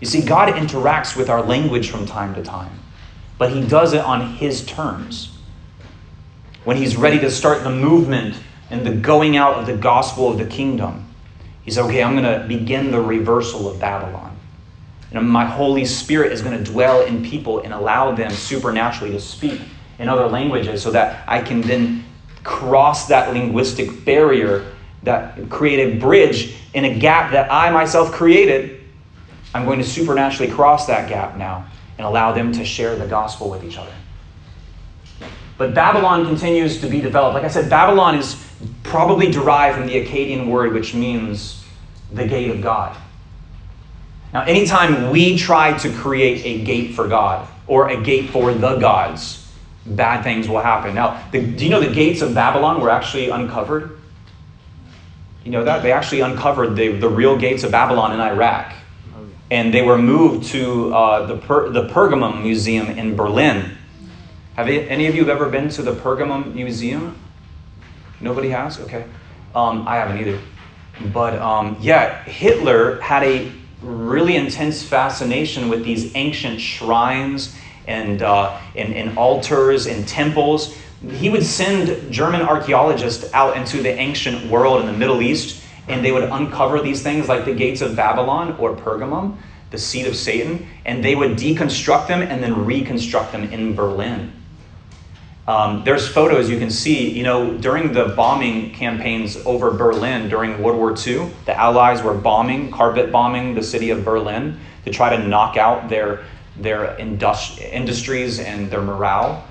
You 0.00 0.06
see, 0.06 0.22
God 0.22 0.52
interacts 0.54 1.16
with 1.16 1.30
our 1.30 1.42
language 1.42 1.90
from 1.90 2.06
time 2.06 2.34
to 2.34 2.42
time, 2.42 2.78
but 3.38 3.52
He 3.52 3.66
does 3.66 3.92
it 3.92 4.00
on 4.00 4.36
His 4.36 4.64
terms. 4.64 5.36
When 6.64 6.76
He's 6.76 6.96
ready 6.96 7.18
to 7.20 7.30
start 7.30 7.62
the 7.62 7.70
movement 7.70 8.36
and 8.70 8.84
the 8.84 8.94
going 8.94 9.36
out 9.36 9.54
of 9.54 9.66
the 9.66 9.76
gospel 9.76 10.30
of 10.30 10.38
the 10.38 10.46
kingdom, 10.46 11.06
He 11.62 11.70
says, 11.70 11.86
okay, 11.86 12.02
I'm 12.02 12.16
going 12.16 12.40
to 12.40 12.46
begin 12.46 12.90
the 12.90 13.00
reversal 13.00 13.68
of 13.68 13.80
Babylon. 13.80 14.33
My 15.22 15.44
Holy 15.44 15.84
Spirit 15.84 16.32
is 16.32 16.42
going 16.42 16.56
to 16.62 16.72
dwell 16.72 17.02
in 17.02 17.24
people 17.24 17.60
and 17.60 17.72
allow 17.72 18.12
them 18.12 18.30
supernaturally 18.30 19.12
to 19.12 19.20
speak 19.20 19.60
in 19.98 20.08
other 20.08 20.26
languages 20.26 20.82
so 20.82 20.90
that 20.90 21.24
I 21.28 21.40
can 21.40 21.60
then 21.60 22.04
cross 22.42 23.06
that 23.08 23.32
linguistic 23.32 24.04
barrier 24.04 24.72
that 25.04 25.48
create 25.50 25.94
a 25.94 25.98
bridge 25.98 26.56
in 26.74 26.84
a 26.84 26.98
gap 26.98 27.32
that 27.32 27.50
I 27.52 27.70
myself 27.70 28.12
created. 28.12 28.80
I'm 29.54 29.64
going 29.64 29.78
to 29.78 29.84
supernaturally 29.84 30.52
cross 30.52 30.86
that 30.86 31.08
gap 31.08 31.36
now 31.36 31.66
and 31.98 32.06
allow 32.06 32.32
them 32.32 32.52
to 32.52 32.64
share 32.64 32.96
the 32.96 33.06
gospel 33.06 33.48
with 33.48 33.64
each 33.64 33.78
other. 33.78 33.92
But 35.56 35.74
Babylon 35.74 36.26
continues 36.26 36.80
to 36.80 36.88
be 36.88 37.00
developed. 37.00 37.34
Like 37.34 37.44
I 37.44 37.48
said, 37.48 37.70
Babylon 37.70 38.16
is 38.16 38.44
probably 38.82 39.30
derived 39.30 39.78
from 39.78 39.86
the 39.86 40.04
Akkadian 40.04 40.48
word 40.48 40.72
which 40.72 40.94
means 40.94 41.64
the 42.12 42.26
gate 42.26 42.50
of 42.50 42.60
God. 42.60 42.96
Now, 44.34 44.42
anytime 44.42 45.12
we 45.12 45.38
try 45.38 45.78
to 45.78 45.92
create 45.92 46.44
a 46.44 46.64
gate 46.64 46.92
for 46.94 47.06
God 47.06 47.48
or 47.68 47.88
a 47.88 48.02
gate 48.02 48.30
for 48.30 48.52
the 48.52 48.76
gods, 48.78 49.48
bad 49.86 50.24
things 50.24 50.48
will 50.48 50.60
happen. 50.60 50.92
Now, 50.92 51.24
the, 51.30 51.40
do 51.40 51.64
you 51.64 51.70
know 51.70 51.78
the 51.78 51.94
gates 51.94 52.20
of 52.20 52.34
Babylon 52.34 52.80
were 52.80 52.90
actually 52.90 53.30
uncovered? 53.30 54.00
You 55.44 55.52
know 55.52 55.62
that? 55.62 55.84
They 55.84 55.92
actually 55.92 56.22
uncovered 56.22 56.74
the, 56.74 56.88
the 56.98 57.08
real 57.08 57.38
gates 57.38 57.62
of 57.62 57.70
Babylon 57.70 58.12
in 58.12 58.18
Iraq. 58.18 58.74
And 59.52 59.72
they 59.72 59.82
were 59.82 59.98
moved 59.98 60.48
to 60.48 60.92
uh, 60.92 61.26
the, 61.26 61.36
per, 61.36 61.70
the 61.70 61.86
Pergamum 61.86 62.42
Museum 62.42 62.88
in 62.88 63.14
Berlin. 63.14 63.76
Have 64.56 64.66
any 64.66 65.06
of 65.06 65.14
you 65.14 65.30
ever 65.30 65.48
been 65.48 65.68
to 65.68 65.82
the 65.82 65.92
Pergamum 65.92 66.54
Museum? 66.54 67.16
Nobody 68.20 68.48
has? 68.48 68.80
Okay. 68.80 69.04
Um, 69.54 69.86
I 69.86 69.96
haven't 69.96 70.18
either. 70.18 70.40
But 71.12 71.38
um, 71.38 71.76
yeah, 71.80 72.24
Hitler 72.24 73.00
had 73.00 73.22
a 73.22 73.52
really 73.82 74.36
intense 74.36 74.82
fascination 74.82 75.68
with 75.68 75.84
these 75.84 76.14
ancient 76.14 76.60
shrines 76.60 77.56
and, 77.86 78.22
uh, 78.22 78.58
and, 78.76 78.94
and 78.94 79.18
altars 79.18 79.86
and 79.86 80.06
temples. 80.08 80.76
He 81.10 81.28
would 81.28 81.44
send 81.44 82.10
German 82.12 82.40
archaeologists 82.40 83.32
out 83.34 83.56
into 83.56 83.82
the 83.82 83.90
ancient 83.90 84.50
world 84.50 84.80
in 84.80 84.86
the 84.86 84.92
Middle 84.92 85.20
East, 85.20 85.62
and 85.88 86.04
they 86.04 86.12
would 86.12 86.24
uncover 86.24 86.80
these 86.80 87.02
things 87.02 87.28
like 87.28 87.44
the 87.44 87.54
gates 87.54 87.82
of 87.82 87.94
Babylon 87.94 88.56
or 88.58 88.74
Pergamum, 88.74 89.36
the 89.70 89.78
seat 89.78 90.06
of 90.06 90.16
Satan, 90.16 90.66
and 90.86 91.04
they 91.04 91.14
would 91.14 91.32
deconstruct 91.32 92.08
them 92.08 92.22
and 92.22 92.42
then 92.42 92.64
reconstruct 92.64 93.32
them 93.32 93.44
in 93.52 93.74
Berlin. 93.74 94.32
Um, 95.46 95.84
there's 95.84 96.08
photos 96.08 96.48
you 96.48 96.58
can 96.58 96.70
see, 96.70 97.10
you 97.10 97.22
know, 97.22 97.56
during 97.58 97.92
the 97.92 98.06
bombing 98.16 98.72
campaigns 98.72 99.36
over 99.44 99.70
Berlin 99.70 100.30
during 100.30 100.62
World 100.62 100.78
War 100.78 100.94
II, 100.96 101.30
the 101.44 101.54
Allies 101.54 102.02
were 102.02 102.14
bombing, 102.14 102.70
carpet 102.70 103.12
bombing 103.12 103.54
the 103.54 103.62
city 103.62 103.90
of 103.90 104.04
Berlin 104.04 104.58
to 104.86 104.90
try 104.90 105.14
to 105.14 105.22
knock 105.26 105.58
out 105.58 105.90
their, 105.90 106.24
their 106.56 106.96
industri- 106.98 107.70
industries 107.70 108.40
and 108.40 108.70
their 108.70 108.80
morale. 108.80 109.46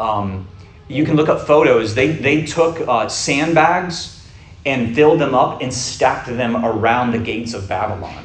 Um, 0.00 0.48
you 0.88 1.04
can 1.04 1.14
look 1.14 1.28
up 1.28 1.46
photos. 1.46 1.94
They, 1.94 2.10
they 2.10 2.44
took 2.44 2.80
uh, 2.80 3.08
sandbags 3.08 4.28
and 4.64 4.96
filled 4.96 5.20
them 5.20 5.34
up 5.34 5.62
and 5.62 5.72
stacked 5.72 6.26
them 6.26 6.56
around 6.56 7.12
the 7.12 7.18
gates 7.18 7.54
of 7.54 7.68
Babylon 7.68 8.24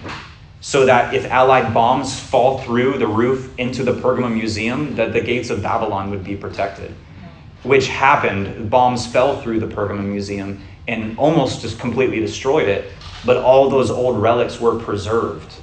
so 0.60 0.88
that 0.88 1.14
if 1.14 1.26
Allied 1.26 1.72
bombs 1.72 2.20
fall 2.20 2.60
through 2.60 2.98
the 2.98 3.08
roof 3.08 3.54
into 3.60 3.84
the 3.84 3.94
Pergamum 3.94 4.34
Museum, 4.34 4.96
that 4.96 5.14
the 5.14 5.22
gates 5.22 5.52
of 5.52 5.62
Babylon 5.62 6.10
would 6.10 6.24
be 6.24 6.36
protected 6.36 6.96
which 7.64 7.88
happened. 7.88 8.70
Bombs 8.70 9.06
fell 9.06 9.42
through 9.42 9.60
the 9.60 9.68
Pergamum 9.68 10.06
Museum 10.06 10.62
and 10.88 11.18
almost 11.18 11.62
just 11.62 11.80
completely 11.80 12.20
destroyed 12.20 12.68
it, 12.68 12.92
but 13.26 13.38
all 13.38 13.70
those 13.70 13.92
old 13.92 14.22
relics 14.22 14.60
were 14.60 14.78
preserved. 14.80 15.54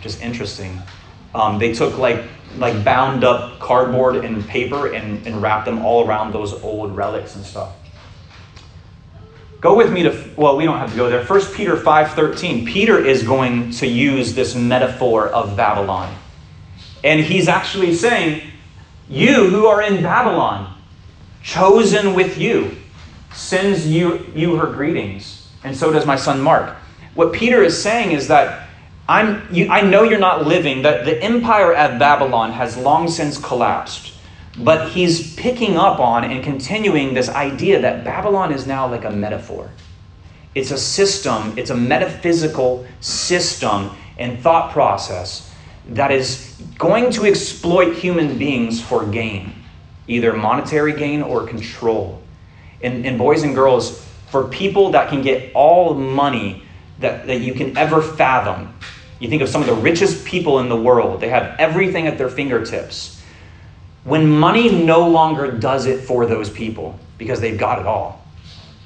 Just 0.00 0.22
interesting. 0.22 0.80
Um, 1.34 1.58
they 1.58 1.72
took 1.72 1.98
like 1.98 2.24
like 2.58 2.84
bound 2.84 3.24
up 3.24 3.58
cardboard 3.60 4.16
and 4.16 4.46
paper 4.46 4.92
and, 4.92 5.26
and 5.26 5.40
wrapped 5.40 5.64
them 5.64 5.82
all 5.84 6.06
around 6.06 6.34
those 6.34 6.52
old 6.62 6.94
relics 6.94 7.34
and 7.34 7.44
stuff. 7.44 7.74
Go 9.60 9.74
with 9.76 9.90
me 9.92 10.02
to 10.02 10.30
well, 10.36 10.56
we 10.56 10.64
don't 10.64 10.78
have 10.78 10.90
to 10.90 10.96
go 10.96 11.08
there. 11.08 11.24
First 11.24 11.54
Peter 11.54 11.76
5:13. 11.76 12.66
Peter 12.66 12.98
is 12.98 13.22
going 13.22 13.70
to 13.72 13.86
use 13.86 14.34
this 14.34 14.54
metaphor 14.54 15.28
of 15.28 15.56
Babylon. 15.56 16.14
And 17.04 17.20
he's 17.20 17.48
actually 17.48 17.94
saying, 17.94 18.42
You 19.08 19.48
who 19.48 19.66
are 19.66 19.82
in 19.82 20.02
Babylon, 20.02 20.71
chosen 21.42 22.14
with 22.14 22.38
you, 22.38 22.76
sends 23.32 23.86
you, 23.86 24.26
you 24.34 24.56
her 24.56 24.66
greetings. 24.66 25.48
And 25.64 25.76
so 25.76 25.92
does 25.92 26.06
my 26.06 26.16
son 26.16 26.40
Mark. 26.40 26.76
What 27.14 27.32
Peter 27.32 27.62
is 27.62 27.80
saying 27.80 28.12
is 28.12 28.28
that 28.28 28.68
I'm, 29.08 29.46
you, 29.52 29.68
I 29.68 29.82
know 29.82 30.04
you're 30.04 30.18
not 30.18 30.46
living, 30.46 30.82
that 30.82 31.04
the 31.04 31.20
empire 31.22 31.74
at 31.74 31.98
Babylon 31.98 32.52
has 32.52 32.76
long 32.76 33.08
since 33.08 33.36
collapsed. 33.38 34.14
But 34.58 34.90
he's 34.90 35.34
picking 35.34 35.76
up 35.76 35.98
on 35.98 36.24
and 36.24 36.44
continuing 36.44 37.14
this 37.14 37.28
idea 37.28 37.80
that 37.80 38.04
Babylon 38.04 38.52
is 38.52 38.66
now 38.66 38.86
like 38.86 39.04
a 39.04 39.10
metaphor. 39.10 39.70
It's 40.54 40.70
a 40.70 40.78
system, 40.78 41.54
it's 41.56 41.70
a 41.70 41.76
metaphysical 41.76 42.86
system 43.00 43.90
and 44.18 44.38
thought 44.40 44.72
process 44.72 45.50
that 45.88 46.12
is 46.12 46.62
going 46.78 47.10
to 47.12 47.24
exploit 47.24 47.94
human 47.94 48.38
beings 48.38 48.80
for 48.80 49.06
gain, 49.06 49.54
either 50.08 50.32
monetary 50.32 50.92
gain 50.92 51.22
or 51.22 51.46
control. 51.46 52.22
And, 52.82 53.06
and 53.06 53.18
boys 53.18 53.42
and 53.42 53.54
girls, 53.54 54.04
for 54.28 54.48
people 54.48 54.92
that 54.92 55.08
can 55.08 55.22
get 55.22 55.52
all 55.54 55.94
the 55.94 56.00
money 56.00 56.62
that, 56.98 57.26
that 57.26 57.40
you 57.40 57.54
can 57.54 57.76
ever 57.76 58.02
fathom, 58.02 58.74
you 59.20 59.28
think 59.28 59.42
of 59.42 59.48
some 59.48 59.60
of 59.60 59.68
the 59.68 59.74
richest 59.74 60.24
people 60.24 60.58
in 60.58 60.68
the 60.68 60.76
world, 60.76 61.20
they 61.20 61.28
have 61.28 61.54
everything 61.58 62.06
at 62.06 62.18
their 62.18 62.28
fingertips. 62.28 63.22
When 64.04 64.28
money 64.28 64.84
no 64.84 65.08
longer 65.08 65.52
does 65.52 65.86
it 65.86 66.00
for 66.00 66.26
those 66.26 66.50
people 66.50 66.98
because 67.18 67.40
they've 67.40 67.58
got 67.58 67.78
it 67.78 67.86
all, 67.86 68.26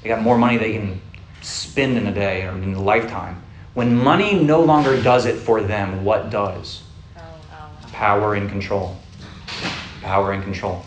they 0.03 0.11
got 0.11 0.21
more 0.21 0.37
money 0.37 0.59
they 0.59 0.73
can 0.73 1.01
spend 1.41 1.97
in 1.97 2.07
a 2.07 2.13
day 2.13 2.43
or 2.43 2.51
in 2.51 2.75
a 2.75 2.83
lifetime. 2.83 3.43
When 3.73 3.97
money 3.97 4.35
no 4.35 4.63
longer 4.63 5.01
does 5.03 5.27
it 5.27 5.37
for 5.37 5.63
them, 5.63 6.05
what 6.05 6.31
does? 6.31 6.83
Oh, 7.17 7.21
oh, 7.53 7.71
oh. 7.83 7.89
Power 7.93 8.35
and 8.35 8.49
control. 8.49 8.97
Power 10.03 10.33
and 10.33 10.43
control. 10.43 10.85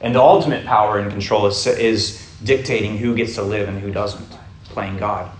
And 0.00 0.14
the 0.14 0.20
ultimate 0.20 0.64
power 0.64 0.98
and 0.98 1.10
control 1.10 1.46
is, 1.46 1.66
is 1.66 2.30
dictating 2.44 2.98
who 2.98 3.14
gets 3.14 3.34
to 3.34 3.42
live 3.42 3.68
and 3.68 3.78
who 3.78 3.90
doesn't, 3.90 4.28
playing 4.64 4.98
God. 4.98 5.30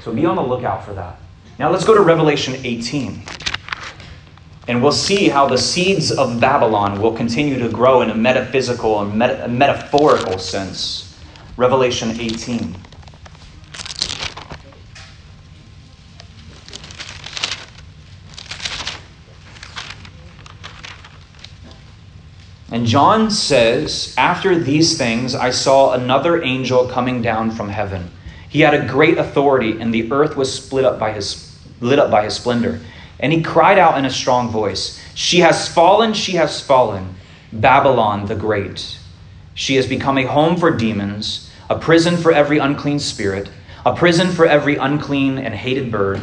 So 0.00 0.12
be 0.12 0.24
on 0.24 0.36
the 0.36 0.42
lookout 0.42 0.84
for 0.84 0.94
that. 0.94 1.18
Now 1.58 1.70
let's 1.70 1.84
go 1.84 1.94
to 1.94 2.00
Revelation 2.00 2.54
18. 2.64 3.22
And 4.68 4.82
we'll 4.82 4.92
see 4.92 5.28
how 5.28 5.46
the 5.46 5.58
seeds 5.58 6.10
of 6.10 6.40
Babylon 6.40 7.00
will 7.00 7.12
continue 7.12 7.58
to 7.58 7.68
grow 7.68 8.02
in 8.02 8.10
a 8.10 8.14
metaphysical 8.14 9.00
and 9.00 9.18
meta- 9.18 9.46
metaphorical 9.48 10.38
sense. 10.38 11.18
Revelation 11.56 12.20
18. 12.20 12.74
And 22.70 22.84
John 22.84 23.30
says, 23.30 24.12
After 24.18 24.58
these 24.58 24.98
things, 24.98 25.34
I 25.34 25.50
saw 25.50 25.92
another 25.92 26.42
angel 26.42 26.88
coming 26.88 27.22
down 27.22 27.52
from 27.52 27.68
heaven. 27.68 28.10
He 28.48 28.60
had 28.60 28.74
a 28.74 28.88
great 28.88 29.18
authority, 29.18 29.80
and 29.80 29.94
the 29.94 30.10
earth 30.10 30.36
was 30.36 30.52
split 30.52 30.84
up 30.84 30.98
by 30.98 31.12
his, 31.12 31.56
lit 31.80 32.00
up 32.00 32.10
by 32.10 32.24
his 32.24 32.34
splendor. 32.34 32.80
And 33.20 33.32
he 33.32 33.42
cried 33.42 33.78
out 33.78 33.98
in 33.98 34.04
a 34.04 34.10
strong 34.10 34.50
voice, 34.50 35.00
She 35.14 35.40
has 35.40 35.68
fallen, 35.68 36.12
she 36.12 36.32
has 36.32 36.60
fallen, 36.60 37.14
Babylon 37.52 38.26
the 38.26 38.34
Great. 38.34 38.98
She 39.54 39.76
has 39.76 39.86
become 39.86 40.18
a 40.18 40.24
home 40.26 40.56
for 40.56 40.70
demons, 40.70 41.50
a 41.70 41.78
prison 41.78 42.16
for 42.16 42.32
every 42.32 42.58
unclean 42.58 42.98
spirit, 42.98 43.48
a 43.84 43.94
prison 43.94 44.32
for 44.32 44.44
every 44.44 44.76
unclean 44.76 45.38
and 45.38 45.54
hated 45.54 45.92
bird. 45.92 46.20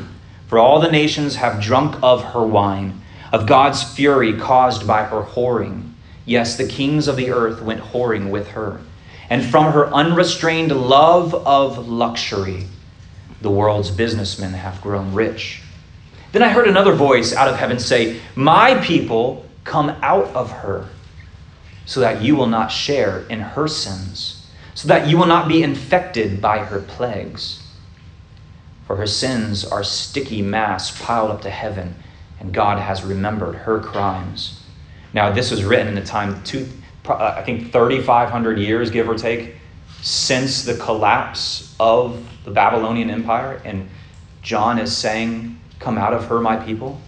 For 0.47 0.59
all 0.59 0.79
the 0.79 0.91
nations 0.91 1.37
have 1.37 1.63
drunk 1.63 1.95
of 2.03 2.23
her 2.33 2.45
wine, 2.45 3.01
of 3.31 3.47
God's 3.47 3.81
fury 3.81 4.37
caused 4.37 4.85
by 4.85 5.05
her 5.05 5.23
whoring. 5.23 5.92
Yes, 6.25 6.55
the 6.55 6.67
kings 6.67 7.07
of 7.07 7.15
the 7.15 7.31
earth 7.31 7.61
went 7.61 7.81
whoring 7.81 8.29
with 8.29 8.49
her. 8.49 8.81
And 9.29 9.43
from 9.43 9.73
her 9.73 9.87
unrestrained 9.87 10.71
love 10.71 11.33
of 11.33 11.87
luxury, 11.87 12.67
the 13.41 13.51
world's 13.51 13.91
businessmen 13.91 14.53
have 14.53 14.81
grown 14.81 15.13
rich. 15.13 15.61
Then 16.31 16.43
I 16.43 16.49
heard 16.49 16.67
another 16.67 16.93
voice 16.93 17.33
out 17.33 17.47
of 17.47 17.57
heaven 17.57 17.79
say, 17.79 18.19
My 18.35 18.75
people 18.83 19.45
come 19.63 19.89
out 20.01 20.27
of 20.35 20.51
her, 20.51 20.89
so 21.85 21.99
that 21.99 22.21
you 22.21 22.35
will 22.35 22.47
not 22.47 22.71
share 22.71 23.25
in 23.29 23.39
her 23.39 23.67
sins, 23.67 24.49
so 24.73 24.87
that 24.87 25.07
you 25.07 25.17
will 25.17 25.25
not 25.25 25.47
be 25.47 25.61
infected 25.61 26.41
by 26.41 26.59
her 26.59 26.79
plagues. 26.79 27.61
For 28.87 28.95
her 28.95 29.07
sins 29.07 29.63
are 29.63 29.83
sticky 29.83 30.41
mass 30.41 30.99
piled 31.01 31.31
up 31.31 31.41
to 31.41 31.49
heaven, 31.49 31.95
and 32.39 32.53
God 32.53 32.79
has 32.79 33.03
remembered 33.03 33.55
her 33.55 33.79
crimes. 33.79 34.62
Now, 35.13 35.31
this 35.31 35.51
was 35.51 35.63
written 35.63 35.87
in 35.87 35.95
the 35.95 36.03
time, 36.03 36.43
two, 36.43 36.67
uh, 37.07 37.35
I 37.37 37.43
think 37.43 37.71
3,500 37.71 38.57
years, 38.57 38.89
give 38.89 39.07
or 39.07 39.15
take, 39.15 39.55
since 40.01 40.63
the 40.63 40.75
collapse 40.75 41.75
of 41.79 42.25
the 42.45 42.51
Babylonian 42.51 43.09
Empire. 43.09 43.61
And 43.63 43.89
John 44.41 44.79
is 44.79 44.95
saying, 44.95 45.59
Come 45.79 45.97
out 45.97 46.13
of 46.13 46.25
her, 46.25 46.39
my 46.39 46.55
people. 46.55 46.99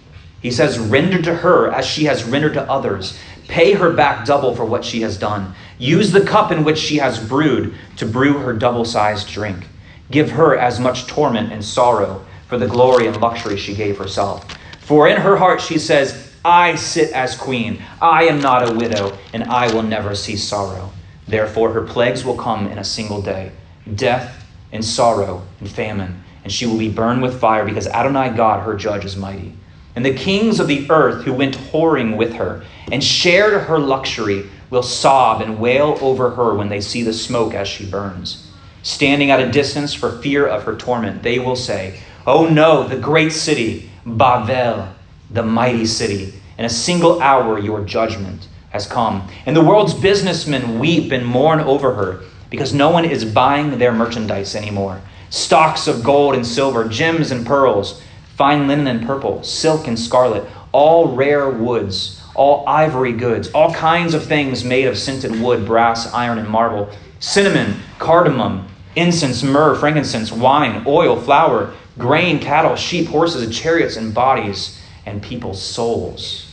He 0.42 0.52
says, 0.52 0.78
Render 0.78 1.22
to 1.22 1.34
her 1.34 1.72
as 1.72 1.86
she 1.86 2.06
has 2.06 2.24
rendered 2.24 2.54
to 2.54 2.70
others. 2.70 3.18
Pay 3.48 3.74
her 3.74 3.92
back 3.92 4.26
double 4.26 4.56
for 4.56 4.66
what 4.66 4.84
she 4.84 5.02
has 5.02 5.18
done. 5.18 5.54
Use 5.78 6.12
the 6.12 6.26
cup 6.26 6.52
in 6.52 6.64
which 6.64 6.78
she 6.78 6.98
has 6.98 7.20
brewed 7.26 7.74
to 7.98 8.06
brew 8.06 8.40
her 8.40 8.54
double 8.54 8.86
sized 8.86 9.30
drink. 9.30 9.66
Give 10.12 10.32
her 10.32 10.58
as 10.58 10.80
much 10.80 11.08
torment 11.08 11.52
and 11.52 11.64
sorrow 11.64 12.26
for 12.48 12.58
the 12.58 12.68
glory 12.68 13.08
and 13.08 13.20
luxury 13.20 13.58
she 13.58 13.76
gave 13.76 13.98
herself. 13.98 14.46
For 14.82 15.08
in 15.08 15.18
her 15.18 15.36
heart 15.36 15.62
she 15.62 15.80
says, 15.80 16.25
I 16.46 16.76
sit 16.76 17.12
as 17.12 17.36
queen. 17.36 17.82
I 18.00 18.26
am 18.26 18.40
not 18.40 18.70
a 18.70 18.76
widow, 18.76 19.18
and 19.34 19.46
I 19.46 19.74
will 19.74 19.82
never 19.82 20.14
see 20.14 20.38
sorrow. 20.38 20.92
Therefore, 21.28 21.74
her 21.74 21.82
plagues 21.82 22.24
will 22.24 22.38
come 22.38 22.68
in 22.68 22.78
a 22.78 22.84
single 22.84 23.20
day 23.20 23.52
death 23.96 24.46
and 24.72 24.86
sorrow 24.86 25.42
and 25.60 25.70
famine, 25.70 26.24
and 26.44 26.54
she 26.54 26.68
will 26.68 26.78
be 26.78 26.90
burned 26.90 27.24
with 27.24 27.40
fire 27.40 27.66
because 27.66 27.88
Adonai 27.88 28.30
God, 28.30 28.64
her 28.64 28.76
judge, 28.76 29.06
is 29.06 29.16
mighty. 29.16 29.54
And 29.96 30.06
the 30.06 30.14
kings 30.14 30.60
of 30.60 30.68
the 30.68 30.88
earth 30.92 31.24
who 31.24 31.34
went 31.34 31.58
whoring 31.58 32.16
with 32.16 32.34
her 32.34 32.64
and 32.92 33.04
shared 33.04 33.64
her 33.64 33.80
luxury 33.80 34.48
will 34.70 34.84
sob 34.84 35.42
and 35.42 35.60
wail 35.60 35.98
over 36.00 36.30
her 36.32 36.54
when 36.54 36.70
they 36.70 36.82
see 36.82 37.02
the 37.02 37.14
smoke 37.14 37.56
as 37.56 37.68
she 37.68 37.90
burns. 37.90 38.52
Standing 38.84 39.32
at 39.32 39.40
a 39.40 39.52
distance 39.52 39.96
for 39.96 40.20
fear 40.20 40.46
of 40.46 40.64
her 40.64 40.76
torment, 40.76 41.24
they 41.24 41.40
will 41.40 41.56
say, 41.56 42.00
Oh 42.28 42.48
no, 42.48 42.88
the 42.88 42.98
great 42.98 43.32
city, 43.32 43.90
Bavel 44.06 44.95
the 45.30 45.44
mighty 45.44 45.86
city. 45.86 46.34
In 46.58 46.66
a 46.66 46.70
single 46.70 47.22
hour, 47.22 47.60
your 47.60 47.84
judgment 47.84 48.48
has 48.70 48.88
come. 48.88 49.28
And 49.46 49.56
the 49.56 49.64
world's 49.64 49.94
businessmen 49.94 50.80
weep 50.80 51.12
and 51.12 51.26
mourn 51.26 51.60
over 51.60 51.94
her 51.94 52.24
because 52.50 52.74
no 52.74 52.90
one 52.90 53.06
is 53.06 53.26
buying 53.26 53.78
their 53.78 53.92
merchandise 53.92 54.56
anymore. 54.56 55.02
Stocks 55.30 55.88
of 55.88 56.04
gold 56.04 56.36
and 56.36 56.46
silver, 56.46 56.88
gems 56.88 57.32
and 57.32 57.46
pearls, 57.46 58.02
fine 58.36 58.68
linen 58.68 58.88
and 58.88 59.06
purple, 59.06 59.44
silk 59.44 59.88
and 59.88 60.00
scarlet, 60.00 60.48
all 60.72 61.16
rare 61.16 61.50
woods, 61.50 62.22
all 62.36 62.68
ivory 62.68 63.14
goods, 63.14 63.50
all 63.50 63.74
kinds 63.74 64.14
of 64.14 64.26
things 64.26 64.64
made 64.64 64.86
of 64.86 64.98
scented 64.98 65.40
wood, 65.40 65.66
brass, 65.66 66.14
iron, 66.14 66.38
and 66.38 66.50
marble, 66.50 66.90
cinnamon, 67.20 67.80
cardamom, 67.98 68.68
incense, 68.96 69.42
myrrh, 69.42 69.76
frankincense, 69.76 70.32
wine, 70.32 70.84
oil, 70.86 71.20
flour, 71.20 71.74
grain, 71.98 72.40
cattle, 72.40 72.76
sheep, 72.76 73.08
horses, 73.08 73.44
and 73.44 73.54
chariots, 73.54 73.96
and 73.96 74.14
bodies 74.14 74.82
and 75.06 75.22
people's 75.22 75.62
souls. 75.62 76.52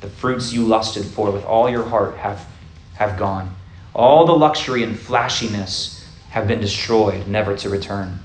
The 0.00 0.08
fruits 0.08 0.52
you 0.52 0.62
lusted 0.62 1.04
for 1.04 1.30
with 1.30 1.44
all 1.44 1.70
your 1.70 1.84
heart 1.84 2.16
have, 2.16 2.46
have 2.94 3.18
gone. 3.18 3.54
All 3.94 4.26
the 4.26 4.32
luxury 4.32 4.82
and 4.82 4.98
flashiness 4.98 6.06
have 6.30 6.46
been 6.46 6.60
destroyed, 6.60 7.26
never 7.26 7.56
to 7.56 7.70
return. 7.70 8.18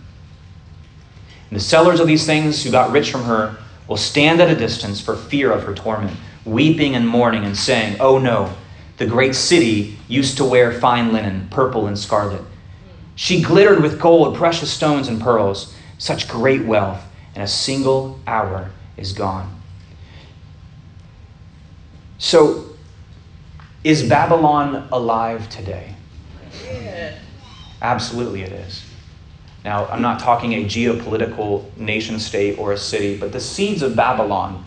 And 1.50 1.60
the 1.60 1.64
sellers 1.64 2.00
of 2.00 2.08
these 2.08 2.26
things 2.26 2.64
who 2.64 2.72
got 2.72 2.92
rich 2.92 3.12
from 3.12 3.24
her 3.24 3.58
will 3.88 3.98
stand 3.98 4.42
at 4.42 4.50
a 4.50 4.56
distance 4.56 5.00
for 5.00 5.16
fear 5.16 5.52
of 5.52 5.64
her 5.64 5.74
torment, 5.74 6.18
weeping 6.46 6.96
and 6.96 7.08
mourning 7.08 7.44
and 7.46 7.58
saying, 7.58 7.98
Oh 8.00 8.18
no, 8.18 8.54
the 8.98 9.06
great 9.06 9.36
city 9.36 9.98
used 10.08 10.38
to 10.38 10.46
wear 10.46 10.72
fine 10.72 11.14
linen, 11.14 11.48
purple 11.50 11.88
and 11.88 11.98
scarlet. 11.98 12.42
She 13.16 13.42
glittered 13.42 13.82
with 13.82 14.00
gold, 14.00 14.36
precious 14.36 14.72
stones, 14.72 15.08
and 15.08 15.22
pearls. 15.22 15.74
Such 15.98 16.28
great 16.28 16.66
wealth 16.66 17.04
in 17.36 17.42
a 17.42 17.48
single 17.48 18.20
hour 18.26 18.72
is 18.98 19.14
gone. 19.14 19.62
So, 22.18 22.66
is 23.84 24.08
Babylon 24.08 24.88
alive 24.92 25.50
today? 25.50 25.96
Absolutely, 27.82 28.44
it 28.44 28.52
is. 28.52 28.86
Now, 29.64 29.88
I'm 29.88 30.02
not 30.02 30.20
talking 30.20 30.54
a 30.54 30.66
geopolitical 30.66 31.76
nation 31.78 32.20
state 32.20 32.58
or 32.58 32.74
a 32.74 32.78
city, 32.78 33.18
but 33.18 33.32
the 33.32 33.40
seeds 33.40 33.82
of 33.82 33.96
Babylon 33.96 34.64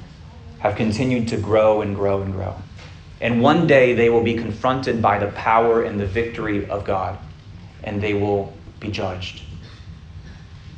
have 0.59 0.77
continued 0.77 1.29
to 1.29 1.37
grow 1.37 1.81
and 1.81 1.95
grow 1.95 2.23
and 2.23 2.33
grow. 2.33 2.57
And 3.21 3.41
one 3.41 3.67
day 3.67 3.95
they 3.95 4.11
will 4.11 4.23
be 4.23 4.35
confronted 4.35 5.01
by 5.01 5.19
the 5.19 5.29
power 5.33 5.83
and 5.83 5.99
the 5.99 6.07
victory 6.07 6.67
of 6.69 6.85
God, 6.85 7.19
and 7.83 8.01
they 8.01 8.15
will 8.15 8.53
be 8.81 8.91
judged. 8.91 9.43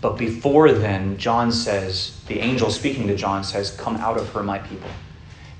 But 0.06 0.18
before 0.18 0.70
then, 0.70 1.18
John 1.18 1.50
says, 1.50 2.20
the 2.28 2.38
angel 2.38 2.70
speaking 2.70 3.08
to 3.08 3.16
John 3.16 3.42
says, 3.42 3.72
Come 3.72 3.96
out 3.96 4.16
of 4.16 4.28
her, 4.34 4.42
my 4.44 4.60
people. 4.60 4.88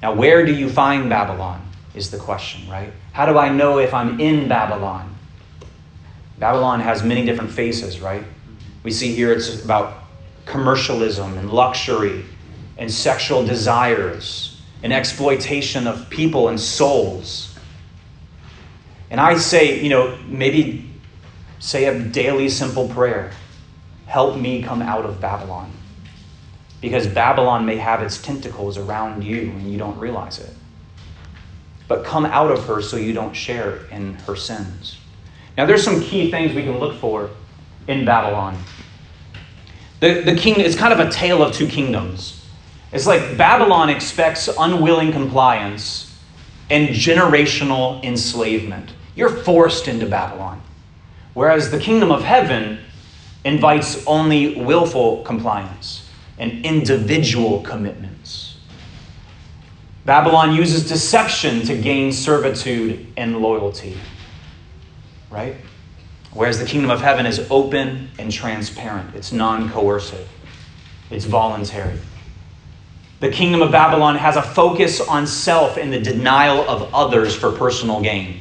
Now, 0.01 0.15
where 0.15 0.47
do 0.47 0.55
you 0.55 0.71
find 0.71 1.11
Babylon? 1.11 1.69
Is 1.97 2.13
the 2.13 2.19
question, 2.19 2.71
right? 2.71 2.93
How 3.11 3.27
do 3.27 3.39
I 3.39 3.49
know 3.49 3.81
if 3.81 3.93
I'm 3.93 4.21
in 4.21 4.47
Babylon? 4.47 5.13
Babylon 6.39 6.79
has 6.79 7.03
many 7.03 7.27
different 7.27 7.51
faces, 7.51 7.99
right? 7.99 8.23
We 8.85 8.93
see 8.93 9.13
here 9.17 9.33
it's 9.33 9.65
about 9.65 10.05
commercialism 10.45 11.37
and 11.39 11.51
luxury 11.51 12.25
and 12.79 12.89
sexual 12.89 13.45
desires 13.45 14.63
and 14.85 14.93
exploitation 14.93 15.89
of 15.89 16.09
people 16.09 16.51
and 16.51 16.61
souls. 16.61 17.59
And 19.11 19.21
I 19.21 19.39
say, 19.39 19.83
you 19.83 19.89
know, 19.89 20.17
maybe 20.29 20.89
say 21.59 21.87
a 21.87 21.99
daily 21.99 22.49
simple 22.49 22.89
prayer 22.89 23.33
help 24.07 24.37
me 24.37 24.63
come 24.63 24.83
out 24.83 25.05
of 25.05 25.21
Babylon. 25.21 25.71
Because 26.81 27.07
Babylon 27.07 27.67
may 27.67 27.77
have 27.77 28.03
its 28.03 28.21
tentacles 28.21 28.79
around 28.79 29.25
you 29.25 29.51
and 29.51 29.71
you 29.71 29.79
don't 29.79 29.99
realize 29.99 30.39
it. 30.39 30.51
But 31.89 32.05
come 32.05 32.27
out 32.27 32.51
of 32.51 32.65
her 32.67 32.83
so 32.83 32.97
you 32.97 33.13
don't 33.13 33.35
share 33.35 33.87
in 33.91 34.15
her 34.15 34.37
sins. 34.37 34.99
Now, 35.57 35.67
there's 35.67 35.83
some 35.83 36.01
key 36.01 36.31
things 36.31 36.55
we 36.55 36.63
can 36.63 36.79
look 36.79 36.99
for 37.01 37.31
in 37.89 38.05
Babylon. 38.05 38.57
The, 40.01 40.21
the 40.21 40.37
king, 40.37 40.61
it's 40.61 40.77
kind 40.77 40.93
of 40.93 41.01
a 41.01 41.11
tale 41.11 41.43
of 41.43 41.55
two 41.55 41.67
kingdoms. 41.67 42.45
It's 42.93 43.07
like 43.07 43.37
Babylon 43.37 43.89
expects 43.89 44.49
unwilling 44.59 45.13
compliance 45.13 46.19
and 46.71 46.89
generational 46.91 48.03
enslavement. 48.05 48.93
You're 49.15 49.31
forced 49.31 49.89
into 49.89 50.07
Babylon. 50.07 50.61
Whereas 51.35 51.71
the 51.71 51.79
kingdom 51.79 52.11
of 52.11 52.23
heaven 52.23 52.81
invites 53.47 54.05
only 54.07 54.61
willful 54.61 55.23
compliance 55.23 56.09
and 56.39 56.65
individual 56.67 57.63
commitments. 57.63 58.59
Babylon 60.05 60.55
uses 60.55 60.89
deception 60.89 61.63
to 61.63 61.77
gain 61.77 62.13
servitude 62.13 63.07
and 63.17 63.39
loyalty. 63.39 63.97
Right? 65.31 65.57
Whereas 66.33 66.59
the 66.59 66.67
kingdom 66.67 66.91
of 66.91 67.01
heaven 67.01 67.25
is 67.25 67.47
open 67.51 68.11
and 68.19 68.31
transparent, 68.31 69.15
it's 69.15 69.33
non 69.33 69.71
coercive, 69.71 70.29
it's 71.11 71.25
voluntary. 71.25 71.99
The 73.21 73.31
kingdom 73.31 73.63
of 73.63 73.73
Babylon 73.73 74.17
has 74.17 74.37
a 74.37 74.43
focus 74.43 75.01
on 75.01 75.27
self 75.27 75.79
and 75.79 75.93
the 75.93 76.01
denial 76.01 76.69
of 76.69 76.93
others 76.93 77.35
for 77.35 77.51
personal 77.51 78.03
gain. 78.03 78.41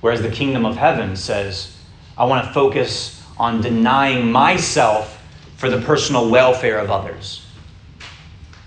Whereas 0.00 0.22
the 0.22 0.30
kingdom 0.30 0.66
of 0.66 0.76
heaven 0.76 1.14
says, 1.14 1.76
I 2.18 2.24
want 2.24 2.44
to 2.46 2.52
focus 2.52 3.19
on 3.40 3.62
denying 3.62 4.30
myself 4.30 5.16
for 5.56 5.70
the 5.70 5.80
personal 5.80 6.28
welfare 6.28 6.78
of 6.78 6.90
others. 6.90 7.46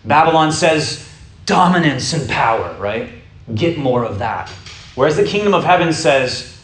Babylon 0.03 0.51
says, 0.51 1.07
dominance 1.45 2.11
and 2.13 2.28
power, 2.28 2.76
right? 2.80 3.09
Get 3.53 3.78
more 3.78 4.03
of 4.03 4.17
that. 4.17 4.49
Whereas 4.95 5.15
the 5.15 5.24
kingdom 5.24 5.53
of 5.53 5.63
heaven 5.63 5.93
says, 5.93 6.59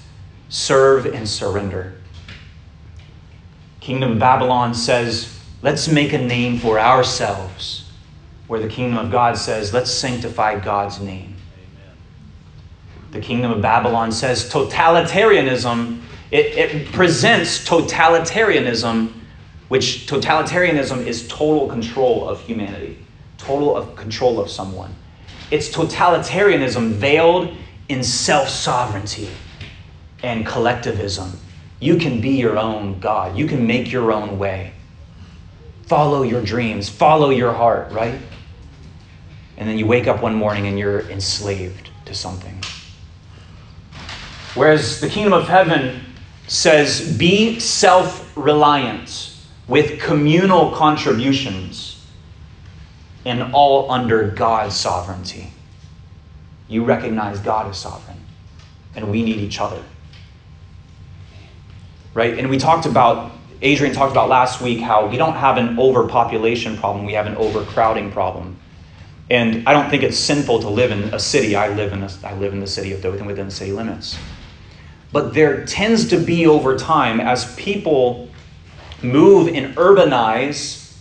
serve 0.49 1.05
and 1.05 1.29
surrender. 1.29 2.01
Kingdom 3.79 4.13
of 4.13 4.19
Babylon 4.19 4.73
says, 4.73 5.39
let's 5.61 5.87
make 5.87 6.11
a 6.11 6.17
name 6.17 6.57
for 6.57 6.79
ourselves, 6.79 7.91
where 8.47 8.59
the 8.59 8.67
kingdom 8.67 8.97
of 8.97 9.11
God 9.11 9.37
says, 9.37 9.71
let's 9.71 9.91
sanctify 9.91 10.59
God's 10.59 10.99
name. 10.99 11.35
The 13.11 13.21
kingdom 13.21 13.51
of 13.51 13.61
Babylon 13.61 14.11
says 14.11 14.51
totalitarianism, 14.51 16.01
it, 16.31 16.45
it 16.57 16.91
presents 16.91 17.67
totalitarianism, 17.67 19.11
which 19.67 20.05
totalitarianism 20.07 21.05
is 21.05 21.27
total 21.27 21.67
control 21.67 22.27
of 22.27 22.39
humanity, 22.41 22.97
total 23.37 23.75
of 23.75 23.95
control 23.95 24.39
of 24.39 24.49
someone. 24.49 24.93
It's 25.49 25.69
totalitarianism 25.69 26.91
veiled 26.91 27.55
in 27.87 28.03
self 28.03 28.49
sovereignty 28.49 29.29
and 30.21 30.45
collectivism. 30.45 31.31
You 31.79 31.97
can 31.97 32.21
be 32.21 32.31
your 32.31 32.57
own 32.57 32.99
God. 32.99 33.35
You 33.37 33.47
can 33.47 33.65
make 33.65 33.91
your 33.91 34.11
own 34.11 34.37
way. 34.37 34.73
Follow 35.83 36.21
your 36.21 36.43
dreams, 36.43 36.87
follow 36.87 37.31
your 37.31 37.51
heart, 37.51 37.91
right? 37.91 38.19
And 39.57 39.67
then 39.67 39.79
you 39.79 39.87
wake 39.87 40.07
up 40.07 40.21
one 40.21 40.35
morning 40.35 40.67
and 40.67 40.77
you're 40.77 41.09
enslaved 41.09 41.89
to 42.05 42.13
something. 42.13 42.61
Whereas 44.53 44.99
the 44.99 45.09
kingdom 45.09 45.33
of 45.33 45.47
heaven 45.47 46.01
says, 46.49 47.17
be 47.17 47.59
self 47.59 48.35
reliant 48.35 49.33
with 49.67 50.01
communal 50.01 50.71
contributions 50.71 52.05
and 53.23 53.53
all 53.53 53.89
under 53.89 54.27
God's 54.29 54.75
sovereignty. 54.75 55.53
You 56.67 56.83
recognize 56.83 57.39
God 57.39 57.71
is 57.71 57.77
sovereign, 57.77 58.17
and 58.95 59.09
we 59.09 59.23
need 59.23 59.37
each 59.37 59.61
other 59.61 59.81
right? 62.13 62.37
And 62.37 62.49
we 62.49 62.57
talked 62.57 62.85
about, 62.85 63.31
Adrian 63.61 63.93
talked 63.93 64.11
about 64.11 64.29
last 64.29 64.61
week 64.61 64.79
how 64.79 65.07
we 65.07 65.17
don't 65.17 65.35
have 65.35 65.57
an 65.57 65.79
overpopulation 65.79 66.77
problem, 66.77 67.05
we 67.05 67.13
have 67.13 67.27
an 67.27 67.35
overcrowding 67.35 68.11
problem. 68.11 68.57
And 69.29 69.67
I 69.67 69.73
don't 69.73 69.89
think 69.89 70.01
it's 70.03 70.17
sinful 70.17 70.59
to 70.61 70.69
live 70.69 70.91
in 70.91 71.13
a 71.13 71.19
city. 71.19 71.55
I 71.55 71.69
live 71.69 71.93
in, 71.93 72.01
a, 72.01 72.09
I 72.23 72.33
live 72.33 72.51
in 72.51 72.59
the 72.59 72.67
city 72.67 72.93
of 72.93 73.01
Dothan 73.01 73.27
within 73.27 73.51
city 73.51 73.71
limits. 73.71 74.17
But 75.11 75.33
there 75.33 75.65
tends 75.65 76.07
to 76.09 76.17
be 76.17 76.45
over 76.45 76.77
time, 76.77 77.19
as 77.19 77.53
people 77.55 78.29
move 79.01 79.47
and 79.47 79.75
urbanize, 79.75 80.95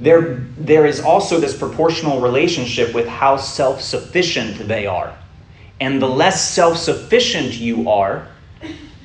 there, 0.00 0.46
there 0.56 0.86
is 0.86 1.00
also 1.00 1.40
this 1.40 1.56
proportional 1.56 2.20
relationship 2.20 2.94
with 2.94 3.08
how 3.08 3.36
self 3.36 3.80
sufficient 3.80 4.68
they 4.68 4.86
are. 4.86 5.16
And 5.80 6.00
the 6.00 6.08
less 6.08 6.48
self 6.48 6.76
sufficient 6.76 7.54
you 7.54 7.88
are, 7.90 8.28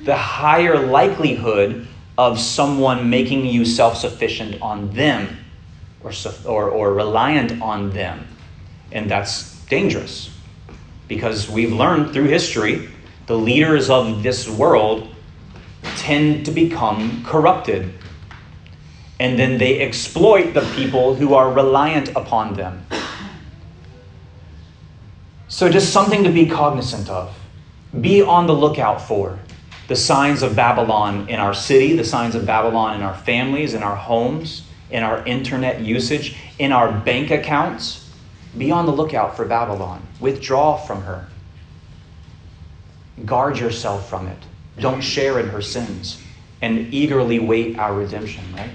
the 0.04 0.16
higher 0.16 0.78
likelihood 0.78 1.88
of 2.16 2.38
someone 2.38 3.10
making 3.10 3.44
you 3.46 3.64
self 3.64 3.96
sufficient 3.96 4.60
on 4.62 4.90
them 4.90 5.36
or, 6.04 6.12
or, 6.46 6.70
or 6.70 6.94
reliant 6.94 7.60
on 7.60 7.90
them. 7.90 8.26
And 8.92 9.10
that's 9.10 9.58
dangerous 9.66 10.30
because 11.08 11.50
we've 11.50 11.72
learned 11.72 12.12
through 12.12 12.26
history 12.26 12.88
the 13.26 13.36
leaders 13.36 13.90
of 13.90 14.22
this 14.22 14.48
world 14.48 15.08
tend 15.96 16.44
to 16.46 16.50
become 16.50 17.24
corrupted. 17.24 17.92
And 19.20 19.38
then 19.38 19.58
they 19.58 19.80
exploit 19.80 20.52
the 20.54 20.62
people 20.74 21.14
who 21.14 21.34
are 21.34 21.52
reliant 21.52 22.10
upon 22.10 22.54
them. 22.54 22.84
So, 25.48 25.68
just 25.68 25.92
something 25.92 26.24
to 26.24 26.30
be 26.30 26.46
cognizant 26.46 27.08
of. 27.08 27.36
Be 28.00 28.22
on 28.22 28.46
the 28.48 28.54
lookout 28.54 29.00
for 29.00 29.38
the 29.86 29.94
signs 29.94 30.42
of 30.42 30.56
Babylon 30.56 31.28
in 31.28 31.38
our 31.38 31.54
city, 31.54 31.94
the 31.94 32.04
signs 32.04 32.34
of 32.34 32.46
Babylon 32.46 32.96
in 32.96 33.02
our 33.02 33.14
families, 33.14 33.74
in 33.74 33.82
our 33.82 33.94
homes, 33.94 34.62
in 34.90 35.02
our 35.02 35.24
internet 35.26 35.80
usage, 35.80 36.36
in 36.58 36.72
our 36.72 36.90
bank 36.90 37.30
accounts. 37.30 38.10
Be 38.56 38.70
on 38.70 38.86
the 38.86 38.92
lookout 38.92 39.36
for 39.36 39.44
Babylon. 39.44 40.02
Withdraw 40.20 40.76
from 40.76 41.02
her. 41.02 41.28
Guard 43.24 43.58
yourself 43.58 44.08
from 44.08 44.26
it. 44.26 44.38
Don't 44.78 45.00
share 45.00 45.38
in 45.38 45.48
her 45.48 45.62
sins. 45.62 46.20
And 46.62 46.92
eagerly 46.92 47.38
wait 47.38 47.78
our 47.78 47.94
redemption, 47.94 48.44
right? 48.54 48.70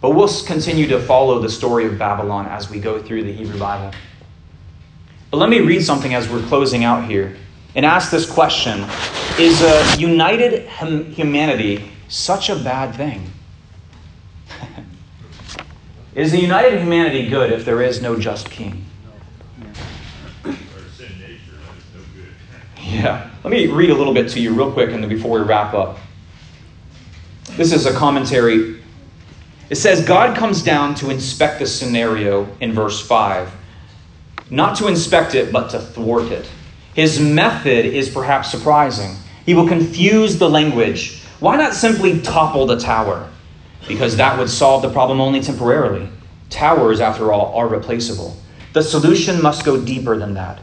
But 0.00 0.10
we'll 0.10 0.28
continue 0.44 0.88
to 0.88 1.00
follow 1.00 1.38
the 1.38 1.48
story 1.48 1.86
of 1.86 1.98
Babylon 1.98 2.46
as 2.46 2.68
we 2.68 2.80
go 2.80 3.00
through 3.00 3.22
the 3.22 3.32
Hebrew 3.32 3.58
Bible. 3.58 3.92
But 5.30 5.36
let 5.36 5.48
me 5.48 5.60
read 5.60 5.84
something 5.84 6.12
as 6.12 6.28
we're 6.28 6.42
closing 6.48 6.84
out 6.84 7.04
here 7.04 7.36
and 7.74 7.86
ask 7.86 8.10
this 8.10 8.28
question 8.28 8.84
Is 9.38 9.62
a 9.62 9.96
united 9.98 10.68
humanity 10.68 11.90
such 12.08 12.50
a 12.50 12.56
bad 12.56 12.94
thing? 12.94 13.30
is 16.14 16.34
a 16.34 16.40
united 16.40 16.80
humanity 16.80 17.28
good 17.28 17.52
if 17.52 17.64
there 17.64 17.80
is 17.80 18.02
no 18.02 18.18
just 18.18 18.50
king? 18.50 18.84
Yeah. 22.92 23.30
Let 23.42 23.50
me 23.50 23.66
read 23.68 23.90
a 23.90 23.94
little 23.94 24.12
bit 24.12 24.28
to 24.30 24.40
you 24.40 24.54
real 24.54 24.70
quick 24.70 24.90
and 24.90 25.02
then 25.02 25.08
before 25.08 25.40
we 25.40 25.46
wrap 25.46 25.72
up. 25.72 25.98
This 27.56 27.72
is 27.72 27.86
a 27.86 27.92
commentary. 27.92 28.80
It 29.70 29.76
says 29.76 30.04
God 30.04 30.36
comes 30.36 30.62
down 30.62 30.94
to 30.96 31.10
inspect 31.10 31.58
the 31.58 31.66
scenario 31.66 32.46
in 32.60 32.72
verse 32.72 33.04
5. 33.04 33.50
Not 34.50 34.76
to 34.76 34.88
inspect 34.88 35.34
it, 35.34 35.50
but 35.50 35.70
to 35.70 35.78
thwart 35.78 36.30
it. 36.30 36.48
His 36.94 37.18
method 37.18 37.86
is 37.86 38.10
perhaps 38.10 38.50
surprising. 38.50 39.16
He 39.46 39.54
will 39.54 39.66
confuse 39.66 40.38
the 40.38 40.50
language. 40.50 41.22
Why 41.40 41.56
not 41.56 41.74
simply 41.74 42.20
topple 42.20 42.66
the 42.66 42.78
tower? 42.78 43.30
Because 43.88 44.16
that 44.18 44.38
would 44.38 44.50
solve 44.50 44.82
the 44.82 44.90
problem 44.90 45.20
only 45.20 45.40
temporarily. 45.40 46.08
Towers, 46.50 47.00
after 47.00 47.32
all, 47.32 47.54
are 47.54 47.66
replaceable. 47.66 48.36
The 48.74 48.82
solution 48.82 49.42
must 49.42 49.64
go 49.64 49.80
deeper 49.80 50.18
than 50.18 50.34
that. 50.34 50.60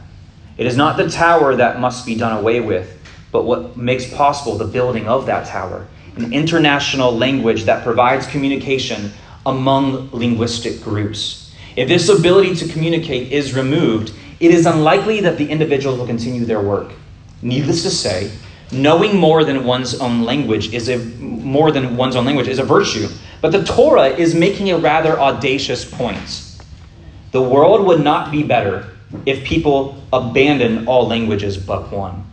It 0.56 0.66
is 0.66 0.76
not 0.76 0.96
the 0.96 1.08
tower 1.08 1.56
that 1.56 1.80
must 1.80 2.04
be 2.04 2.14
done 2.14 2.36
away 2.36 2.60
with, 2.60 2.98
but 3.32 3.44
what 3.44 3.76
makes 3.76 4.12
possible 4.12 4.58
the 4.58 4.64
building 4.64 5.08
of 5.08 5.26
that 5.26 5.46
tower 5.46 5.86
an 6.16 6.32
international 6.32 7.16
language 7.16 7.64
that 7.64 7.84
provides 7.84 8.26
communication 8.26 9.12
among 9.46 10.10
linguistic 10.12 10.82
groups. 10.82 11.54
If 11.76 11.88
this 11.88 12.08
ability 12.08 12.56
to 12.56 12.68
communicate 12.68 13.32
is 13.32 13.54
removed, 13.54 14.12
it 14.40 14.50
is 14.50 14.66
unlikely 14.66 15.20
that 15.20 15.38
the 15.38 15.48
individuals 15.48 15.98
will 15.98 16.06
continue 16.06 16.44
their 16.44 16.60
work. 16.60 16.92
Needless 17.42 17.82
to 17.84 17.90
say, 17.90 18.30
knowing 18.72 19.16
more 19.16 19.44
than 19.44 19.64
one's 19.64 19.98
own 20.00 20.24
language 20.24 20.74
is 20.74 20.88
a 20.88 20.98
more 20.98 21.72
than 21.72 21.96
one's 21.96 22.16
own 22.16 22.26
language 22.26 22.48
is 22.48 22.58
a 22.58 22.64
virtue. 22.64 23.08
But 23.40 23.52
the 23.52 23.64
Torah 23.64 24.08
is 24.08 24.34
making 24.34 24.70
a 24.70 24.78
rather 24.78 25.18
audacious 25.18 25.84
point. 25.84 26.58
The 27.32 27.40
world 27.40 27.86
would 27.86 28.02
not 28.02 28.30
be 28.30 28.42
better 28.42 28.86
if 29.26 29.44
people 29.44 30.02
abandon 30.12 30.86
all 30.86 31.06
languages 31.06 31.56
but 31.56 31.92
one. 31.92 32.24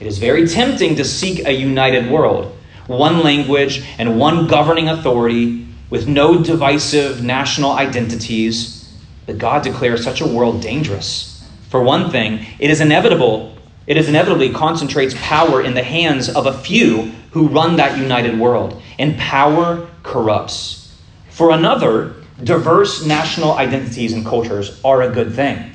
It 0.00 0.06
is 0.06 0.18
very 0.18 0.46
tempting 0.46 0.96
to 0.96 1.04
seek 1.04 1.46
a 1.46 1.52
united 1.52 2.10
world, 2.10 2.56
one 2.86 3.22
language 3.22 3.84
and 3.98 4.18
one 4.18 4.46
governing 4.46 4.88
authority 4.88 5.66
with 5.88 6.06
no 6.06 6.42
divisive 6.42 7.22
national 7.22 7.72
identities. 7.72 8.92
But 9.24 9.38
God 9.38 9.62
declares 9.62 10.04
such 10.04 10.20
a 10.20 10.26
world 10.26 10.60
dangerous. 10.60 11.32
For 11.70 11.82
one 11.82 12.10
thing, 12.10 12.46
it 12.58 12.70
is 12.70 12.80
inevitable 12.80 13.56
it 13.86 13.96
is 13.96 14.08
inevitably 14.08 14.52
concentrates 14.52 15.14
power 15.18 15.62
in 15.62 15.74
the 15.74 15.82
hands 15.82 16.28
of 16.28 16.46
a 16.46 16.58
few 16.58 17.12
who 17.30 17.48
run 17.48 17.76
that 17.76 17.98
united 17.98 18.38
world, 18.38 18.82
and 18.98 19.16
power 19.16 19.88
corrupts. 20.02 20.92
For 21.30 21.50
another, 21.50 22.14
diverse 22.42 23.04
national 23.04 23.52
identities 23.52 24.12
and 24.12 24.24
cultures 24.24 24.80
are 24.84 25.02
a 25.02 25.10
good 25.10 25.34
thing. 25.34 25.70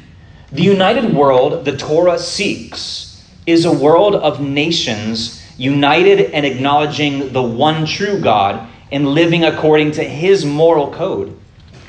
The 0.53 0.63
united 0.63 1.13
world 1.13 1.63
the 1.63 1.77
Torah 1.77 2.19
seeks 2.19 3.23
is 3.47 3.63
a 3.63 3.71
world 3.71 4.15
of 4.15 4.41
nations 4.41 5.41
united 5.57 6.31
and 6.31 6.45
acknowledging 6.45 7.31
the 7.31 7.41
one 7.41 7.85
true 7.85 8.19
God 8.19 8.67
and 8.91 9.07
living 9.07 9.45
according 9.45 9.91
to 9.93 10.03
his 10.03 10.43
moral 10.43 10.91
code. 10.91 11.39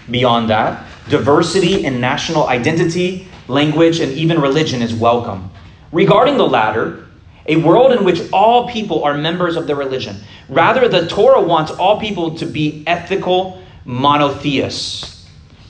Beyond 0.09 0.49
that, 0.51 0.87
diversity 1.09 1.85
in 1.85 2.01
national 2.01 2.47
identity, 2.47 3.27
language, 3.49 3.99
and 3.99 4.13
even 4.13 4.41
religion 4.41 4.81
is 4.81 4.95
welcome. 4.95 5.51
Regarding 5.91 6.37
the 6.37 6.47
latter, 6.47 7.09
a 7.47 7.57
world 7.57 7.91
in 7.91 8.05
which 8.05 8.31
all 8.33 8.69
people 8.69 9.03
are 9.03 9.15
members 9.15 9.57
of 9.57 9.67
the 9.67 9.75
religion. 9.75 10.19
Rather, 10.49 10.89
the 10.89 11.09
Torah 11.09 11.43
wants 11.43 11.73
all 11.73 11.99
people 11.99 12.37
to 12.37 12.47
be 12.47 12.85
ethical 12.87 13.61
monotheists, 13.85 15.22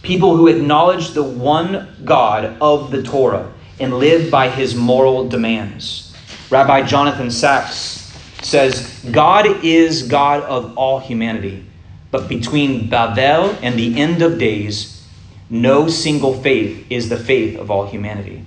people 0.02 0.36
who 0.36 0.48
acknowledge 0.48 1.10
the 1.10 1.22
one 1.22 1.88
God 2.04 2.56
of 2.60 2.90
the 2.90 3.02
Torah 3.02 3.52
and 3.78 3.98
live 3.98 4.30
by 4.30 4.48
his 4.48 4.74
moral 4.74 5.28
demands. 5.28 6.14
Rabbi 6.50 6.82
Jonathan 6.82 7.30
Sacks 7.30 8.12
says, 8.42 9.04
God 9.10 9.64
is 9.64 10.02
God 10.02 10.42
of 10.42 10.76
all 10.76 10.98
humanity, 10.98 11.64
but 12.10 12.28
between 12.28 12.90
Babel 12.90 13.56
and 13.62 13.76
the 13.76 14.00
end 14.00 14.22
of 14.22 14.38
days, 14.38 15.06
no 15.48 15.88
single 15.88 16.34
faith 16.34 16.86
is 16.90 17.08
the 17.08 17.16
faith 17.16 17.58
of 17.58 17.70
all 17.70 17.86
humanity. 17.86 18.44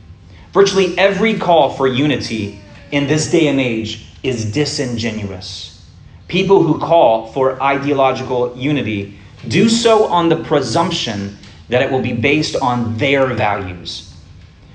Virtually 0.51 0.97
every 0.97 1.38
call 1.38 1.72
for 1.72 1.88
unity 1.88 2.60
in 2.91 3.08
this 3.08 3.32
day 3.32 3.47
and 3.47 3.60
age 3.60 4.06
is 4.24 4.51
disingenuous. 4.51 5.86
People 6.28 6.64
who 6.64 6.80
call 6.80 7.28
for 7.28 7.62
ideological 7.62 8.56
unity 8.58 9.18
do 9.47 9.70
so 9.70 10.06
on 10.06 10.30
the 10.30 10.43
presumption 10.43 11.38
that 11.70 11.82
it 11.82 11.91
will 11.91 12.01
be 12.01 12.13
based 12.13 12.55
on 12.55 12.97
their 12.97 13.28
values. 13.28 14.13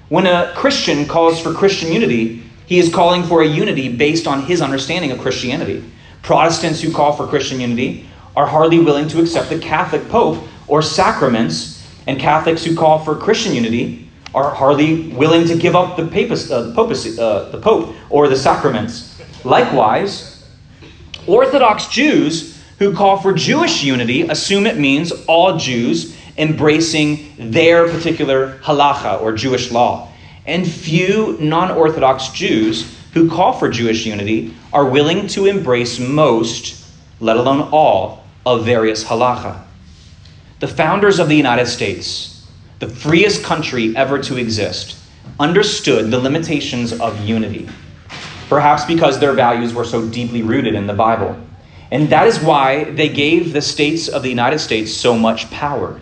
When 0.09 0.27
a 0.27 0.53
Christian 0.57 1.07
calls 1.07 1.41
for 1.41 1.53
Christian 1.53 1.93
unity, 1.93 2.43
he 2.67 2.79
is 2.79 2.93
calling 2.93 3.23
for 3.23 3.43
a 3.43 3.47
unity 3.47 3.95
based 3.95 4.27
on 4.27 4.43
his 4.43 4.61
understanding 4.61 5.11
of 5.11 5.19
Christianity. 5.19 5.85
Protestants 6.23 6.81
who 6.81 6.93
call 6.93 7.13
for 7.13 7.27
Christian 7.27 7.61
unity 7.61 8.09
are 8.37 8.47
hardly 8.47 8.79
willing 8.79 9.09
to 9.09 9.21
accept 9.21 9.51
the 9.51 9.59
Catholic 9.59 10.09
Pope 10.09 10.43
or 10.69 10.83
sacraments, 10.83 11.85
and 12.07 12.19
Catholics 12.19 12.65
who 12.65 12.77
call 12.77 13.05
for 13.05 13.17
Christian 13.17 13.55
unity 13.55 14.09
are 14.35 14.55
hardly 14.55 15.09
willing 15.09 15.47
to 15.47 15.57
give 15.57 15.75
up 15.75 15.97
the, 15.97 16.07
papist, 16.07 16.51
uh, 16.51 16.63
the, 16.63 16.75
papacy, 16.75 17.19
uh, 17.19 17.49
the 17.51 17.59
Pope 17.59 17.95
or 18.09 18.29
the 18.29 18.37
sacraments. 18.37 19.21
Likewise, 19.45 20.47
Orthodox 21.27 21.89
Jews 21.89 22.61
who 22.79 22.95
call 22.95 23.19
for 23.19 23.33
Jewish 23.33 23.83
unity 23.83 24.23
assume 24.23 24.67
it 24.67 24.79
means 24.79 25.13
all 25.27 25.59
Jews 25.59 26.17
embracing 26.41 27.33
their 27.39 27.87
particular 27.89 28.59
halacha 28.63 29.21
or 29.21 29.33
Jewish 29.33 29.71
law. 29.71 30.09
And 30.47 30.67
few 30.69 31.37
non 31.39 31.71
Orthodox 31.71 32.31
Jews 32.31 32.97
who 33.13 33.29
call 33.29 33.53
for 33.53 33.69
Jewish 33.69 34.07
unity 34.07 34.55
are 34.73 34.85
willing 34.85 35.27
to 35.29 35.47
embrace 35.47 35.99
most, 35.99 36.87
let 37.21 37.37
alone 37.37 37.69
all, 37.73 38.25
of 38.47 38.65
various 38.65 39.05
halacha. 39.05 39.63
The 40.61 40.69
founders 40.69 41.19
of 41.19 41.29
the 41.29 41.37
United 41.37 41.67
States, 41.67 42.47
the 42.79 42.89
freest 42.89 43.43
country 43.45 43.95
ever 43.97 44.19
to 44.23 44.37
exist, 44.37 44.97
understood 45.39 46.11
the 46.11 46.19
limitations 46.19 46.99
of 47.01 47.25
unity, 47.25 47.69
perhaps 48.49 48.85
because 48.85 49.19
their 49.19 49.33
values 49.33 49.75
were 49.75 49.85
so 49.85 50.09
deeply 50.09 50.43
rooted 50.43 50.75
in 50.75 50.87
the 50.87 50.95
Bible. 50.95 51.37
And 51.91 52.09
that 52.11 52.27
is 52.27 52.41
why 52.41 52.85
they 52.85 53.09
gave 53.09 53.53
the 53.53 53.61
states 53.61 54.09
of 54.09 54.23
the 54.23 54.29
United 54.29 54.61
States 54.61 54.93
so 54.93 55.17
much 55.17 55.51
power. 55.51 56.01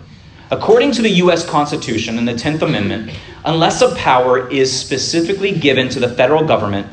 According 0.50 0.92
to 0.92 1.02
the 1.02 1.10
U.S. 1.10 1.44
Constitution 1.46 2.18
and 2.18 2.26
the 2.26 2.32
10th 2.32 2.62
Amendment, 2.62 3.12
unless 3.44 3.82
a 3.82 3.94
power 3.96 4.48
is 4.48 4.74
specifically 4.74 5.52
given 5.52 5.88
to 5.90 6.00
the 6.00 6.08
federal 6.08 6.46
government, 6.46 6.86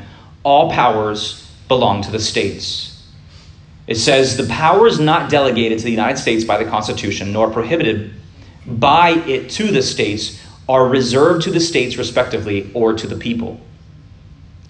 all 0.43 0.70
powers 0.72 1.49
belong 1.68 2.01
to 2.01 2.12
the 2.12 2.20
states. 2.20 2.91
It 3.88 3.95
says 3.95 4.36
the 4.36 4.47
powers 4.47 4.99
not 4.99 5.30
delegated 5.30 5.78
to 5.80 5.86
the 5.86 5.91
United 5.91 6.18
States 6.18 6.43
by 6.43 6.62
the 6.62 6.70
Constitution 6.70 7.32
nor 7.32 7.49
prohibited 7.49 8.14
by 8.66 9.12
it 9.28 9.49
to 9.51 9.72
the 9.72 9.82
states 9.82 10.41
are 10.68 10.88
reserved 10.88 11.43
to 11.43 11.51
the 11.51 11.60
states 11.60 11.97
respectively 11.97 12.72
or 12.74 12.93
to 12.93 13.08
the 13.08 13.16
people. 13.16 13.60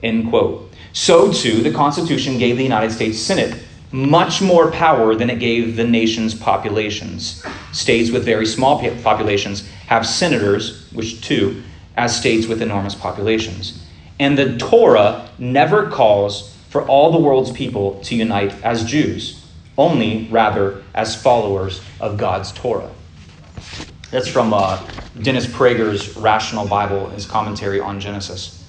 End 0.03 0.29
quote. 0.29 0.71
So 0.91 1.31
too, 1.31 1.61
the 1.61 1.71
Constitution 1.71 2.37
gave 2.37 2.57
the 2.57 2.63
United 2.63 2.91
States 2.91 3.17
Senate 3.17 3.57
much 3.95 4.41
more 4.41 4.71
power 4.71 5.15
than 5.15 5.29
it 5.29 5.39
gave 5.39 5.77
the 5.77 5.83
nation's 5.83 6.35
populations. 6.35 7.45
States 7.71 8.11
with 8.11 8.25
very 8.25 8.45
small 8.45 8.77
populations 9.01 9.65
have 9.87 10.05
senators, 10.05 10.91
which 10.91 11.21
too, 11.21 11.63
as 11.95 12.15
states 12.15 12.45
with 12.45 12.61
enormous 12.61 12.93
populations. 12.93 13.81
And 14.19 14.37
the 14.37 14.57
Torah 14.57 15.29
never 15.39 15.89
calls 15.89 16.53
for 16.69 16.85
all 16.87 17.13
the 17.13 17.19
world's 17.19 17.51
people 17.51 18.01
to 18.01 18.15
unite 18.15 18.53
as 18.63 18.83
Jews, 18.83 19.45
only 19.77 20.27
rather 20.29 20.83
as 20.93 21.15
followers 21.15 21.81
of 22.01 22.17
God's 22.17 22.51
Torah. 22.51 22.91
That's 24.11 24.27
from 24.27 24.53
uh, 24.53 24.85
Dennis 25.21 25.47
Prager's 25.47 26.17
Rational 26.17 26.67
Bible, 26.67 27.09
his 27.11 27.25
commentary 27.25 27.79
on 27.79 28.01
Genesis. 28.01 28.61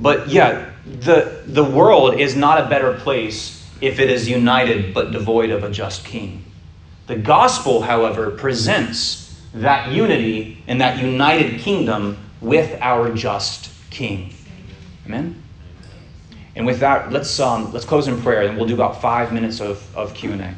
But 0.00 0.28
yeah, 0.30 0.70
the, 0.86 1.42
the 1.46 1.64
world 1.64 2.18
is 2.18 2.34
not 2.34 2.64
a 2.64 2.70
better 2.70 2.94
place 2.94 3.58
if 3.80 3.98
it 3.98 4.10
is 4.10 4.28
united 4.28 4.92
but 4.92 5.12
devoid 5.12 5.50
of 5.50 5.64
a 5.64 5.70
just 5.70 6.04
king. 6.04 6.44
The 7.06 7.16
gospel, 7.16 7.80
however, 7.80 8.30
presents 8.30 9.40
that 9.54 9.92
unity 9.92 10.62
and 10.66 10.80
that 10.80 11.02
united 11.02 11.60
kingdom 11.60 12.18
with 12.40 12.78
our 12.80 13.12
just 13.14 13.70
king. 13.90 14.34
Amen? 15.06 15.42
And 16.54 16.66
with 16.66 16.80
that, 16.80 17.12
let's, 17.12 17.38
um, 17.40 17.72
let's 17.72 17.84
close 17.84 18.08
in 18.08 18.20
prayer, 18.20 18.42
and 18.42 18.58
we'll 18.58 18.66
do 18.66 18.74
about 18.74 19.00
five 19.00 19.32
minutes 19.32 19.60
of, 19.60 19.96
of 19.96 20.12
Q&A. 20.12 20.54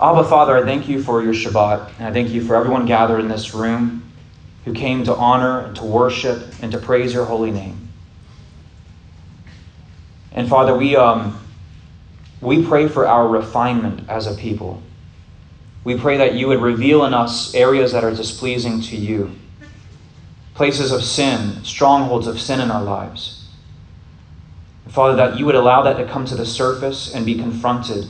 Abba, 0.00 0.24
Father, 0.24 0.56
I 0.56 0.64
thank 0.64 0.88
you 0.88 1.02
for 1.02 1.22
your 1.22 1.34
Shabbat, 1.34 1.92
and 1.98 2.06
I 2.06 2.12
thank 2.12 2.30
you 2.30 2.42
for 2.44 2.56
everyone 2.56 2.86
gathered 2.86 3.20
in 3.20 3.28
this 3.28 3.54
room 3.54 4.02
who 4.64 4.72
came 4.72 5.04
to 5.04 5.14
honor 5.14 5.60
and 5.60 5.76
to 5.76 5.84
worship 5.84 6.54
and 6.62 6.72
to 6.72 6.78
praise 6.78 7.12
your 7.12 7.24
holy 7.24 7.50
name. 7.50 7.88
And 10.30 10.48
Father, 10.48 10.76
we, 10.76 10.96
um, 10.96 11.38
we 12.42 12.66
pray 12.66 12.88
for 12.88 13.06
our 13.06 13.26
refinement 13.28 14.08
as 14.10 14.26
a 14.26 14.34
people. 14.34 14.82
We 15.84 15.96
pray 15.96 16.18
that 16.18 16.34
you 16.34 16.48
would 16.48 16.60
reveal 16.60 17.04
in 17.04 17.14
us 17.14 17.54
areas 17.54 17.92
that 17.92 18.04
are 18.04 18.14
displeasing 18.14 18.82
to 18.82 18.96
you, 18.96 19.30
places 20.54 20.92
of 20.92 21.02
sin, 21.02 21.64
strongholds 21.64 22.26
of 22.26 22.40
sin 22.40 22.60
in 22.60 22.70
our 22.70 22.82
lives. 22.82 23.48
Father, 24.88 25.16
that 25.16 25.38
you 25.38 25.46
would 25.46 25.54
allow 25.54 25.82
that 25.82 25.96
to 25.96 26.06
come 26.06 26.26
to 26.26 26.34
the 26.34 26.44
surface 26.44 27.14
and 27.14 27.24
be 27.24 27.36
confronted 27.36 28.04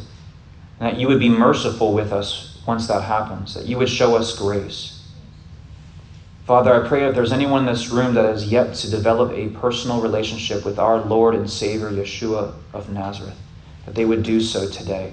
and 0.81 0.91
that 0.91 0.99
you 0.99 1.07
would 1.07 1.21
be 1.21 1.29
merciful 1.29 1.93
with 1.93 2.13
us 2.13 2.61
once 2.67 2.89
that 2.89 3.03
happens, 3.03 3.55
that 3.55 3.67
you 3.67 3.79
would 3.79 3.89
show 3.89 4.17
us 4.17 4.37
grace. 4.37 5.07
Father, 6.45 6.75
I 6.75 6.89
pray 6.89 7.05
if 7.07 7.15
there's 7.15 7.33
anyone 7.33 7.61
in 7.61 7.67
this 7.67 7.91
room 7.91 8.15
that 8.15 8.25
has 8.25 8.51
yet 8.51 8.75
to 8.75 8.91
develop 8.91 9.31
a 9.33 9.51
personal 9.51 10.01
relationship 10.01 10.65
with 10.65 10.79
our 10.79 11.01
Lord 11.01 11.37
and 11.37 11.49
Savior, 11.49 11.91
Yeshua 11.91 12.55
of 12.73 12.91
Nazareth, 12.91 13.39
that 13.87 13.95
they 13.95 14.05
would 14.05 14.23
do 14.23 14.41
so 14.41 14.69
today. 14.69 15.13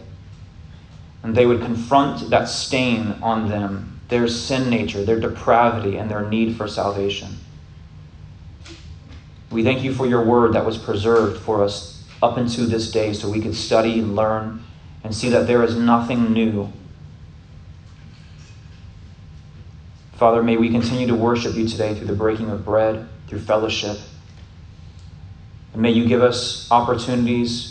And 1.24 1.36
they 1.36 1.46
would 1.46 1.62
confront 1.62 2.30
that 2.30 2.48
stain 2.48 3.16
on 3.22 3.50
them, 3.50 4.00
their 4.08 4.28
sin 4.28 4.70
nature, 4.70 5.04
their 5.04 5.20
depravity, 5.20 5.98
and 5.98 6.10
their 6.10 6.30
need 6.30 6.56
for 6.56 6.68
salvation. 6.68 7.38
We 9.52 9.64
thank 9.64 9.84
you 9.84 9.94
for 9.94 10.06
your 10.06 10.24
word 10.24 10.54
that 10.54 10.66
was 10.66 10.78
preserved 10.78 11.42
for 11.42 11.64
us 11.64 12.04
up 12.22 12.38
into 12.38 12.62
this 12.62 12.92
day 12.92 13.14
so 13.14 13.30
we 13.30 13.42
could 13.42 13.56
study 13.56 14.00
and 14.00 14.16
learn 14.16 14.64
and 15.04 15.16
see 15.16 15.30
that 15.30 15.48
there 15.48 15.64
is 15.64 15.76
nothing 15.76 16.34
new. 16.34 16.72
Father, 20.14 20.44
may 20.44 20.58
we 20.58 20.70
continue 20.70 21.08
to 21.08 21.16
worship 21.16 21.56
you 21.56 21.68
today 21.68 21.96
through 21.96 22.08
the 22.08 22.14
breaking 22.14 22.50
of 22.50 22.66
bread, 22.66 23.08
through 23.28 23.40
fellowship. 23.40 23.98
And 25.74 25.82
may 25.82 25.92
you 25.92 26.06
give 26.06 26.22
us 26.22 26.70
opportunities 26.70 27.69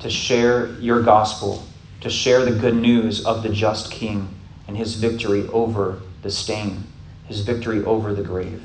to 0.00 0.10
share 0.10 0.72
your 0.80 1.02
gospel, 1.02 1.66
to 2.00 2.10
share 2.10 2.44
the 2.44 2.58
good 2.58 2.76
news 2.76 3.24
of 3.24 3.42
the 3.42 3.48
just 3.48 3.90
King 3.90 4.28
and 4.66 4.76
his 4.76 4.94
victory 4.94 5.46
over 5.48 6.00
the 6.22 6.30
stain, 6.30 6.84
his 7.26 7.40
victory 7.40 7.84
over 7.84 8.14
the 8.14 8.22
grave. 8.22 8.62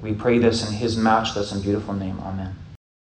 We 0.00 0.14
pray 0.14 0.38
this 0.38 0.66
in 0.66 0.74
his 0.74 0.96
matchless 0.96 1.52
and 1.52 1.62
beautiful 1.62 1.94
name. 1.94 2.20
Amen. 2.20 2.56